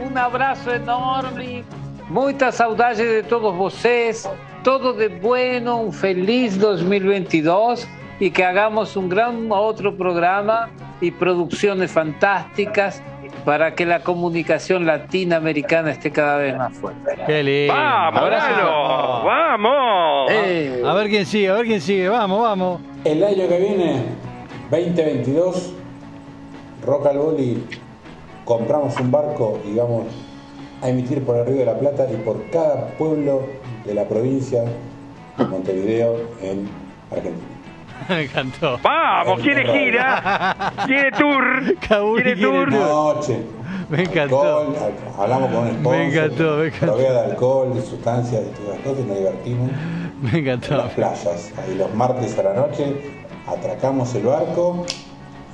Um 0.00 0.16
abraço 0.16 0.70
enorme. 0.70 1.64
Muita 2.08 2.50
saudade 2.52 3.02
de 3.06 3.22
todos 3.24 3.54
vocês. 3.54 4.26
Todo 4.64 4.92
de 4.94 5.08
bueno, 5.08 5.82
um 5.82 5.92
feliz 5.92 6.56
2022 6.56 7.86
e 8.20 8.30
que 8.30 8.42
hagamos 8.42 8.96
um 8.96 9.08
gran 9.08 9.48
outro 9.50 9.92
programa 9.92 10.70
e 11.00 11.10
produções 11.10 11.90
fantásticas 11.90 13.02
para 13.44 13.70
que 13.70 13.84
a 13.84 14.00
comunicação 14.00 14.78
latino-americana 14.80 15.92
esté 15.92 16.10
cada 16.10 16.38
vez 16.38 16.56
mais 16.56 16.76
forte. 16.76 16.98
Qué 17.24 17.42
lindo. 17.42 17.72
Vamos. 17.72 18.30
Lalo, 18.30 19.24
vamos. 19.24 20.30
Eh. 20.30 20.82
A 20.84 20.92
ver 20.94 21.08
quién 21.08 21.24
sigue, 21.24 21.48
a 21.48 21.54
ver 21.54 21.66
quién 21.66 21.80
sigue. 21.80 22.08
Vamos, 22.08 22.42
vamos. 22.42 22.80
El 23.04 23.22
año 23.22 23.48
que 23.48 23.58
viene, 23.58 24.02
2022, 24.70 25.72
Rock 26.84 27.06
al 27.06 27.18
Boli, 27.18 27.64
compramos 28.44 28.98
un 29.00 29.10
barco 29.10 29.60
y 29.64 29.76
vamos 29.76 30.04
a 30.82 30.88
emitir 30.88 31.24
por 31.24 31.36
el 31.36 31.46
Río 31.46 31.58
de 31.58 31.66
la 31.66 31.78
Plata 31.78 32.06
y 32.12 32.16
por 32.16 32.50
cada 32.50 32.88
pueblo 32.98 33.42
de 33.84 33.94
la 33.94 34.04
provincia 34.04 34.64
de 35.38 35.44
Montevideo 35.44 36.16
en 36.42 36.68
Argentina. 37.10 37.57
Me 38.08 38.22
encantó. 38.24 38.78
Vamos, 38.82 39.40
quiere 39.40 39.64
gira, 39.66 40.72
quiere 40.86 41.10
tour, 41.12 41.74
quiere 42.14 42.36
tour. 42.36 42.72
Noche. 42.72 43.40
Me 43.88 44.02
encantó. 44.02 44.42
Alcohol, 44.42 44.76
al- 45.16 45.22
hablamos 45.22 45.50
con 45.50 45.58
un 45.64 45.68
sponsor. 45.70 45.92
Me 45.96 46.04
encantó, 46.06 46.56
me 46.56 46.66
encantó. 46.66 46.86
Provea 46.86 47.12
de 47.12 47.20
alcohol, 47.20 47.74
de 47.74 47.82
sustancias, 47.82 48.44
de 48.44 48.50
todas 48.50 48.76
las 48.76 48.78
cosas 48.80 49.00
y 49.00 49.08
nos 49.08 49.16
divertimos 49.18 49.70
Me 50.22 50.30
en 50.30 50.36
encantó. 50.36 50.76
las 50.76 50.92
playas. 50.92 51.52
Ahí 51.58 51.74
los 51.74 51.94
martes 51.94 52.38
a 52.38 52.42
la 52.42 52.54
noche 52.54 52.96
atracamos 53.46 54.14
el 54.14 54.24
barco 54.24 54.84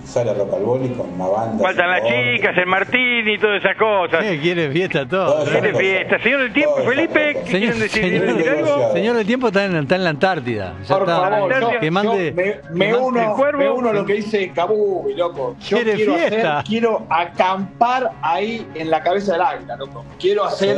sale 0.04 0.34
Rock 0.34 0.52
al 0.54 0.62
Boli 0.62 0.88
con 0.90 1.12
una 1.14 1.26
banda. 1.26 1.62
Faltan 1.64 1.90
las 1.90 2.02
chicas, 2.04 2.56
el 2.56 2.66
Martín 2.66 3.28
y 3.28 3.38
todas 3.38 3.62
esas 3.62 3.76
cosas. 3.76 4.24
Eh, 4.24 4.38
quiere 4.40 4.70
fiesta 4.70 5.06
todo. 5.06 5.44
Quiere 5.44 5.74
fiesta. 5.74 6.18
Señor 6.20 6.40
del 6.42 6.52
tiempo, 6.52 6.76
Felipe, 6.76 7.34
¿qué 7.44 7.50
Señor, 7.50 7.60
quieren 7.60 7.78
decir? 7.80 8.02
señor, 8.02 8.20
¿Quieren 8.20 8.36
decir 8.38 8.52
algo? 8.52 8.92
señor 8.92 9.16
del 9.16 9.26
tiempo 9.26 9.46
está 9.48 9.64
en, 9.64 9.76
está 9.76 9.96
en 9.96 10.04
la 10.04 10.10
Antártida. 10.10 10.74
Ya 10.86 10.94
Por 10.98 11.08
está. 11.08 11.20
favor, 11.30 11.60
yo, 11.74 11.80
que 11.80 11.90
mande. 11.90 12.30
yo 12.30 12.34
me, 12.34 12.42
que 12.44 12.60
me 12.70 12.92
mande- 12.92 12.98
uno, 12.98 13.36
me 13.58 13.70
uno 13.70 13.88
a 13.90 13.92
lo 13.92 14.04
que 14.06 14.14
dice 14.14 14.50
Cabu, 14.54 15.06
loco. 15.16 15.56
Yo 15.60 15.76
Quiere 15.78 15.94
quiero 15.94 16.14
fiesta. 16.14 16.58
hacer, 16.58 16.64
quiero 16.68 17.06
acampar 17.10 18.10
ahí 18.22 18.66
en 18.74 18.90
la 18.90 19.02
cabeza 19.02 19.32
del 19.32 19.42
águila, 19.42 19.76
loco. 19.76 20.04
Quiero 20.20 20.44
hacer, 20.44 20.76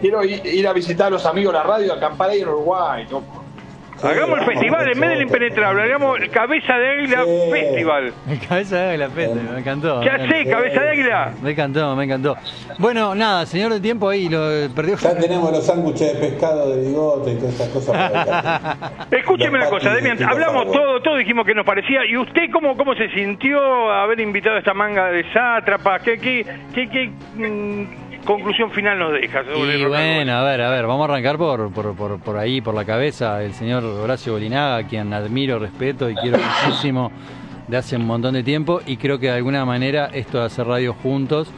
quiero 0.00 0.24
ir, 0.24 0.44
ir 0.46 0.66
a 0.66 0.72
visitar 0.72 1.08
a 1.08 1.10
los 1.10 1.26
amigos 1.26 1.52
de 1.52 1.58
la 1.58 1.64
radio, 1.64 1.92
acampar 1.94 2.30
ahí 2.30 2.40
en 2.40 2.48
Uruguay, 2.48 3.06
loco. 3.10 3.37
Hagamos 4.02 4.38
el 4.38 4.44
festival 4.44 4.92
en 4.92 5.00
vez 5.00 5.10
del 5.10 5.22
impenetrable, 5.22 5.82
hagamos 5.82 6.20
el 6.20 6.30
Cabeza 6.38 6.74
de 6.74 6.88
Águila 6.88 7.24
Festival. 7.50 8.12
Cabeza 8.48 8.76
de 8.76 8.88
águila, 8.90 9.08
Pete, 9.08 9.34
me 9.34 9.58
encantó. 9.58 10.02
Sé, 10.02 10.08
encantó. 10.08 10.50
Cabeza 10.50 10.80
de 10.82 10.90
Águila. 10.90 11.32
Me 11.42 11.50
encantó, 11.50 11.96
me 11.96 12.04
encantó. 12.04 12.36
Bueno, 12.78 13.14
nada, 13.14 13.44
señor 13.46 13.72
del 13.72 13.82
tiempo 13.82 14.08
ahí 14.08 14.28
lo 14.28 14.68
perdió. 14.74 14.96
Ya 14.96 15.16
tenemos 15.16 15.50
los 15.50 15.64
sándwiches 15.64 16.14
de 16.14 16.28
pescado 16.28 16.74
de 16.74 16.88
bigote 16.88 17.32
y 17.32 17.36
todas 17.36 17.54
esas 17.54 17.68
cosas. 17.68 18.12
Escúcheme 19.10 19.58
una 19.58 19.68
cosa, 19.68 19.92
Demian, 19.92 20.16
de 20.16 20.24
hablamos 20.24 20.70
todo, 20.72 21.00
todo 21.02 21.16
dijimos 21.16 21.44
que 21.44 21.54
nos 21.54 21.66
parecía. 21.66 22.04
¿Y 22.06 22.16
usted 22.16 22.50
cómo, 22.52 22.76
cómo 22.76 22.94
se 22.94 23.08
sintió 23.10 23.58
haber 23.90 24.20
invitado 24.20 24.56
a 24.56 24.58
esta 24.60 24.74
manga 24.74 25.06
de 25.10 25.24
sátrapas? 25.32 26.02
¿Qué, 26.02 26.18
qué, 26.18 26.46
qué, 26.74 26.88
qué, 26.88 27.10
mm, 27.36 28.07
conclusión 28.24 28.70
final 28.70 28.98
nos 28.98 29.12
deja 29.12 29.42
Y 29.42 29.84
bueno, 29.84 30.32
a 30.32 30.42
ver, 30.42 30.60
a 30.60 30.70
ver, 30.70 30.86
vamos 30.86 31.08
a 31.08 31.12
arrancar 31.12 31.38
por, 31.38 31.72
por, 31.72 31.94
por, 31.94 32.20
por 32.20 32.36
ahí, 32.36 32.60
por 32.60 32.74
la 32.74 32.84
cabeza, 32.84 33.42
el 33.42 33.54
señor 33.54 33.84
Horacio 33.84 34.32
Bolinaga, 34.34 34.86
quien 34.86 35.12
admiro, 35.12 35.58
respeto 35.58 36.10
y 36.10 36.14
quiero 36.14 36.38
muchísimo 36.38 37.10
de 37.66 37.76
hace 37.76 37.96
un 37.96 38.06
montón 38.06 38.34
de 38.34 38.42
tiempo 38.42 38.80
y 38.86 38.96
creo 38.96 39.18
que 39.18 39.26
de 39.26 39.36
alguna 39.36 39.64
manera 39.64 40.10
esto 40.12 40.38
de 40.38 40.46
hacer 40.46 40.66
radio 40.66 40.94
juntos 40.94 41.52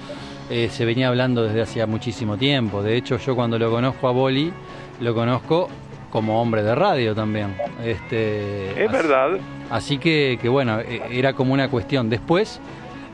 eh, 0.50 0.68
se 0.68 0.84
venía 0.84 1.08
hablando 1.08 1.44
desde 1.44 1.62
hacía 1.62 1.86
muchísimo 1.86 2.36
tiempo. 2.36 2.82
De 2.82 2.96
hecho, 2.96 3.18
yo 3.18 3.36
cuando 3.36 3.58
lo 3.58 3.70
conozco 3.70 4.08
a 4.08 4.10
Boli, 4.10 4.52
lo 5.00 5.14
conozco 5.14 5.68
como 6.10 6.42
hombre 6.42 6.64
de 6.64 6.74
radio 6.74 7.14
también. 7.14 7.54
Este, 7.84 8.84
Es 8.84 8.90
verdad. 8.90 9.38
Así 9.70 9.98
que, 9.98 10.38
que 10.42 10.48
bueno, 10.48 10.80
eh, 10.80 11.02
era 11.12 11.34
como 11.34 11.54
una 11.54 11.68
cuestión. 11.68 12.10
Después, 12.10 12.60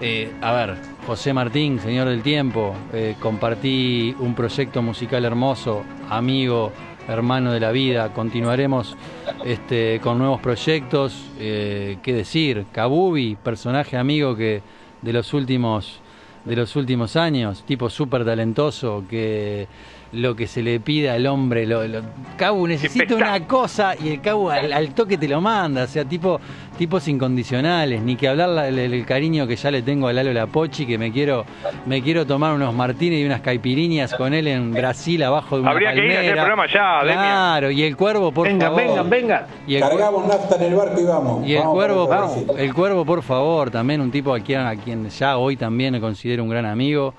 eh, 0.00 0.32
a 0.40 0.52
ver, 0.52 0.76
José 1.06 1.32
Martín, 1.32 1.78
señor 1.78 2.08
del 2.08 2.22
tiempo, 2.22 2.74
eh, 2.92 3.14
compartí 3.20 4.14
un 4.18 4.34
proyecto 4.34 4.82
musical 4.82 5.24
hermoso, 5.24 5.84
amigo, 6.10 6.72
hermano 7.06 7.52
de 7.52 7.60
la 7.60 7.70
vida. 7.70 8.12
Continuaremos 8.12 8.96
este, 9.44 10.00
con 10.02 10.18
nuevos 10.18 10.40
proyectos. 10.40 11.14
Eh, 11.38 11.98
¿Qué 12.02 12.12
decir? 12.12 12.66
Kabubi, 12.72 13.36
personaje 13.36 13.96
amigo 13.96 14.34
que 14.34 14.62
de 15.02 15.12
los 15.12 15.32
últimos 15.32 16.00
de 16.44 16.54
los 16.54 16.76
últimos 16.76 17.16
años, 17.16 17.64
tipo 17.66 17.90
súper 17.90 18.24
talentoso, 18.24 19.02
que 19.10 19.66
lo 20.12 20.36
que 20.36 20.46
se 20.46 20.62
le 20.62 20.78
pida 20.78 21.14
al 21.14 21.26
hombre, 21.26 21.66
lo, 21.66 21.84
lo- 21.88 22.02
Cabu 22.36 22.68
necesita 22.68 23.16
una 23.16 23.44
cosa 23.48 23.96
y 24.00 24.10
el 24.10 24.20
Cabu 24.20 24.50
al, 24.50 24.72
al 24.72 24.94
toque 24.94 25.18
te 25.18 25.26
lo 25.26 25.40
manda, 25.40 25.82
o 25.82 25.86
sea, 25.88 26.04
tipo 26.04 26.40
tipos 26.76 27.08
incondicionales, 27.08 28.02
ni 28.02 28.16
que 28.16 28.28
hablar 28.28 28.48
la- 28.50 28.68
el, 28.68 28.78
el 28.78 29.04
cariño 29.06 29.46
que 29.46 29.56
ya 29.56 29.70
le 29.70 29.82
tengo 29.82 30.08
a 30.08 30.12
Lalo 30.12 30.32
Lapochi, 30.32 30.86
que 30.86 30.98
me 30.98 31.10
quiero 31.12 31.44
me 31.86 32.02
quiero 32.02 32.26
tomar 32.26 32.52
unos 32.54 32.74
martines 32.74 33.20
y 33.20 33.24
unas 33.24 33.40
caipiriñas 33.40 34.14
con 34.14 34.34
él 34.34 34.46
en 34.48 34.72
Brasil 34.72 35.22
abajo 35.22 35.56
de 35.56 35.62
una 35.62 35.70
Habría 35.70 35.92
que 35.94 36.04
ir 36.06 36.12
a 36.12 36.14
hacer 36.20 36.24
el 36.30 36.34
programa 36.36 36.66
ya. 36.66 37.00
Claro, 37.02 37.70
y 37.70 37.82
el 37.82 37.96
cuervo, 37.96 38.32
por 38.32 38.46
Vengan, 38.46 38.68
favor. 38.74 38.80
vengan, 38.86 39.10
vengan. 39.10 39.46
Y 39.66 39.74
el, 39.76 39.80
Cargamos 39.82 40.26
nafta 40.26 40.56
en 40.56 40.62
el 40.62 40.74
barco 40.74 41.00
y 41.00 41.04
vamos. 41.04 41.46
y 41.46 41.52
el 41.54 41.58
Vamos 41.60 41.74
cuervo, 41.74 42.54
el 42.58 42.74
cuervo, 42.74 43.04
por 43.04 43.22
favor, 43.22 43.70
también 43.70 44.00
un 44.00 44.10
tipo 44.10 44.34
a 44.34 44.40
quien, 44.40 44.60
a 44.60 44.76
quien 44.76 45.08
ya 45.08 45.36
hoy 45.38 45.56
también 45.56 45.92
me 45.92 46.00
considero 46.00 46.42
un 46.42 46.48
gran 46.50 46.66
amigo. 46.66 47.14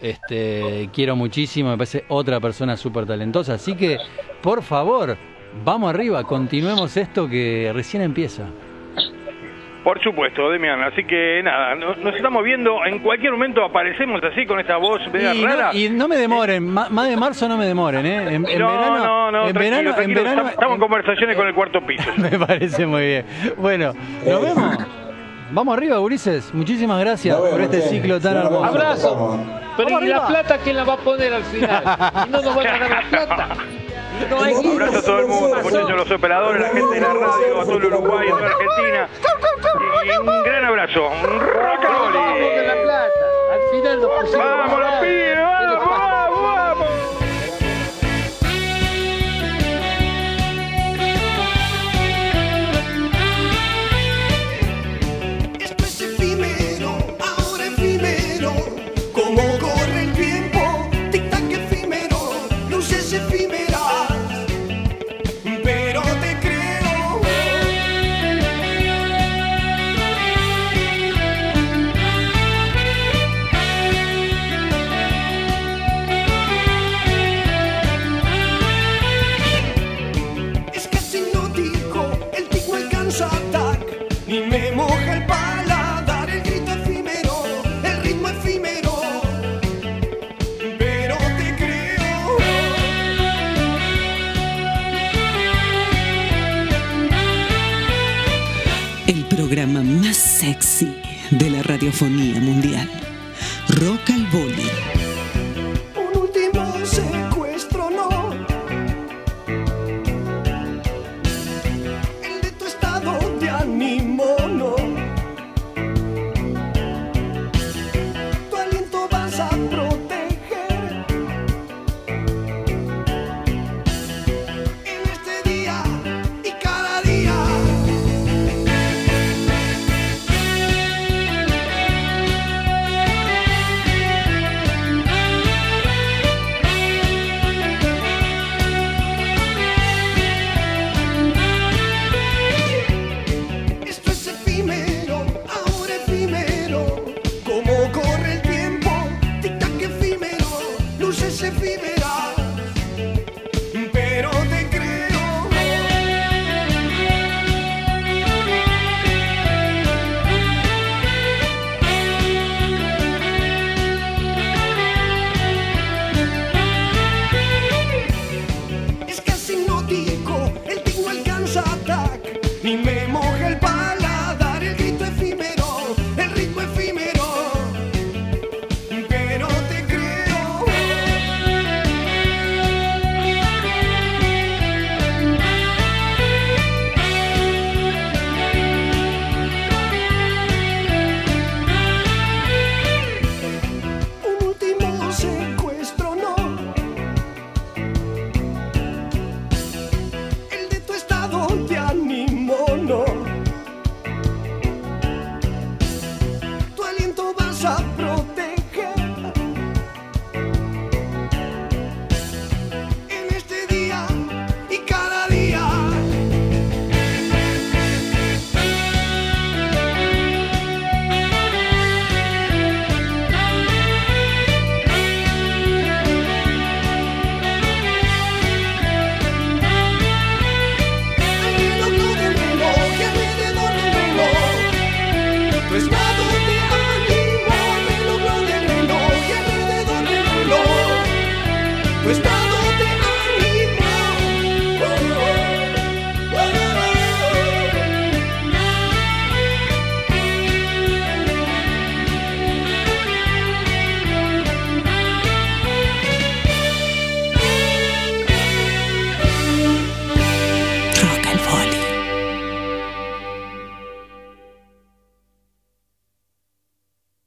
Este, 0.00 0.88
quiero 0.94 1.14
muchísimo, 1.16 1.70
me 1.70 1.76
parece 1.76 2.04
otra 2.08 2.40
persona 2.40 2.76
súper 2.76 3.06
talentosa. 3.06 3.54
Así 3.54 3.74
que, 3.74 3.98
por 4.42 4.62
favor, 4.62 5.16
vamos 5.64 5.90
arriba, 5.90 6.24
continuemos 6.24 6.96
esto 6.96 7.28
que 7.28 7.70
recién 7.74 8.02
empieza. 8.02 8.44
Por 9.84 9.98
supuesto, 10.02 10.50
Demian. 10.50 10.82
Así 10.82 11.04
que 11.04 11.40
nada, 11.42 11.74
no- 11.74 11.94
nos 11.96 12.14
estamos 12.14 12.44
viendo. 12.44 12.84
En 12.84 12.98
cualquier 12.98 13.32
momento 13.32 13.64
aparecemos 13.64 14.20
así 14.22 14.44
con 14.44 14.60
esta 14.60 14.76
voz 14.76 15.00
media 15.10 15.34
Y 15.34 15.42
rara. 15.44 15.70
no, 15.72 15.78
y 15.78 15.88
no 15.88 16.06
me 16.06 16.16
demoren, 16.16 16.66
ma- 16.68 16.88
más 16.90 17.08
de 17.08 17.16
marzo 17.16 17.48
no 17.48 17.56
me 17.56 17.64
demoren, 17.64 18.04
¿eh? 18.04 18.16
En, 18.34 18.46
en 18.48 18.58
no, 18.58 18.70
verano, 18.70 18.98
no, 18.98 19.30
no, 19.32 19.46
en 19.48 19.54
tranquilo, 19.54 19.60
verano, 19.60 19.88
en 19.88 19.94
tranquilo. 19.94 20.22
verano, 20.22 20.48
Estamos 20.50 20.74
en 20.74 20.80
conversaciones 20.80 21.36
con 21.36 21.46
el 21.48 21.54
cuarto 21.54 21.80
piso. 21.86 22.10
me 22.18 22.38
parece 22.38 22.86
muy 22.86 23.02
bien. 23.06 23.26
Bueno, 23.56 23.92
nos 24.26 24.42
vemos. 24.42 24.76
Vamos 25.52 25.76
arriba, 25.76 25.98
Ulises. 25.98 26.54
Muchísimas 26.54 27.00
gracias 27.00 27.36
por 27.36 27.60
este 27.60 27.80
ciclo 27.80 28.20
tan 28.20 28.36
hermoso. 28.36 28.64
Abrazo. 28.64 29.44
Pero 29.76 30.00
¿y 30.02 30.06
la 30.08 30.26
plata 30.26 30.58
quién 30.62 30.76
la 30.76 30.84
va 30.84 30.92
a 30.92 30.96
poner 30.98 31.32
al 31.32 31.42
final? 31.44 31.82
¿Y 32.26 32.30
no 32.30 32.42
nos 32.42 32.54
van 32.54 32.66
a 32.66 32.78
dar 32.78 32.90
la 32.90 33.02
plata? 33.08 33.48
Abrazo 34.24 34.98
a 34.98 35.02
todo 35.02 35.18
el 35.20 35.26
mundo, 35.26 35.56
muchachos, 35.62 35.90
los 35.96 36.10
operadores, 36.10 36.60
la 36.60 36.68
gente 36.68 36.94
de 36.94 37.00
la 37.00 37.14
radio, 37.14 37.60
a 37.60 37.64
todo 37.64 37.76
el 37.78 37.84
Uruguay, 37.86 38.28
a 38.28 38.30
toda 38.30 38.40
la 38.42 38.46
Argentina. 38.48 39.08
Y 40.04 40.10
un 40.18 40.42
gran 40.42 40.64
abrazo. 40.64 41.08
Un 41.08 41.40
rock 41.40 41.84
and 41.84 42.14
roll. 42.14 42.38
de 42.38 42.66
la 42.66 42.82
plata. 42.82 43.24
Al 43.52 43.60
final 43.70 44.00
nos 44.00 44.10
pusimos. 44.20 44.44
¡Vamos, 44.44 44.80
los 44.80 44.94
pibes! 45.00 45.36
¡Vamos, 45.38 45.78
vamos, 45.78 45.98
vamos! 45.98 46.19